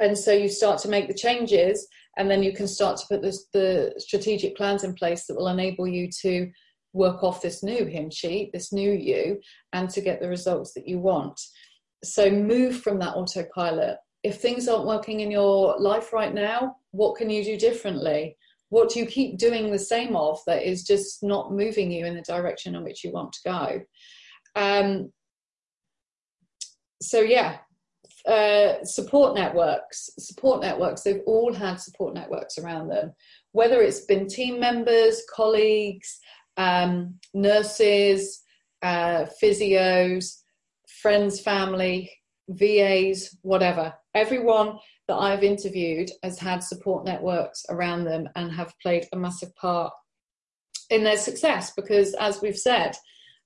and 0.00 0.16
so 0.16 0.32
you 0.32 0.48
start 0.48 0.78
to 0.80 0.88
make 0.88 1.08
the 1.08 1.14
changes 1.14 1.88
and 2.16 2.30
then 2.30 2.42
you 2.42 2.52
can 2.52 2.68
start 2.68 2.98
to 2.98 3.06
put 3.08 3.22
the 3.22 3.94
strategic 3.98 4.56
plans 4.56 4.84
in 4.84 4.94
place 4.94 5.26
that 5.26 5.36
will 5.36 5.48
enable 5.48 5.86
you 5.86 6.08
to 6.22 6.50
work 6.92 7.22
off 7.22 7.42
this 7.42 7.62
new 7.62 7.84
hymn 7.84 8.10
sheet 8.10 8.50
this 8.52 8.72
new 8.72 8.90
you 8.90 9.38
and 9.72 9.90
to 9.90 10.00
get 10.00 10.20
the 10.20 10.28
results 10.28 10.72
that 10.74 10.86
you 10.88 10.98
want. 10.98 11.40
So 12.04 12.30
move 12.30 12.80
from 12.80 12.98
that 13.00 13.14
autopilot 13.14 13.98
if 14.22 14.40
things 14.40 14.68
aren't 14.68 14.86
working 14.86 15.20
in 15.20 15.30
your 15.30 15.78
life 15.78 16.12
right 16.12 16.34
now, 16.34 16.76
what 16.90 17.16
can 17.16 17.30
you 17.30 17.44
do 17.44 17.56
differently? 17.56 18.36
What 18.70 18.90
do 18.90 18.98
you 18.98 19.06
keep 19.06 19.38
doing 19.38 19.70
the 19.70 19.78
same 19.78 20.14
of 20.16 20.40
that 20.46 20.62
is 20.62 20.84
just 20.84 21.22
not 21.22 21.52
moving 21.52 21.90
you 21.90 22.04
in 22.04 22.14
the 22.14 22.22
direction 22.22 22.74
in 22.74 22.84
which 22.84 23.04
you 23.04 23.12
want 23.12 23.32
to 23.32 23.40
go? 23.44 23.80
Um, 24.56 25.12
so, 27.00 27.20
yeah, 27.20 27.58
uh, 28.26 28.84
support 28.84 29.34
networks. 29.34 30.10
Support 30.18 30.60
networks, 30.62 31.02
they've 31.02 31.22
all 31.26 31.52
had 31.52 31.80
support 31.80 32.14
networks 32.14 32.58
around 32.58 32.88
them, 32.88 33.12
whether 33.52 33.80
it's 33.80 34.00
been 34.00 34.26
team 34.26 34.60
members, 34.60 35.22
colleagues, 35.32 36.18
um, 36.56 37.14
nurses, 37.32 38.42
uh, 38.82 39.26
physios, 39.42 40.42
friends, 41.00 41.40
family, 41.40 42.10
VAs, 42.48 43.36
whatever. 43.42 43.94
Everyone 44.14 44.78
that 45.06 45.16
I've 45.16 45.42
interviewed 45.42 46.10
has 46.22 46.38
had 46.38 46.62
support 46.62 47.04
networks 47.04 47.64
around 47.68 48.04
them 48.04 48.28
and 48.36 48.52
have 48.52 48.72
played 48.82 49.06
a 49.12 49.16
massive 49.16 49.54
part 49.56 49.92
in 50.90 51.04
their 51.04 51.18
success 51.18 51.72
because, 51.76 52.14
as 52.14 52.40
we've 52.40 52.58
said, 52.58 52.96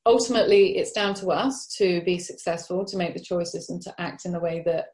ultimately 0.07 0.77
it's 0.77 0.93
down 0.93 1.15
to 1.15 1.29
us 1.29 1.69
to 1.79 2.03
be 2.03 2.19
successful, 2.19 2.85
to 2.85 2.97
make 2.97 3.15
the 3.15 3.23
choices 3.23 3.71
and 3.71 3.81
to 3.83 3.95
act 4.01 4.25
in 4.25 4.33
the 4.33 4.41
way 4.41 4.63
that 4.67 4.87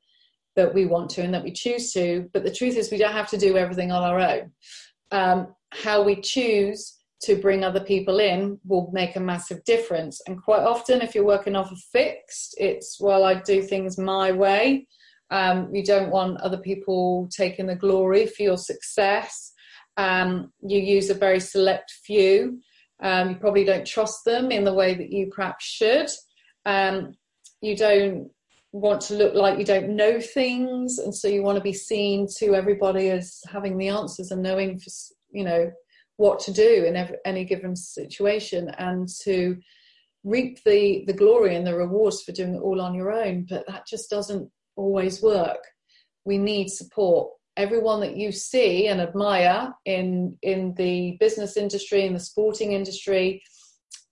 that 0.57 0.75
we 0.75 0.87
want 0.87 1.09
to 1.09 1.23
and 1.23 1.33
that 1.33 1.45
we 1.45 1.53
choose 1.53 1.93
to. 1.93 2.29
But 2.33 2.43
the 2.43 2.53
truth 2.53 2.77
is, 2.77 2.91
we 2.91 2.99
don't 2.99 3.13
have 3.13 3.31
to 3.31 3.39
do 3.39 3.57
everything 3.57 3.93
on 3.93 4.03
our 4.03 4.19
own. 4.19 4.51
Um, 5.13 5.55
how 5.71 6.03
we 6.03 6.21
choose 6.21 6.99
to 7.23 7.37
bring 7.37 7.63
other 7.63 7.81
people 7.81 8.19
in 8.19 8.59
will 8.65 8.91
make 8.93 9.15
a 9.15 9.21
massive 9.21 9.63
difference. 9.65 10.21
And 10.27 10.43
quite 10.43 10.63
often, 10.63 11.01
if 11.01 11.15
you're 11.15 11.25
working 11.25 11.55
off 11.55 11.71
a 11.71 11.77
fixed, 11.93 12.57
it's 12.59 12.99
well, 13.01 13.25
I 13.25 13.35
do 13.35 13.63
things 13.63 13.99
my 13.99 14.33
way. 14.33 14.89
Um, 15.31 15.75
you 15.75 15.85
don't 15.85 16.11
want 16.11 16.41
other 16.41 16.59
people 16.59 17.29
taking 17.31 17.67
the 17.67 17.77
glory 17.77 18.27
for 18.27 18.43
your 18.43 18.57
success. 18.57 19.53
Um, 19.97 20.53
you 20.61 20.81
use 20.81 21.11
a 21.11 21.15
very 21.15 21.41
select 21.41 21.91
few. 22.05 22.61
Um, 23.01 23.31
you 23.31 23.37
probably 23.37 23.65
don't 23.65 23.87
trust 23.87 24.25
them 24.25 24.51
in 24.51 24.65
the 24.65 24.75
way 24.75 24.95
that 24.95 25.13
you 25.13 25.31
perhaps 25.35 25.65
should. 25.65 26.09
Um, 26.65 27.15
you 27.61 27.77
don't 27.77 28.31
want 28.73 29.01
to 29.01 29.15
look 29.15 29.35
like 29.35 29.59
you 29.59 29.65
don't 29.65 29.97
know 29.97 30.21
things, 30.21 30.99
and 30.99 31.15
so 31.15 31.29
you 31.29 31.43
want 31.43 31.57
to 31.57 31.63
be 31.63 31.73
seen 31.73 32.27
to 32.39 32.55
everybody 32.55 33.11
as 33.11 33.41
having 33.51 33.79
the 33.79 33.89
answers 33.89 34.31
and 34.31 34.43
knowing 34.43 34.79
for 34.79 34.91
you 35.31 35.45
know 35.45 35.71
what 36.17 36.41
to 36.41 36.53
do 36.53 36.85
in 36.85 36.97
every, 36.97 37.17
any 37.25 37.45
given 37.45 37.77
situation 37.77 38.71
and 38.79 39.09
to 39.23 39.57
reap 40.25 40.63
the 40.65 41.05
the 41.07 41.13
glory 41.13 41.55
and 41.55 41.67
the 41.67 41.75
rewards 41.75 42.23
for 42.23 42.33
doing 42.33 42.55
it 42.55 42.61
all 42.61 42.81
on 42.81 42.95
your 42.95 43.13
own 43.13 43.47
but 43.49 43.65
that 43.69 43.87
just 43.87 44.11
doesn't 44.11 44.51
always 44.79 45.23
work. 45.23 45.63
We 46.25 46.39
need 46.39 46.69
support. 46.69 47.33
Everyone 47.57 48.01
that 48.01 48.17
you 48.17 48.31
see 48.31 48.87
and 48.87 49.01
admire 49.01 49.75
in 49.85 50.39
in 50.43 50.75
the 50.75 51.17
business 51.19 51.57
industry 51.57 52.05
in 52.05 52.15
the 52.15 52.21
sporting 52.21 52.73
industry 52.73 53.43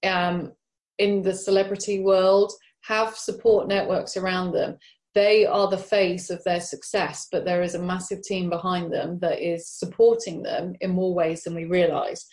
um, 0.05 0.53
in 0.99 1.23
the 1.23 1.35
celebrity 1.35 2.01
world 2.01 2.53
have 2.83 3.17
support 3.17 3.69
networks 3.69 4.17
around 4.17 4.53
them. 4.53 4.77
They 5.15 5.47
are 5.47 5.69
the 5.69 5.79
face 5.79 6.29
of 6.29 6.43
their 6.45 6.61
success, 6.61 7.29
but 7.33 7.45
there 7.45 7.63
is 7.63 7.75
a 7.75 7.83
massive 7.83 8.23
team 8.23 8.51
behind 8.51 8.93
them 8.93 9.19
that 9.21 9.41
is 9.41 9.69
supporting 9.69 10.43
them 10.43 10.75
in 10.81 10.91
more 10.91 11.15
ways 11.15 11.43
than 11.43 11.55
we 11.55 11.65
realize. 11.65 12.27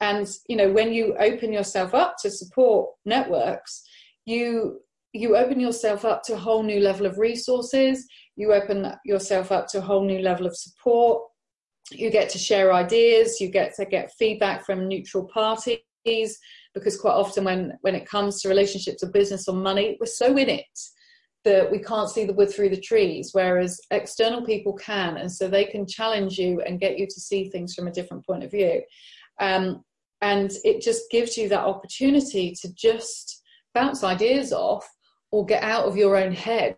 And 0.00 0.28
you 0.48 0.56
know, 0.56 0.70
when 0.70 0.92
you 0.92 1.16
open 1.18 1.52
yourself 1.52 1.94
up 1.94 2.16
to 2.22 2.30
support 2.30 2.90
networks, 3.04 3.82
you 4.24 4.80
you 5.18 5.36
open 5.36 5.58
yourself 5.58 6.04
up 6.04 6.22
to 6.24 6.34
a 6.34 6.38
whole 6.38 6.62
new 6.62 6.80
level 6.80 7.06
of 7.06 7.18
resources. 7.18 8.06
You 8.36 8.52
open 8.52 8.92
yourself 9.04 9.50
up 9.50 9.66
to 9.68 9.78
a 9.78 9.82
whole 9.82 10.04
new 10.04 10.20
level 10.20 10.46
of 10.46 10.56
support. 10.56 11.22
You 11.90 12.10
get 12.10 12.28
to 12.30 12.38
share 12.38 12.72
ideas. 12.72 13.40
You 13.40 13.50
get 13.50 13.74
to 13.76 13.84
get 13.84 14.12
feedback 14.18 14.64
from 14.64 14.86
neutral 14.86 15.26
parties 15.26 15.80
because 16.74 17.00
quite 17.00 17.12
often 17.12 17.44
when 17.44 17.76
when 17.80 17.94
it 17.94 18.08
comes 18.08 18.40
to 18.40 18.48
relationships 18.48 19.02
or 19.02 19.10
business 19.10 19.48
or 19.48 19.56
money, 19.56 19.96
we're 19.98 20.06
so 20.06 20.36
in 20.36 20.48
it 20.48 20.78
that 21.44 21.70
we 21.70 21.78
can't 21.78 22.10
see 22.10 22.24
the 22.24 22.32
wood 22.32 22.50
through 22.50 22.68
the 22.68 22.80
trees, 22.80 23.30
whereas 23.32 23.80
external 23.90 24.44
people 24.44 24.74
can, 24.74 25.16
and 25.16 25.30
so 25.30 25.48
they 25.48 25.64
can 25.64 25.86
challenge 25.86 26.38
you 26.38 26.60
and 26.62 26.80
get 26.80 26.98
you 26.98 27.06
to 27.06 27.20
see 27.20 27.48
things 27.48 27.74
from 27.74 27.88
a 27.88 27.92
different 27.92 28.24
point 28.26 28.44
of 28.44 28.50
view. 28.50 28.82
Um, 29.40 29.82
and 30.20 30.50
it 30.64 30.82
just 30.82 31.10
gives 31.10 31.36
you 31.36 31.48
that 31.48 31.64
opportunity 31.64 32.54
to 32.60 32.72
just 32.74 33.42
bounce 33.72 34.02
ideas 34.02 34.52
off 34.52 34.88
or 35.30 35.46
get 35.46 35.62
out 35.62 35.84
of 35.84 35.96
your 35.96 36.16
own 36.16 36.32
head 36.32 36.76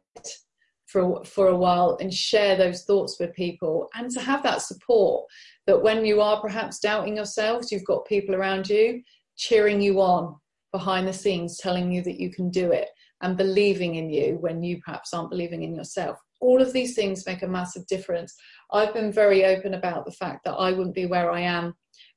for 0.87 1.25
for 1.25 1.49
a 1.49 1.57
while 1.57 1.97
and 2.01 2.13
share 2.13 2.57
those 2.57 2.85
thoughts 2.85 3.17
with 3.21 3.35
people 3.35 3.89
and 3.95 4.11
to 4.11 4.21
have 4.21 4.43
that 4.43 4.61
support 4.63 5.25
that 5.67 5.81
when 5.81 6.05
you 6.05 6.21
are 6.21 6.41
perhaps 6.41 6.81
doubting 6.81 7.17
yourselves 7.17 7.71
you've 7.71 7.85
got 7.85 8.05
people 8.07 8.35
around 8.35 8.69
you 8.69 9.01
cheering 9.37 9.81
you 9.81 10.01
on 10.01 10.35
behind 10.73 11.07
the 11.07 11.13
scenes 11.13 11.59
telling 11.59 11.93
you 11.93 12.03
that 12.03 12.21
you 12.21 12.31
can 12.31 12.51
do 12.51 12.73
it 12.73 12.89
and 13.23 13.37
believing 13.37 13.97
in 13.97 14.11
you 14.11 14.37
when 14.41 14.63
you 14.63 14.81
perhaps 14.85 15.13
aren't 15.13 15.31
believing 15.31 15.63
in 15.63 15.75
yourself. 15.75 16.19
All 16.41 16.63
of 16.63 16.73
these 16.73 16.95
things 16.95 17.27
make 17.27 17.43
a 17.43 17.49
massive 17.49 17.87
difference. 17.87 18.35
I've 18.73 18.95
been 18.95 19.13
very 19.13 19.45
open 19.45 19.75
about 19.75 20.07
the 20.07 20.13
fact 20.13 20.45
that 20.45 20.55
I 20.55 20.73
wouldn't 20.73 20.95
be 20.95 21.07
where 21.07 21.31
I 21.31 21.41
am 21.41 21.75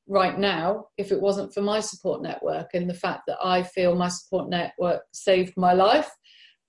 right 0.07 0.37
now 0.37 0.87
if 0.97 1.11
it 1.11 1.21
wasn't 1.21 1.53
for 1.53 1.61
my 1.61 1.79
support 1.79 2.21
network 2.21 2.69
and 2.73 2.89
the 2.89 2.93
fact 2.93 3.23
that 3.27 3.37
I 3.43 3.63
feel 3.63 3.95
my 3.95 4.09
support 4.09 4.49
network 4.49 5.01
saved 5.13 5.53
my 5.55 5.73
life. 5.73 6.09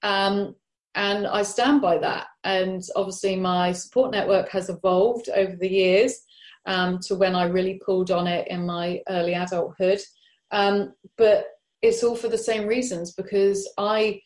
Um, 0.03 0.55
and 0.95 1.26
I 1.26 1.43
stand 1.43 1.80
by 1.80 1.99
that. 1.99 2.28
And 2.45 2.82
obviously, 2.95 3.35
my 3.37 3.72
support 3.72 4.12
network 4.12 4.49
has 4.51 4.68
evolved 4.68 5.28
over 5.35 5.57
the 5.57 5.68
years 5.68 6.20
um, 6.66 6.99
to 7.07 7.16
when 7.16 7.35
I 7.35 7.45
really 7.45 7.80
pulled 7.85 8.11
on 8.11 8.26
it 8.26 8.47
in 8.49 8.64
my 8.64 9.01
early 9.09 9.35
adulthood. 9.35 10.01
Um, 10.53 10.95
but 11.16 11.47
it's 11.82 12.05
all 12.05 12.16
for 12.16 12.28
the 12.28 12.39
same 12.39 12.66
reasons 12.66 13.12
because 13.12 13.68
I 13.76 14.20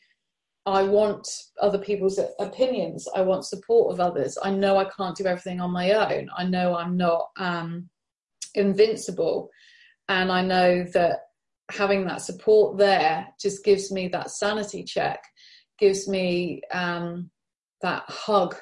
I 0.66 0.82
want 0.82 1.26
other 1.62 1.78
people's 1.78 2.20
opinions. 2.38 3.09
I 3.16 3.22
want 3.22 3.46
support 3.46 3.90
of 3.90 4.00
others. 4.00 4.36
I 4.42 4.50
know 4.50 4.76
I 4.76 4.84
can't 4.84 5.16
do 5.16 5.24
everything 5.24 5.61
on 5.61 5.70
my 5.70 5.92
own. 5.92 6.28
I 6.36 6.44
know 6.44 6.76
I'm 6.76 6.94
not 6.96 7.28
um, 7.38 7.88
invincible, 8.59 9.50
and 10.09 10.30
I 10.30 10.42
know 10.42 10.84
that 10.94 11.20
having 11.70 12.06
that 12.06 12.22
support 12.22 12.78
there 12.78 13.26
just 13.40 13.64
gives 13.64 13.92
me 13.92 14.09
that 14.09 14.30
sanity 14.30 14.84
check, 14.84 15.22
gives 15.78 16.09
me 16.09 16.62
um, 16.72 17.30
that 17.82 18.04
hug, 18.09 18.56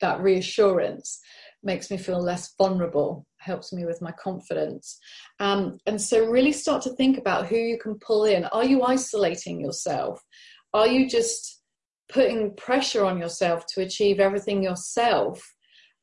that 0.00 0.20
reassurance, 0.20 1.20
makes 1.62 1.90
me 1.90 1.96
feel 1.96 2.20
less 2.20 2.54
vulnerable 2.58 3.26
helps 3.42 3.72
me 3.72 3.84
with 3.84 4.00
my 4.00 4.12
confidence. 4.12 4.98
Um, 5.40 5.78
and 5.86 6.00
so, 6.00 6.24
really 6.24 6.52
start 6.52 6.82
to 6.82 6.94
think 6.94 7.18
about 7.18 7.46
who 7.46 7.56
you 7.56 7.78
can 7.78 7.98
pull 7.98 8.24
in. 8.24 8.44
Are 8.46 8.64
you 8.64 8.82
isolating 8.82 9.60
yourself? 9.60 10.20
Are 10.72 10.86
you 10.86 11.08
just 11.08 11.62
putting 12.08 12.54
pressure 12.56 13.04
on 13.04 13.18
yourself 13.18 13.64
to 13.74 13.82
achieve 13.82 14.20
everything 14.20 14.62
yourself 14.62 15.42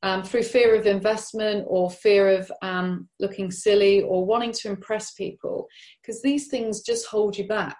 um, 0.04 0.24
through 0.24 0.44
fear 0.44 0.76
of 0.76 0.86
investment 0.86 1.66
or 1.68 1.90
fear 1.90 2.30
of 2.30 2.52
um, 2.62 3.08
looking 3.20 3.52
silly 3.52 4.02
or 4.02 4.26
wanting 4.26 4.52
to 4.54 4.70
impress 4.70 5.12
people? 5.14 5.68
Because 6.02 6.22
these 6.22 6.48
things 6.48 6.82
just 6.82 7.08
hold 7.08 7.38
you 7.38 7.48
back. 7.48 7.78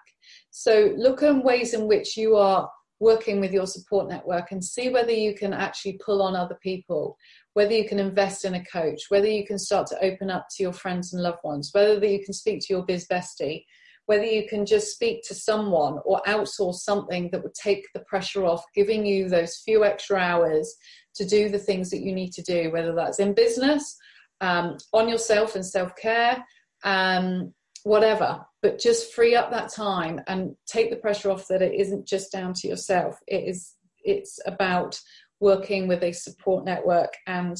So, 0.50 0.94
look 0.96 1.22
at 1.22 1.44
ways 1.44 1.74
in 1.74 1.86
which 1.86 2.16
you 2.16 2.36
are 2.36 2.70
working 2.98 3.40
with 3.40 3.52
your 3.52 3.66
support 3.66 4.08
network 4.08 4.52
and 4.52 4.62
see 4.62 4.90
whether 4.90 5.12
you 5.12 5.34
can 5.34 5.54
actually 5.54 5.98
pull 6.04 6.20
on 6.20 6.36
other 6.36 6.58
people 6.62 7.16
whether 7.54 7.72
you 7.72 7.88
can 7.88 7.98
invest 7.98 8.44
in 8.44 8.54
a 8.54 8.64
coach, 8.64 9.02
whether 9.08 9.26
you 9.26 9.44
can 9.44 9.58
start 9.58 9.86
to 9.88 10.04
open 10.04 10.30
up 10.30 10.46
to 10.50 10.62
your 10.62 10.72
friends 10.72 11.12
and 11.12 11.22
loved 11.22 11.42
ones, 11.42 11.70
whether 11.72 12.06
you 12.06 12.24
can 12.24 12.32
speak 12.32 12.60
to 12.60 12.72
your 12.72 12.84
biz 12.84 13.06
bestie, 13.08 13.64
whether 14.10 14.24
you 14.24 14.44
can 14.48 14.66
just 14.66 14.92
speak 14.92 15.22
to 15.22 15.36
someone 15.36 16.00
or 16.04 16.20
outsource 16.26 16.80
something 16.80 17.28
that 17.30 17.40
would 17.44 17.54
take 17.54 17.86
the 17.94 18.00
pressure 18.00 18.44
off, 18.44 18.64
giving 18.74 19.06
you 19.06 19.28
those 19.28 19.58
few 19.58 19.84
extra 19.84 20.18
hours 20.18 20.74
to 21.14 21.24
do 21.24 21.48
the 21.48 21.60
things 21.60 21.90
that 21.90 22.00
you 22.00 22.12
need 22.12 22.32
to 22.32 22.42
do, 22.42 22.72
whether 22.72 22.92
that's 22.92 23.20
in 23.20 23.34
business, 23.34 23.96
um, 24.40 24.76
on 24.92 25.08
yourself 25.08 25.54
and 25.54 25.64
self 25.64 25.94
care, 25.94 26.44
um, 26.82 27.54
whatever. 27.84 28.44
But 28.62 28.80
just 28.80 29.12
free 29.12 29.36
up 29.36 29.52
that 29.52 29.72
time 29.72 30.20
and 30.26 30.56
take 30.66 30.90
the 30.90 30.96
pressure 30.96 31.30
off 31.30 31.46
that 31.46 31.62
it 31.62 31.74
isn't 31.74 32.04
just 32.04 32.32
down 32.32 32.52
to 32.54 32.66
yourself. 32.66 33.16
It 33.28 33.44
is. 33.44 33.76
It's 34.02 34.40
about 34.44 35.00
working 35.38 35.86
with 35.86 36.02
a 36.02 36.10
support 36.10 36.64
network 36.64 37.14
and 37.28 37.56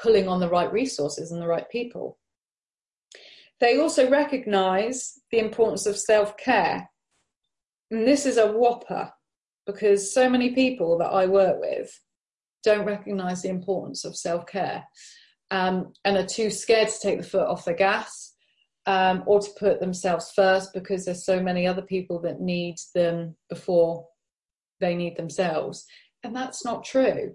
pulling 0.00 0.28
on 0.28 0.40
the 0.40 0.48
right 0.48 0.72
resources 0.72 1.30
and 1.30 1.42
the 1.42 1.46
right 1.46 1.68
people. 1.68 2.16
They 3.60 3.78
also 3.78 4.10
recognize 4.10 5.20
the 5.30 5.38
importance 5.38 5.86
of 5.86 5.96
self 5.96 6.36
care. 6.36 6.88
And 7.90 8.06
this 8.06 8.26
is 8.26 8.36
a 8.36 8.52
whopper 8.52 9.10
because 9.66 10.12
so 10.12 10.28
many 10.28 10.54
people 10.54 10.98
that 10.98 11.08
I 11.08 11.26
work 11.26 11.60
with 11.60 11.90
don't 12.62 12.84
recognize 12.84 13.42
the 13.42 13.48
importance 13.48 14.04
of 14.04 14.16
self 14.16 14.46
care 14.46 14.84
um, 15.50 15.92
and 16.04 16.16
are 16.16 16.26
too 16.26 16.50
scared 16.50 16.88
to 16.88 17.00
take 17.00 17.18
the 17.18 17.26
foot 17.26 17.46
off 17.46 17.64
the 17.64 17.74
gas 17.74 18.34
um, 18.86 19.22
or 19.26 19.40
to 19.40 19.50
put 19.58 19.80
themselves 19.80 20.32
first 20.34 20.72
because 20.74 21.04
there's 21.04 21.24
so 21.24 21.40
many 21.40 21.66
other 21.66 21.82
people 21.82 22.20
that 22.20 22.40
need 22.40 22.76
them 22.94 23.36
before 23.48 24.06
they 24.80 24.94
need 24.94 25.16
themselves. 25.16 25.86
And 26.22 26.34
that's 26.34 26.64
not 26.64 26.84
true. 26.84 27.34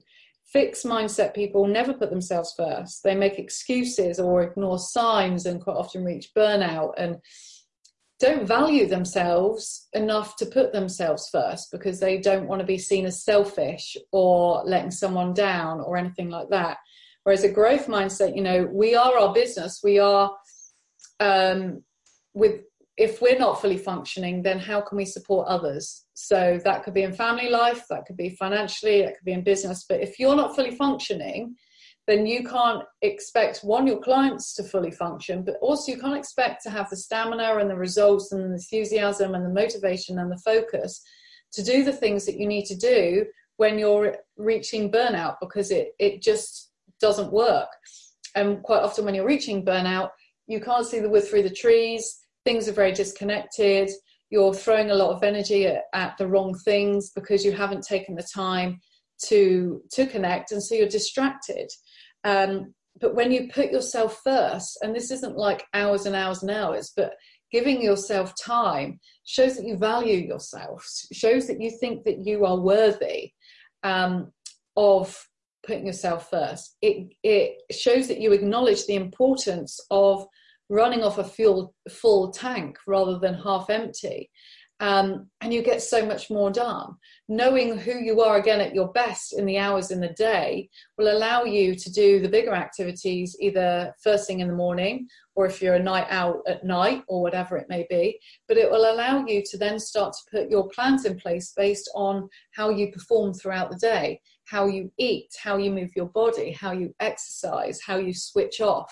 Fixed 0.52 0.86
mindset 0.86 1.34
people 1.34 1.66
never 1.66 1.94
put 1.94 2.10
themselves 2.10 2.54
first. 2.58 3.04
They 3.04 3.16
make 3.16 3.40
excuses 3.40 4.20
or 4.20 4.44
ignore 4.44 4.80
signs 4.80 5.46
and 5.46 5.62
quite 5.62 5.78
often 5.78 6.04
reach 6.04 6.32
burnout 6.36 6.94
and 6.98 7.18
don't 8.20 8.48
value 8.48 8.86
themselves 8.86 9.88
enough 9.94 10.36
to 10.36 10.46
put 10.46 10.74
themselves 10.74 11.28
first 11.32 11.72
because 11.72 12.00
they 12.00 12.20
don't 12.20 12.48
want 12.48 12.60
to 12.60 12.66
be 12.66 12.78
seen 12.78 13.06
as 13.06 13.24
selfish 13.24 13.98
or 14.12 14.62
letting 14.64 14.92
someone 14.92 15.34
down 15.34 15.80
or 15.80 15.98
anything 15.98 16.30
like 16.30 16.50
that. 16.50 16.78
Whereas 17.24 17.44
a 17.44 17.50
growth 17.50 17.88
mindset, 17.88 18.36
you 18.36 18.44
know, 18.44 18.70
we 18.72 18.94
are 18.94 19.18
our 19.18 19.34
business. 19.34 19.80
We 19.84 20.00
are 20.00 20.36
um, 21.20 21.84
with 22.34 22.62
if 23.02 23.20
we're 23.20 23.40
not 23.40 23.60
fully 23.60 23.80
functioning, 23.80 24.44
then 24.44 24.60
how 24.60 24.80
can 24.80 24.96
we 24.96 25.06
support 25.06 25.48
others? 25.48 26.06
So 26.14 26.60
that 26.64 26.84
could 26.84 26.94
be 26.94 27.02
in 27.02 27.14
family 27.14 27.50
life, 27.50 27.86
that 27.90 28.06
could 28.06 28.16
be 28.16 28.30
financially, 28.30 29.02
that 29.02 29.16
could 29.18 29.26
be 29.26 29.32
in 29.32 29.44
business. 29.44 29.86
But 29.90 30.02
if 30.02 30.20
you're 30.20 30.36
not 30.36 30.56
fully 30.56 30.76
functioning, 30.76 31.56
then 32.06 32.28
you 32.28 32.44
can't 32.44 32.84
expect 33.02 33.64
one, 33.64 33.88
your 33.88 34.00
clients 34.00 34.54
to 34.54 34.64
fully 34.64 34.92
function, 34.92 35.44
but 35.44 35.56
also 35.62 35.92
you 35.92 36.00
can't 36.00 36.18
expect 36.18 36.62
to 36.62 36.70
have 36.70 36.92
the 36.92 36.96
stamina 36.96 37.58
and 37.58 37.72
the 37.72 37.76
results 37.76 38.32
and 38.34 38.44
the 38.44 38.54
enthusiasm 38.54 39.34
and 39.34 39.44
the 39.44 39.62
motivation 39.62 40.20
and 40.20 40.32
the 40.32 40.42
focus 40.46 41.02
to 41.54 41.64
do 41.64 41.84
the 41.84 41.94
things 41.94 42.28
that 42.28 42.38
you 42.38 42.48
need 42.48 42.66
to 42.66 42.76
do 42.76 43.26
when 43.58 43.80
you're 43.80 44.16
reaching 44.38 44.92
burnout 44.92 45.38
because 45.42 45.72
it, 45.72 45.96
it 45.98 46.22
just 46.22 46.70
doesn't 47.00 47.34
work. 47.34 47.70
And 48.36 48.62
quite 48.62 48.84
often 48.84 49.06
when 49.06 49.16
you're 49.16 49.26
reaching 49.26 49.66
burnout, 49.66 50.12
you 50.46 50.60
can't 50.60 50.86
see 50.86 51.00
the 51.00 51.10
wood 51.10 51.24
through 51.24 51.44
the 51.44 51.50
trees 51.50 52.21
things 52.46 52.68
are 52.68 52.74
very 52.74 52.92
disconnected 52.92 53.90
you're 54.30 54.54
throwing 54.54 54.92
a 54.92 54.96
lot 54.96 55.14
of 55.14 55.24
energy 55.24 55.68
at, 55.68 55.84
at, 55.94 56.18
the 56.18 56.26
wrong 56.26 56.58
things 56.64 57.12
because 57.12 57.44
you 57.44 57.52
haven't 57.52 57.84
taken 57.86 58.16
the 58.16 58.28
time 58.34 58.80
to 59.26 59.82
to 59.92 60.08
connect 60.08 60.52
and 60.52 60.64
so 60.64 60.76
you're 60.76 60.88
distracted 60.88 61.70
um, 62.24 62.74
but 63.00 63.16
when 63.16 63.32
you 63.32 63.50
put 63.54 63.72
yourself 63.72 64.22
first 64.24 64.78
and 64.82 64.96
this 64.96 65.12
isn't 65.12 65.38
like 65.38 65.66
hours 65.74 66.06
and 66.06 66.16
hours 66.16 66.42
and 66.42 66.52
hours 66.52 66.92
but 66.96 67.14
giving 67.52 67.82
yourself 67.82 68.34
time 68.42 69.00
shows 69.26 69.56
that 69.56 69.66
you 69.66 69.78
value 69.78 70.18
yourself 70.18 70.86
shows 71.12 71.48
that 71.48 71.60
you 71.60 71.70
think 71.80 72.04
that 72.04 72.26
you 72.26 72.46
are 72.46 72.60
worthy 72.60 73.32
um, 73.84 74.32
of 74.76 75.28
putting 75.66 75.86
yourself 75.86 76.30
first. 76.30 76.78
It 76.82 77.14
it 77.24 77.62
shows 77.72 78.08
that 78.08 78.20
you 78.20 78.34
acknowledge 78.34 78.86
the 78.86 78.96
importance 78.96 79.80
of 79.90 80.26
running 80.72 81.04
off 81.04 81.18
a 81.18 81.24
fuel 81.24 81.76
full 81.90 82.32
tank 82.32 82.78
rather 82.88 83.20
than 83.20 83.36
half 83.36 83.70
empty. 83.70 84.32
Um, 84.80 85.28
and 85.42 85.54
you 85.54 85.62
get 85.62 85.80
so 85.84 86.04
much 86.04 86.32
more 86.32 86.50
done. 86.50 86.96
Knowing 87.28 87.78
who 87.78 88.00
you 88.00 88.22
are 88.22 88.38
again 88.38 88.60
at 88.60 88.74
your 88.74 88.92
best 88.94 89.38
in 89.38 89.46
the 89.46 89.60
hours 89.60 89.92
in 89.92 90.00
the 90.00 90.16
day 90.18 90.70
will 90.98 91.16
allow 91.16 91.44
you 91.44 91.76
to 91.76 91.92
do 91.92 92.20
the 92.20 92.30
bigger 92.30 92.54
activities 92.54 93.36
either 93.40 93.94
first 94.04 94.26
thing 94.26 94.40
in 94.40 94.48
the 94.48 94.56
morning 94.56 95.08
or 95.36 95.46
if 95.46 95.62
you're 95.62 95.76
a 95.76 95.84
night 95.84 96.08
out 96.10 96.38
at 96.48 96.66
night 96.66 97.04
or 97.08 97.22
whatever 97.22 97.58
it 97.58 97.70
may 97.70 97.86
be. 97.92 98.18
But 98.48 98.58
it 98.58 98.72
will 98.72 98.92
allow 98.92 99.24
you 99.24 99.44
to 99.52 99.58
then 99.58 99.78
start 99.78 100.14
to 100.14 100.40
put 100.40 100.50
your 100.50 100.68
plans 100.70 101.06
in 101.06 101.20
place 101.20 101.54
based 101.56 101.92
on 101.94 102.28
how 102.56 102.70
you 102.70 102.92
perform 102.92 103.34
throughout 103.34 103.70
the 103.70 103.78
day, 103.78 104.20
how 104.46 104.66
you 104.66 104.92
eat, 104.98 105.30
how 105.44 105.58
you 105.58 105.70
move 105.70 105.92
your 105.96 106.10
body, 106.10 106.54
how 106.54 106.72
you 106.72 106.96
exercise, 107.00 107.80
how 107.86 107.98
you 107.98 108.16
switch 108.16 108.62
off 108.62 108.92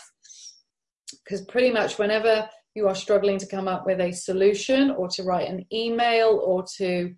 because 1.24 1.41
pretty 1.45 1.72
much 1.72 1.97
whenever 1.97 2.49
you 2.76 2.88
are 2.88 2.95
struggling 2.95 3.38
to 3.39 3.47
come 3.47 3.68
up 3.68 3.86
with 3.86 3.99
a 3.99 4.12
solution 4.12 4.91
or 4.91 5.07
to 5.10 5.24
write 5.24 5.49
an 5.49 5.66
email 5.74 6.41
or 6.43 6.64
to 6.78 7.14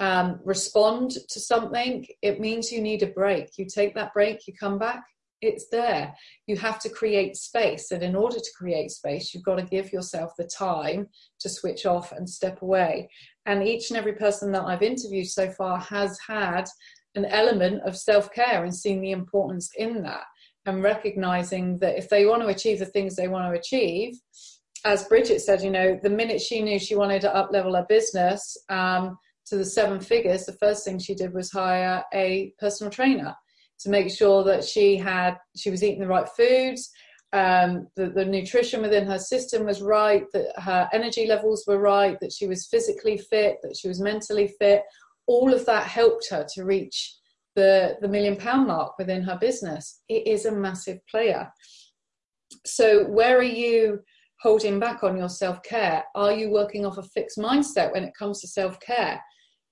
um, 0.00 0.40
respond 0.44 1.12
to 1.28 1.40
something, 1.40 2.06
it 2.22 2.40
means 2.40 2.70
you 2.70 2.80
need 2.80 3.02
a 3.02 3.08
break. 3.08 3.58
You 3.58 3.66
take 3.66 3.94
that 3.94 4.12
break, 4.12 4.46
you 4.46 4.54
come 4.54 4.78
back, 4.78 5.02
it's 5.40 5.68
there. 5.68 6.14
You 6.46 6.56
have 6.56 6.80
to 6.80 6.88
create 6.88 7.36
space. 7.36 7.90
And 7.90 8.02
in 8.02 8.16
order 8.16 8.38
to 8.38 8.50
create 8.56 8.90
space, 8.90 9.32
you've 9.32 9.44
got 9.44 9.56
to 9.56 9.64
give 9.64 9.92
yourself 9.92 10.32
the 10.36 10.48
time 10.48 11.08
to 11.40 11.48
switch 11.48 11.86
off 11.86 12.12
and 12.12 12.28
step 12.28 12.62
away. 12.62 13.08
And 13.46 13.66
each 13.66 13.90
and 13.90 13.98
every 13.98 14.14
person 14.14 14.52
that 14.52 14.64
I've 14.64 14.82
interviewed 14.82 15.28
so 15.28 15.50
far 15.50 15.78
has 15.78 16.18
had 16.26 16.64
an 17.14 17.24
element 17.24 17.82
of 17.82 17.96
self 17.96 18.32
care 18.32 18.64
and 18.64 18.74
seen 18.74 19.00
the 19.00 19.12
importance 19.12 19.70
in 19.76 20.02
that 20.02 20.24
and 20.68 20.82
recognizing 20.82 21.78
that 21.78 21.98
if 21.98 22.08
they 22.08 22.26
want 22.26 22.42
to 22.42 22.48
achieve 22.48 22.78
the 22.78 22.86
things 22.86 23.16
they 23.16 23.28
want 23.28 23.52
to 23.52 23.58
achieve, 23.58 24.14
as 24.84 25.04
Bridget 25.04 25.40
said, 25.40 25.62
you 25.62 25.70
know, 25.70 25.98
the 26.02 26.10
minute 26.10 26.40
she 26.40 26.62
knew 26.62 26.78
she 26.78 26.94
wanted 26.94 27.22
to 27.22 27.34
up 27.34 27.50
level 27.52 27.74
her 27.74 27.86
business 27.88 28.56
um, 28.68 29.18
to 29.46 29.56
the 29.56 29.64
seven 29.64 30.00
figures, 30.00 30.44
the 30.44 30.52
first 30.60 30.84
thing 30.84 30.98
she 30.98 31.14
did 31.14 31.32
was 31.32 31.50
hire 31.50 32.04
a 32.14 32.52
personal 32.58 32.90
trainer 32.90 33.34
to 33.80 33.90
make 33.90 34.10
sure 34.10 34.44
that 34.44 34.64
she 34.64 34.96
had 34.96 35.36
she 35.56 35.70
was 35.70 35.82
eating 35.82 36.00
the 36.00 36.06
right 36.06 36.28
foods, 36.36 36.90
um, 37.32 37.86
that 37.96 38.14
the 38.14 38.24
nutrition 38.24 38.82
within 38.82 39.06
her 39.06 39.18
system 39.18 39.64
was 39.64 39.82
right, 39.82 40.24
that 40.32 40.52
her 40.60 40.88
energy 40.92 41.26
levels 41.26 41.64
were 41.66 41.78
right, 41.78 42.18
that 42.20 42.32
she 42.32 42.46
was 42.46 42.66
physically 42.66 43.18
fit, 43.18 43.56
that 43.62 43.76
she 43.76 43.88
was 43.88 44.00
mentally 44.00 44.54
fit. 44.58 44.82
All 45.26 45.52
of 45.52 45.66
that 45.66 45.84
helped 45.84 46.28
her 46.30 46.46
to 46.54 46.64
reach 46.64 47.14
the, 47.58 47.96
the 48.00 48.06
million 48.06 48.36
pound 48.36 48.68
mark 48.68 48.96
within 48.98 49.20
her 49.22 49.36
business. 49.36 50.02
It 50.08 50.28
is 50.28 50.46
a 50.46 50.52
massive 50.52 51.04
player. 51.10 51.52
So, 52.64 53.04
where 53.06 53.36
are 53.36 53.42
you 53.64 53.98
holding 54.40 54.78
back 54.78 55.02
on 55.02 55.16
your 55.16 55.28
self 55.28 55.60
care? 55.64 56.04
Are 56.14 56.32
you 56.32 56.50
working 56.50 56.86
off 56.86 56.98
a 56.98 57.02
fixed 57.02 57.36
mindset 57.36 57.92
when 57.92 58.04
it 58.04 58.14
comes 58.16 58.40
to 58.40 58.46
self 58.46 58.78
care? 58.78 59.20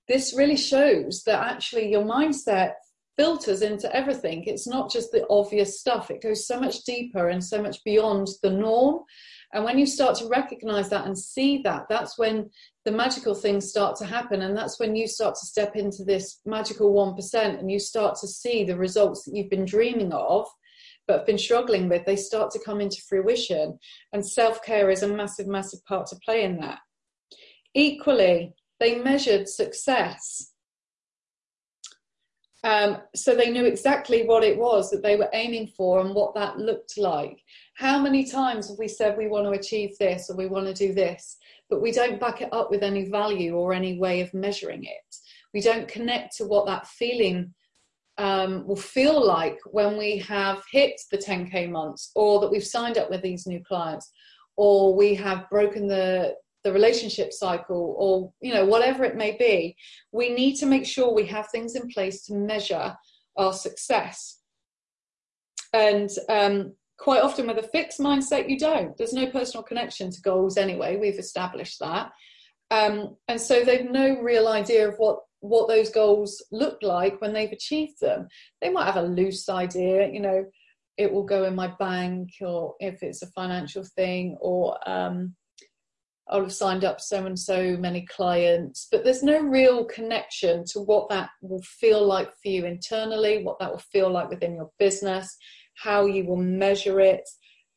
This 0.08 0.34
really 0.36 0.56
shows 0.56 1.22
that 1.26 1.40
actually 1.40 1.88
your 1.88 2.02
mindset 2.02 2.72
filters 3.16 3.62
into 3.62 3.94
everything. 3.94 4.42
It's 4.44 4.66
not 4.66 4.90
just 4.90 5.12
the 5.12 5.24
obvious 5.30 5.78
stuff, 5.78 6.10
it 6.10 6.20
goes 6.20 6.44
so 6.44 6.58
much 6.58 6.82
deeper 6.82 7.28
and 7.28 7.42
so 7.42 7.62
much 7.62 7.84
beyond 7.84 8.26
the 8.42 8.50
norm. 8.50 9.04
And 9.52 9.64
when 9.64 9.78
you 9.78 9.86
start 9.86 10.16
to 10.16 10.28
recognize 10.28 10.88
that 10.90 11.06
and 11.06 11.18
see 11.18 11.58
that, 11.62 11.86
that's 11.88 12.18
when 12.18 12.50
the 12.84 12.92
magical 12.92 13.34
things 13.34 13.70
start 13.70 13.96
to 13.96 14.04
happen. 14.04 14.42
And 14.42 14.56
that's 14.56 14.78
when 14.78 14.96
you 14.96 15.06
start 15.06 15.34
to 15.36 15.46
step 15.46 15.76
into 15.76 16.04
this 16.04 16.40
magical 16.44 16.92
1% 16.92 17.58
and 17.58 17.70
you 17.70 17.78
start 17.78 18.16
to 18.20 18.28
see 18.28 18.64
the 18.64 18.76
results 18.76 19.24
that 19.24 19.34
you've 19.34 19.50
been 19.50 19.64
dreaming 19.64 20.12
of, 20.12 20.46
but 21.06 21.18
have 21.18 21.26
been 21.26 21.38
struggling 21.38 21.88
with, 21.88 22.04
they 22.04 22.16
start 22.16 22.50
to 22.52 22.64
come 22.64 22.80
into 22.80 23.02
fruition. 23.08 23.78
And 24.12 24.26
self 24.26 24.62
care 24.62 24.90
is 24.90 25.02
a 25.02 25.08
massive, 25.08 25.46
massive 25.46 25.84
part 25.86 26.06
to 26.08 26.16
play 26.24 26.42
in 26.42 26.58
that. 26.58 26.78
Equally, 27.74 28.54
they 28.80 28.96
measured 28.96 29.48
success. 29.48 30.52
Um, 32.64 32.98
so 33.14 33.34
they 33.34 33.50
knew 33.50 33.64
exactly 33.64 34.26
what 34.26 34.42
it 34.42 34.58
was 34.58 34.90
that 34.90 35.02
they 35.02 35.14
were 35.14 35.30
aiming 35.32 35.68
for 35.76 36.00
and 36.00 36.14
what 36.14 36.34
that 36.34 36.58
looked 36.58 36.98
like. 36.98 37.40
How 37.76 38.00
many 38.00 38.24
times 38.24 38.68
have 38.68 38.78
we 38.78 38.88
said 38.88 39.18
we 39.18 39.28
want 39.28 39.44
to 39.44 39.58
achieve 39.58 39.98
this 39.98 40.30
or 40.30 40.36
we 40.36 40.46
want 40.46 40.66
to 40.66 40.72
do 40.72 40.94
this, 40.94 41.36
but 41.68 41.82
we 41.82 41.92
don't 41.92 42.18
back 42.18 42.40
it 42.40 42.48
up 42.50 42.70
with 42.70 42.82
any 42.82 43.10
value 43.10 43.54
or 43.54 43.74
any 43.74 43.98
way 43.98 44.22
of 44.22 44.32
measuring 44.32 44.84
it? 44.84 45.16
We 45.52 45.60
don't 45.60 45.86
connect 45.86 46.34
to 46.38 46.46
what 46.46 46.64
that 46.66 46.86
feeling 46.86 47.52
um, 48.16 48.66
will 48.66 48.76
feel 48.76 49.24
like 49.24 49.58
when 49.66 49.98
we 49.98 50.16
have 50.18 50.64
hit 50.72 50.98
the 51.10 51.18
10k 51.18 51.70
months 51.70 52.12
or 52.16 52.40
that 52.40 52.50
we've 52.50 52.64
signed 52.64 52.96
up 52.96 53.10
with 53.10 53.20
these 53.20 53.46
new 53.46 53.62
clients 53.62 54.10
or 54.56 54.94
we 54.96 55.14
have 55.14 55.48
broken 55.50 55.86
the 55.86 56.34
the 56.64 56.72
relationship 56.72 57.32
cycle 57.32 57.94
or 57.96 58.32
you 58.40 58.52
know 58.52 58.64
whatever 58.64 59.04
it 59.04 59.16
may 59.16 59.36
be. 59.36 59.76
We 60.12 60.30
need 60.30 60.56
to 60.56 60.66
make 60.66 60.86
sure 60.86 61.14
we 61.14 61.26
have 61.26 61.48
things 61.48 61.76
in 61.76 61.88
place 61.88 62.24
to 62.24 62.34
measure 62.34 62.96
our 63.36 63.52
success. 63.52 64.40
And 65.72 66.08
um, 66.28 66.72
quite 66.98 67.22
often 67.22 67.46
with 67.46 67.58
a 67.58 67.68
fixed 67.68 68.00
mindset 68.00 68.48
you 68.48 68.58
don't. 68.58 68.96
There's 68.96 69.12
no 69.12 69.30
personal 69.30 69.62
connection 69.62 70.10
to 70.10 70.20
goals 70.20 70.56
anyway. 70.56 70.96
We've 70.96 71.18
established 71.18 71.78
that. 71.80 72.10
Um, 72.70 73.16
and 73.28 73.40
so 73.40 73.62
they've 73.62 73.88
no 73.88 74.20
real 74.20 74.48
idea 74.48 74.88
of 74.88 74.96
what 74.98 75.20
what 75.40 75.68
those 75.68 75.90
goals 75.90 76.42
look 76.50 76.78
like 76.82 77.20
when 77.20 77.32
they've 77.32 77.52
achieved 77.52 78.00
them. 78.00 78.26
They 78.60 78.70
might 78.70 78.86
have 78.86 78.96
a 78.96 79.02
loose 79.02 79.48
idea 79.48 80.10
you 80.10 80.20
know 80.20 80.44
it 80.96 81.12
will 81.12 81.24
go 81.24 81.44
in 81.44 81.54
my 81.54 81.68
bank 81.78 82.30
or 82.40 82.74
if 82.80 83.02
it's 83.02 83.22
a 83.22 83.26
financial 83.28 83.84
thing 83.84 84.36
or 84.40 84.76
um, 84.88 85.34
I'll 86.28 86.42
have 86.42 86.52
signed 86.52 86.84
up 86.84 87.00
so 87.00 87.24
and 87.24 87.38
so 87.38 87.76
many 87.76 88.04
clients, 88.06 88.88
but 88.90 89.04
there's 89.04 89.22
no 89.22 89.40
real 89.40 89.84
connection 89.84 90.64
to 90.72 90.80
what 90.80 91.08
that 91.10 91.30
will 91.40 91.62
feel 91.62 92.04
like 92.04 92.30
for 92.42 92.48
you 92.48 92.64
internally, 92.64 93.44
what 93.44 93.60
that 93.60 93.70
will 93.70 93.78
feel 93.78 94.10
like 94.10 94.28
within 94.28 94.56
your 94.56 94.70
business, 94.78 95.36
how 95.76 96.06
you 96.06 96.24
will 96.24 96.36
measure 96.36 97.00
it, 97.00 97.28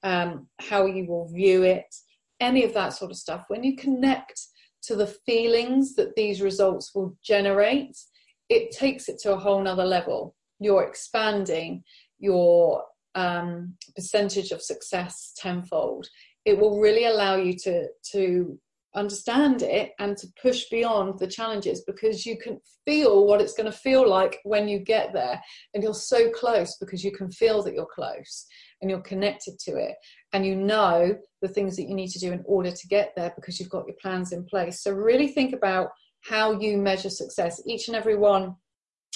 um, 0.03 0.47
how 0.59 0.85
you 0.85 1.05
will 1.05 1.27
view 1.27 1.63
it, 1.63 1.93
any 2.39 2.63
of 2.63 2.73
that 2.73 2.93
sort 2.93 3.11
of 3.11 3.17
stuff. 3.17 3.45
When 3.47 3.63
you 3.63 3.75
connect 3.75 4.39
to 4.83 4.95
the 4.95 5.07
feelings 5.07 5.95
that 5.95 6.15
these 6.15 6.41
results 6.41 6.95
will 6.95 7.17
generate, 7.23 7.97
it 8.49 8.71
takes 8.71 9.09
it 9.09 9.19
to 9.19 9.33
a 9.33 9.37
whole 9.37 9.61
nother 9.61 9.85
level. 9.85 10.35
You're 10.59 10.83
expanding 10.83 11.83
your 12.17 12.83
um, 13.15 13.75
percentage 13.95 14.51
of 14.51 14.61
success 14.61 15.33
tenfold. 15.37 16.07
It 16.45 16.57
will 16.57 16.79
really 16.79 17.05
allow 17.05 17.35
you 17.35 17.53
to 17.63 17.87
to 18.11 18.59
understand 18.95 19.61
it 19.61 19.91
and 19.99 20.17
to 20.17 20.27
push 20.41 20.65
beyond 20.69 21.19
the 21.19 21.27
challenges 21.27 21.83
because 21.85 22.25
you 22.25 22.37
can 22.37 22.59
feel 22.85 23.25
what 23.25 23.41
it's 23.41 23.53
going 23.53 23.71
to 23.71 23.77
feel 23.77 24.07
like 24.09 24.39
when 24.43 24.67
you 24.67 24.79
get 24.79 25.13
there. 25.13 25.39
And 25.73 25.83
you're 25.83 25.93
so 25.93 26.29
close 26.31 26.77
because 26.77 27.03
you 27.03 27.11
can 27.11 27.29
feel 27.31 27.61
that 27.63 27.73
you're 27.73 27.87
close 27.93 28.45
and 28.81 28.89
you're 28.89 29.01
connected 29.01 29.59
to 29.59 29.75
it. 29.75 29.95
And 30.33 30.45
you 30.45 30.55
know 30.55 31.15
the 31.41 31.47
things 31.47 31.75
that 31.75 31.87
you 31.87 31.95
need 31.95 32.09
to 32.09 32.19
do 32.19 32.31
in 32.31 32.43
order 32.45 32.71
to 32.71 32.87
get 32.87 33.13
there 33.15 33.31
because 33.35 33.59
you've 33.59 33.69
got 33.69 33.87
your 33.87 33.97
plans 34.01 34.31
in 34.31 34.45
place. 34.45 34.81
So 34.81 34.91
really 34.91 35.27
think 35.27 35.53
about 35.53 35.89
how 36.21 36.59
you 36.59 36.77
measure 36.77 37.09
success. 37.09 37.61
Each 37.65 37.87
and 37.87 37.95
every 37.95 38.17
one 38.17 38.55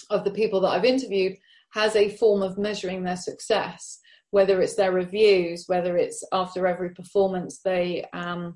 of 0.09 0.23
the 0.23 0.31
people 0.31 0.61
that 0.61 0.69
I've 0.69 0.85
interviewed 0.85 1.35
has 1.71 1.95
a 1.95 2.15
form 2.17 2.43
of 2.43 2.57
measuring 2.57 3.03
their 3.03 3.17
success 3.17 3.99
whether 4.29 4.61
it's 4.61 4.75
their 4.75 4.91
reviews 4.91 5.65
whether 5.67 5.95
it's 5.95 6.23
after 6.31 6.65
every 6.65 6.89
performance 6.89 7.59
they 7.63 8.03
um, 8.13 8.55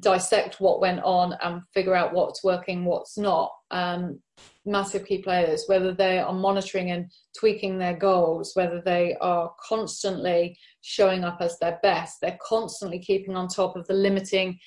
dissect 0.00 0.60
what 0.60 0.80
went 0.80 1.00
on 1.02 1.34
and 1.42 1.62
figure 1.74 1.94
out 1.94 2.12
what's 2.12 2.44
working, 2.44 2.84
what's 2.84 3.18
not. 3.18 3.50
Um, 3.70 4.20
massive 4.64 5.06
key 5.06 5.22
players, 5.22 5.64
whether 5.66 5.92
they 5.92 6.18
are 6.18 6.32
monitoring 6.32 6.90
and 6.90 7.10
tweaking 7.38 7.78
their 7.78 7.96
goals, 7.96 8.52
whether 8.54 8.80
they 8.80 9.16
are 9.20 9.50
constantly 9.66 10.56
showing 10.82 11.24
up 11.24 11.38
as 11.40 11.58
their 11.58 11.78
best, 11.82 12.18
they're 12.20 12.38
constantly 12.46 12.98
keeping 12.98 13.36
on 13.36 13.48
top 13.48 13.76
of 13.76 13.86
the 13.86 13.94
limiting 13.94 14.58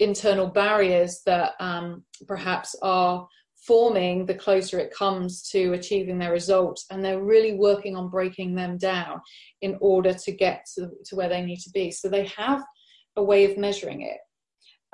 internal 0.00 0.48
barriers 0.48 1.22
that 1.24 1.52
um, 1.60 2.04
perhaps 2.26 2.74
are 2.82 3.26
forming 3.66 4.26
the 4.26 4.34
closer 4.34 4.78
it 4.78 4.92
comes 4.92 5.48
to 5.48 5.72
achieving 5.72 6.18
their 6.18 6.32
results. 6.32 6.84
And 6.90 7.02
they're 7.02 7.22
really 7.22 7.54
working 7.54 7.96
on 7.96 8.10
breaking 8.10 8.54
them 8.54 8.76
down 8.76 9.20
in 9.62 9.78
order 9.80 10.12
to 10.12 10.32
get 10.32 10.66
to, 10.74 10.90
to 11.06 11.16
where 11.16 11.28
they 11.28 11.42
need 11.42 11.60
to 11.60 11.70
be. 11.70 11.90
So 11.90 12.08
they 12.08 12.26
have 12.36 12.62
a 13.16 13.22
way 13.22 13.50
of 13.50 13.56
measuring 13.56 14.02
it 14.02 14.18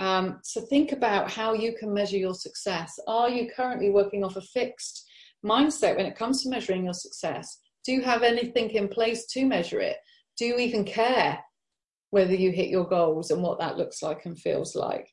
um, 0.00 0.40
so 0.42 0.62
think 0.62 0.92
about 0.92 1.30
how 1.30 1.52
you 1.52 1.74
can 1.78 1.92
measure 1.92 2.16
your 2.16 2.34
success. 2.34 2.98
Are 3.06 3.28
you 3.28 3.50
currently 3.54 3.90
working 3.90 4.24
off 4.24 4.36
a 4.36 4.40
fixed 4.40 5.06
mindset 5.44 5.98
when 5.98 6.06
it 6.06 6.16
comes 6.16 6.42
to 6.42 6.48
measuring 6.48 6.84
your 6.84 6.94
success? 6.94 7.58
Do 7.84 7.92
you 7.92 8.00
have 8.00 8.22
anything 8.22 8.70
in 8.70 8.88
place 8.88 9.26
to 9.32 9.44
measure 9.44 9.78
it? 9.78 9.98
Do 10.38 10.46
you 10.46 10.56
even 10.56 10.84
care 10.84 11.38
whether 12.10 12.34
you 12.34 12.50
hit 12.50 12.70
your 12.70 12.88
goals 12.88 13.30
and 13.30 13.42
what 13.42 13.58
that 13.58 13.76
looks 13.76 14.02
like 14.02 14.24
and 14.24 14.40
feels 14.40 14.74
like? 14.74 15.06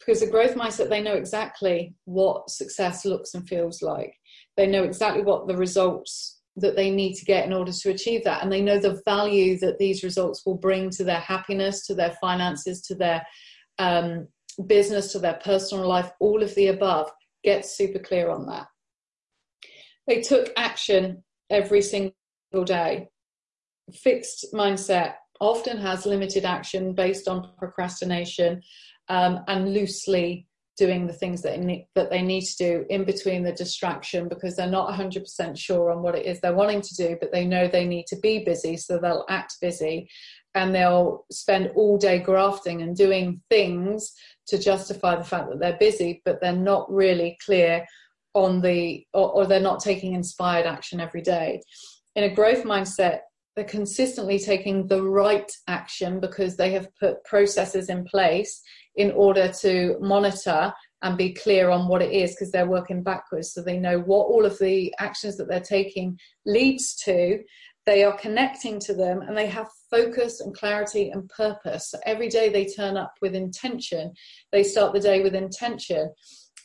Because 0.00 0.20
the 0.20 0.26
growth 0.26 0.56
mindset, 0.56 0.88
they 0.88 1.02
know 1.02 1.14
exactly 1.14 1.94
what 2.04 2.50
success 2.50 3.04
looks 3.04 3.34
and 3.34 3.48
feels 3.48 3.82
like. 3.82 4.12
They 4.56 4.66
know 4.66 4.82
exactly 4.82 5.22
what 5.22 5.46
the 5.46 5.56
results 5.56 6.40
that 6.56 6.74
they 6.74 6.90
need 6.90 7.14
to 7.14 7.24
get 7.24 7.46
in 7.46 7.52
order 7.52 7.70
to 7.70 7.90
achieve 7.90 8.24
that. 8.24 8.42
And 8.42 8.50
they 8.50 8.62
know 8.62 8.80
the 8.80 9.00
value 9.04 9.58
that 9.60 9.78
these 9.78 10.02
results 10.02 10.44
will 10.44 10.56
bring 10.56 10.90
to 10.90 11.04
their 11.04 11.20
happiness, 11.20 11.86
to 11.86 11.94
their 11.94 12.16
finances, 12.20 12.80
to 12.82 12.96
their 12.96 13.24
um, 13.78 14.28
business, 14.66 15.12
to 15.12 15.18
their 15.18 15.40
personal 15.44 15.86
life, 15.86 16.10
all 16.20 16.42
of 16.42 16.54
the 16.54 16.68
above. 16.68 17.10
Get 17.44 17.66
super 17.66 17.98
clear 17.98 18.30
on 18.30 18.46
that. 18.46 18.66
They 20.06 20.20
took 20.20 20.50
action 20.56 21.22
every 21.50 21.82
single 21.82 22.12
day. 22.64 23.08
Fixed 23.92 24.46
mindset 24.52 25.14
often 25.40 25.78
has 25.78 26.06
limited 26.06 26.44
action 26.44 26.94
based 26.94 27.28
on 27.28 27.50
procrastination 27.58 28.62
um, 29.08 29.40
and 29.46 29.72
loosely 29.72 30.48
doing 30.78 31.06
the 31.06 31.12
things 31.12 31.42
that, 31.42 31.58
need, 31.58 31.88
that 31.96 32.08
they 32.08 32.22
need 32.22 32.42
to 32.42 32.56
do 32.56 32.86
in 32.88 33.04
between 33.04 33.42
the 33.42 33.52
distraction 33.52 34.28
because 34.28 34.54
they're 34.54 34.70
not 34.70 34.92
100% 34.92 35.58
sure 35.58 35.90
on 35.90 36.02
what 36.02 36.14
it 36.14 36.24
is 36.24 36.40
they're 36.40 36.54
wanting 36.54 36.80
to 36.80 36.94
do, 36.94 37.16
but 37.20 37.32
they 37.32 37.44
know 37.44 37.66
they 37.66 37.86
need 37.86 38.06
to 38.06 38.16
be 38.22 38.44
busy, 38.44 38.76
so 38.76 38.96
they'll 38.96 39.26
act 39.28 39.56
busy 39.60 40.08
and 40.54 40.74
they'll 40.74 41.24
spend 41.30 41.70
all 41.76 41.98
day 41.98 42.18
grafting 42.18 42.82
and 42.82 42.96
doing 42.96 43.40
things 43.50 44.12
to 44.46 44.58
justify 44.58 45.14
the 45.16 45.24
fact 45.24 45.48
that 45.50 45.60
they're 45.60 45.78
busy, 45.78 46.22
but 46.24 46.40
they're 46.40 46.52
not 46.52 46.90
really 46.92 47.36
clear 47.44 47.84
on 48.34 48.60
the, 48.60 49.04
or, 49.12 49.30
or 49.32 49.46
they're 49.46 49.60
not 49.60 49.80
taking 49.80 50.14
inspired 50.14 50.66
action 50.66 51.00
every 51.00 51.22
day. 51.22 51.60
In 52.16 52.24
a 52.24 52.34
growth 52.34 52.64
mindset, 52.64 53.20
they're 53.54 53.64
consistently 53.64 54.38
taking 54.38 54.86
the 54.86 55.02
right 55.02 55.50
action 55.66 56.20
because 56.20 56.56
they 56.56 56.70
have 56.70 56.88
put 57.00 57.24
processes 57.24 57.88
in 57.88 58.04
place 58.04 58.62
in 58.94 59.10
order 59.12 59.52
to 59.60 59.96
monitor 60.00 60.72
and 61.02 61.16
be 61.16 61.32
clear 61.32 61.70
on 61.70 61.88
what 61.88 62.02
it 62.02 62.12
is 62.12 62.32
because 62.32 62.50
they're 62.50 62.68
working 62.68 63.02
backwards 63.02 63.52
so 63.52 63.62
they 63.62 63.78
know 63.78 64.00
what 64.00 64.26
all 64.26 64.44
of 64.44 64.58
the 64.58 64.92
actions 64.98 65.36
that 65.36 65.48
they're 65.48 65.60
taking 65.60 66.18
leads 66.44 66.94
to 66.96 67.38
they 67.88 68.04
are 68.04 68.18
connecting 68.18 68.78
to 68.78 68.92
them 68.92 69.22
and 69.22 69.34
they 69.34 69.46
have 69.46 69.66
focus 69.90 70.42
and 70.42 70.54
clarity 70.54 71.08
and 71.08 71.26
purpose 71.30 71.90
so 71.90 71.98
every 72.04 72.28
day 72.28 72.50
they 72.50 72.66
turn 72.66 72.98
up 72.98 73.14
with 73.22 73.34
intention 73.34 74.12
they 74.52 74.62
start 74.62 74.92
the 74.92 75.00
day 75.00 75.22
with 75.22 75.34
intention 75.34 76.12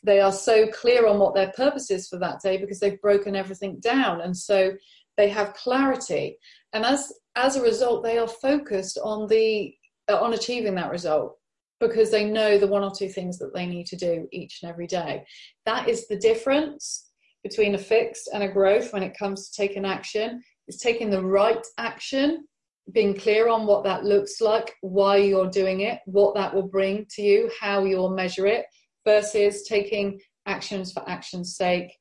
they 0.04 0.20
are 0.20 0.34
so 0.34 0.68
clear 0.68 1.08
on 1.08 1.20
what 1.20 1.34
their 1.34 1.54
purpose 1.56 1.90
is 1.90 2.10
for 2.10 2.20
that 2.20 2.42
day 2.42 2.58
because 2.58 2.82
they've 2.82 3.00
broken 3.00 3.38
everything 3.38 3.80
down 3.80 4.20
and 4.20 4.36
so 4.36 4.74
they 5.16 5.30
have 5.30 5.54
clarity 5.54 6.38
and 6.74 6.84
as 6.84 7.14
as 7.38 7.56
a 7.56 7.62
result 7.62 8.04
they 8.04 8.18
are 8.18 8.28
focused 8.28 9.00
on 9.02 9.26
the 9.30 9.74
uh, 10.10 10.20
on 10.20 10.34
achieving 10.34 10.76
that 10.76 10.92
result 10.92 11.38
because 11.80 12.12
they 12.12 12.26
know 12.26 12.58
the 12.58 12.68
one 12.68 12.84
or 12.84 12.92
two 12.94 13.08
things 13.08 13.38
that 13.38 13.54
they 13.54 13.66
need 13.66 13.86
to 13.88 13.96
do 13.96 14.28
each 14.32 14.60
and 14.62 14.70
every 14.72 14.88
day. 14.88 15.24
That 15.66 15.90
is 15.90 16.08
the 16.08 16.18
difference 16.18 17.10
between 17.44 17.76
a 17.76 17.78
fixed 17.78 18.30
and 18.34 18.44
a 18.44 18.48
growth 18.48 18.94
when 18.94 19.04
it 19.04 19.18
comes 19.18 19.50
to 19.50 19.58
taking 19.58 19.86
action. 19.86 20.42
Is 20.68 20.78
taking 20.78 21.10
the 21.10 21.24
right 21.24 21.66
action, 21.78 22.46
being 22.92 23.16
clear 23.16 23.50
on 23.50 23.66
what 23.66 23.84
that 23.84 24.06
looks 24.06 24.40
like, 24.42 24.76
why 24.82 25.18
you're 25.18 25.50
doing 25.50 25.82
it, 25.82 26.00
what 26.06 26.36
that 26.36 26.54
will 26.54 26.68
bring 26.68 27.06
to 27.12 27.22
you, 27.22 27.52
how 27.60 27.84
you'll 27.84 28.16
measure 28.16 28.46
it, 28.46 28.66
versus 29.06 29.64
taking 29.68 30.20
actions 30.46 30.92
for 30.92 31.08
action's 31.10 31.56
sake, 31.56 31.92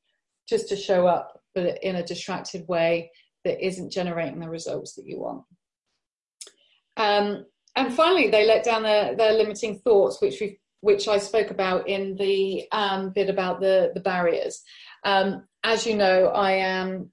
just 0.47 0.69
to 0.69 0.75
show 0.75 1.07
up, 1.07 1.39
but 1.55 1.83
in 1.83 1.97
a 1.97 2.05
distracted 2.05 2.65
way 2.67 3.11
that 3.43 3.65
isn't 3.65 3.91
generating 3.91 4.39
the 4.39 4.49
results 4.49 4.95
that 4.95 5.05
you 5.05 5.19
want. 5.19 5.43
Um, 6.97 7.45
and 7.75 7.93
finally, 7.93 8.29
they 8.29 8.45
let 8.45 8.63
down 8.63 8.83
their, 8.83 9.15
their 9.15 9.33
limiting 9.33 9.79
thoughts, 9.79 10.21
which 10.21 10.39
we 10.39 10.59
which 10.81 11.07
I 11.07 11.17
spoke 11.17 11.49
about 11.49 11.87
in 11.87 12.17
the 12.17 12.65
um, 12.73 13.11
bit 13.11 13.29
about 13.29 13.61
the 13.61 13.91
the 13.93 14.01
barriers. 14.01 14.61
Um, 15.05 15.47
as 15.63 15.87
you 15.87 15.95
know, 15.95 16.27
I 16.27 16.51
am 16.51 17.11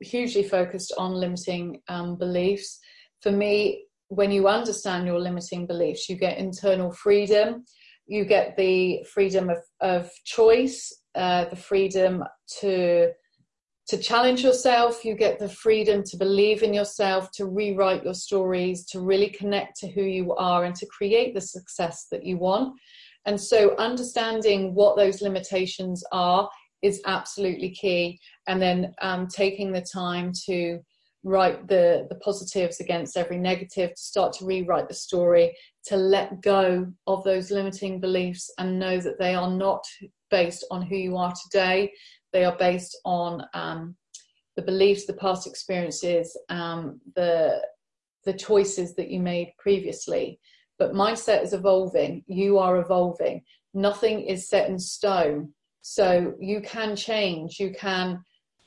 hugely 0.00 0.42
focused 0.42 0.92
on 0.98 1.14
limiting 1.14 1.80
um, 1.88 2.16
beliefs. 2.16 2.78
For 3.22 3.30
me, 3.30 3.84
when 4.08 4.32
you 4.32 4.48
understand 4.48 5.06
your 5.06 5.20
limiting 5.20 5.66
beliefs, 5.66 6.08
you 6.08 6.16
get 6.16 6.38
internal 6.38 6.90
freedom. 6.92 7.64
You 8.06 8.24
get 8.24 8.56
the 8.56 9.04
freedom 9.12 9.50
of, 9.50 9.58
of 9.80 10.10
choice, 10.24 10.92
uh, 11.14 11.44
the 11.46 11.56
freedom 11.56 12.24
to 12.60 13.12
to 13.88 13.98
challenge 13.98 14.44
yourself. 14.44 15.04
You 15.04 15.16
get 15.16 15.40
the 15.40 15.48
freedom 15.48 16.04
to 16.04 16.16
believe 16.16 16.62
in 16.62 16.72
yourself, 16.72 17.32
to 17.32 17.46
rewrite 17.46 18.04
your 18.04 18.14
stories, 18.14 18.86
to 18.86 19.00
really 19.00 19.30
connect 19.30 19.76
to 19.80 19.88
who 19.88 20.02
you 20.02 20.32
are, 20.34 20.64
and 20.64 20.76
to 20.76 20.86
create 20.86 21.34
the 21.34 21.40
success 21.40 22.06
that 22.12 22.24
you 22.24 22.38
want. 22.38 22.78
And 23.26 23.40
so, 23.40 23.76
understanding 23.76 24.74
what 24.74 24.96
those 24.96 25.22
limitations 25.22 26.04
are 26.12 26.48
is 26.82 27.02
absolutely 27.06 27.70
key. 27.70 28.18
And 28.46 28.60
then 28.60 28.94
um, 29.02 29.26
taking 29.28 29.72
the 29.72 29.84
time 29.92 30.32
to 30.46 30.80
write 31.22 31.68
the, 31.68 32.06
the 32.08 32.14
positives 32.16 32.80
against 32.80 33.16
every 33.16 33.38
negative, 33.38 33.90
to 33.90 34.02
start 34.02 34.32
to 34.34 34.46
rewrite 34.46 34.88
the 34.88 34.94
story, 34.94 35.54
to 35.86 35.96
let 35.96 36.40
go 36.40 36.86
of 37.06 37.24
those 37.24 37.50
limiting 37.50 38.00
beliefs 38.00 38.50
and 38.58 38.78
know 38.78 38.98
that 39.00 39.18
they 39.18 39.34
are 39.34 39.50
not 39.50 39.84
based 40.30 40.64
on 40.70 40.82
who 40.82 40.96
you 40.96 41.16
are 41.16 41.34
today. 41.44 41.92
They 42.32 42.44
are 42.44 42.56
based 42.56 42.98
on 43.04 43.44
um, 43.54 43.96
the 44.56 44.62
beliefs, 44.62 45.06
the 45.06 45.14
past 45.14 45.46
experiences, 45.46 46.36
um, 46.48 47.00
the 47.14 47.60
the 48.24 48.32
choices 48.34 48.94
that 48.96 49.08
you 49.08 49.18
made 49.18 49.50
previously. 49.58 50.38
But 50.78 50.92
mindset 50.92 51.42
is 51.42 51.54
evolving. 51.54 52.22
You 52.26 52.58
are 52.58 52.78
evolving. 52.78 53.42
Nothing 53.72 54.20
is 54.20 54.48
set 54.48 54.68
in 54.68 54.78
stone. 54.78 55.54
So 55.82 56.34
you 56.38 56.60
can 56.60 56.94
change. 56.96 57.58
You 57.58 57.72
can 57.72 58.22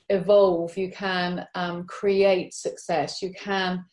evolve. 0.09 0.78
You 0.78 0.91
can 0.91 1.45
um, 1.55 1.86
create 1.86 2.53
success. 2.53 3.22
You 3.22 3.34
can 3.34 3.86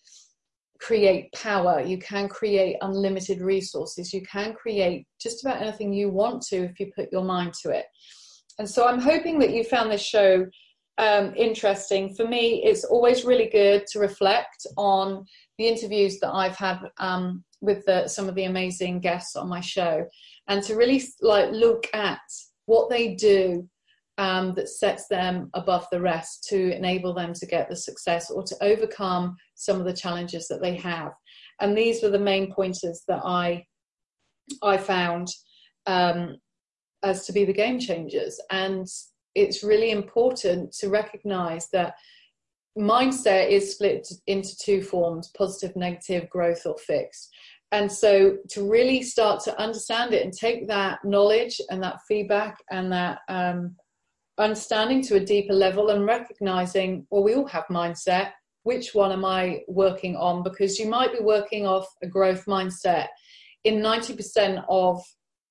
create 0.80 1.30
power. 1.32 1.80
You 1.80 1.98
can 1.98 2.28
create 2.28 2.76
unlimited 2.80 3.40
resources. 3.42 4.12
You 4.12 4.22
can 4.22 4.54
create 4.54 5.06
just 5.20 5.44
about 5.44 5.60
anything 5.60 5.92
you 5.92 6.08
want 6.08 6.42
to 6.44 6.64
if 6.64 6.80
you 6.80 6.90
put 6.96 7.12
your 7.12 7.24
mind 7.24 7.54
to 7.62 7.70
it. 7.70 7.84
And 8.58 8.68
so 8.68 8.86
I'm 8.86 9.00
hoping 9.00 9.38
that 9.40 9.50
you 9.50 9.64
found 9.64 9.90
this 9.90 10.02
show 10.02 10.46
um, 10.98 11.34
interesting. 11.34 12.14
For 12.14 12.26
me, 12.26 12.62
it's 12.64 12.84
always 12.84 13.24
really 13.24 13.48
good 13.48 13.86
to 13.92 13.98
reflect 13.98 14.66
on 14.76 15.24
the 15.58 15.66
interviews 15.66 16.18
that 16.20 16.32
I've 16.32 16.56
had 16.56 16.78
um, 16.98 17.44
with 17.60 17.84
the, 17.86 18.08
some 18.08 18.28
of 18.28 18.34
the 18.34 18.44
amazing 18.44 19.00
guests 19.00 19.36
on 19.36 19.48
my 19.48 19.60
show, 19.60 20.06
and 20.48 20.62
to 20.64 20.76
really 20.76 21.02
like 21.22 21.50
look 21.52 21.88
at 21.94 22.20
what 22.66 22.90
they 22.90 23.14
do 23.14 23.68
um, 24.18 24.54
that 24.54 24.68
sets 24.68 25.08
them 25.08 25.50
above 25.54 25.86
the 25.90 26.00
rest 26.00 26.46
to 26.50 26.76
enable 26.76 27.14
them 27.14 27.32
to 27.32 27.46
get 27.46 27.68
the 27.68 27.76
success 27.76 28.30
or 28.30 28.42
to 28.42 28.56
overcome 28.60 29.36
some 29.54 29.78
of 29.78 29.86
the 29.86 29.94
challenges 29.94 30.46
that 30.48 30.60
they 30.60 30.76
have. 30.76 31.12
And 31.60 31.76
these 31.76 32.02
were 32.02 32.10
the 32.10 32.18
main 32.18 32.52
pointers 32.52 33.02
that 33.08 33.22
I 33.24 33.64
I 34.62 34.76
found 34.76 35.28
um, 35.86 36.36
as 37.02 37.24
to 37.26 37.32
be 37.32 37.44
the 37.44 37.52
game 37.52 37.78
changers. 37.78 38.38
And 38.50 38.86
it's 39.34 39.62
really 39.62 39.90
important 39.90 40.72
to 40.72 40.88
recognize 40.88 41.68
that 41.72 41.94
mindset 42.78 43.48
is 43.48 43.72
split 43.72 44.06
into 44.26 44.56
two 44.62 44.82
forms 44.82 45.30
positive, 45.36 45.76
negative, 45.76 46.28
growth, 46.28 46.66
or 46.66 46.76
fixed. 46.78 47.30
And 47.72 47.90
so 47.90 48.38
to 48.50 48.68
really 48.68 49.02
start 49.02 49.42
to 49.44 49.60
understand 49.60 50.12
it 50.12 50.24
and 50.24 50.32
take 50.32 50.66
that 50.68 50.98
knowledge 51.04 51.60
and 51.70 51.82
that 51.82 52.00
feedback 52.08 52.58
and 52.70 52.92
that 52.92 53.20
um, 53.28 53.76
understanding 54.38 55.02
to 55.02 55.16
a 55.16 55.24
deeper 55.24 55.52
level 55.52 55.90
and 55.90 56.04
recognizing, 56.04 57.06
well, 57.10 57.22
we 57.22 57.34
all 57.34 57.46
have 57.46 57.66
mindset. 57.70 58.32
Which 58.64 58.92
one 58.92 59.12
am 59.12 59.24
I 59.24 59.60
working 59.68 60.16
on? 60.16 60.42
Because 60.42 60.78
you 60.78 60.88
might 60.88 61.12
be 61.12 61.22
working 61.22 61.66
off 61.66 61.86
a 62.02 62.06
growth 62.06 62.44
mindset 62.46 63.06
in 63.64 63.76
90% 63.76 64.64
of 64.68 65.02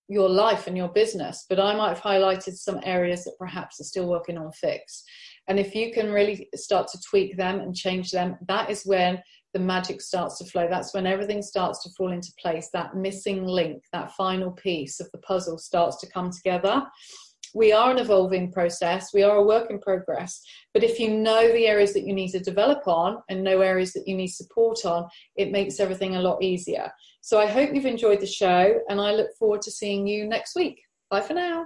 your 0.09 0.27
life 0.27 0.65
and 0.67 0.75
your 0.75 0.89
business, 0.89 1.45
but 1.47 1.59
I 1.59 1.75
might 1.75 1.89
have 1.89 2.01
highlighted 2.01 2.55
some 2.55 2.79
areas 2.83 3.23
that 3.23 3.37
perhaps 3.37 3.79
are 3.79 3.83
still 3.83 4.07
working 4.07 4.39
on 4.39 4.51
fix. 4.51 5.03
And 5.47 5.59
if 5.59 5.75
you 5.75 5.93
can 5.93 6.11
really 6.11 6.49
start 6.55 6.87
to 6.89 6.99
tweak 7.07 7.37
them 7.37 7.59
and 7.59 7.75
change 7.75 8.11
them, 8.11 8.35
that 8.47 8.71
is 8.71 8.83
when 8.85 9.21
the 9.53 9.59
magic 9.59 10.01
starts 10.01 10.37
to 10.37 10.45
flow. 10.45 10.67
That's 10.69 10.93
when 10.93 11.07
everything 11.07 11.41
starts 11.41 11.83
to 11.83 11.89
fall 11.97 12.11
into 12.11 12.31
place. 12.39 12.69
That 12.73 12.95
missing 12.95 13.45
link, 13.45 13.83
that 13.93 14.11
final 14.13 14.51
piece 14.51 14.99
of 14.99 15.09
the 15.11 15.17
puzzle 15.19 15.57
starts 15.57 15.99
to 16.01 16.09
come 16.09 16.31
together. 16.31 16.83
We 17.55 17.71
are 17.71 17.89
an 17.89 17.97
evolving 17.97 18.51
process. 18.51 19.11
We 19.13 19.23
are 19.23 19.37
a 19.37 19.43
work 19.43 19.71
in 19.71 19.79
progress. 19.79 20.39
But 20.73 20.83
if 20.83 20.99
you 20.99 21.17
know 21.17 21.51
the 21.51 21.65
areas 21.65 21.93
that 21.93 22.05
you 22.05 22.13
need 22.13 22.29
to 22.31 22.39
develop 22.39 22.87
on 22.87 23.17
and 23.29 23.43
know 23.43 23.61
areas 23.61 23.91
that 23.93 24.07
you 24.07 24.15
need 24.15 24.27
support 24.27 24.85
on 24.85 25.07
it 25.35 25.51
makes 25.51 25.79
everything 25.79 26.15
a 26.15 26.21
lot 26.21 26.43
easier. 26.43 26.91
So 27.21 27.39
i 27.39 27.47
hope 27.47 27.73
you've 27.73 27.85
enjoyed 27.85 28.21
the 28.21 28.27
show 28.27 28.79
and 28.87 29.01
i 29.01 29.11
look 29.11 29.29
forward 29.37 29.61
to 29.63 29.71
seeing 29.71 30.05
you 30.05 30.27
next 30.27 30.55
week. 30.55 30.79
Bye 31.09 31.21
for 31.21 31.33
now 31.33 31.65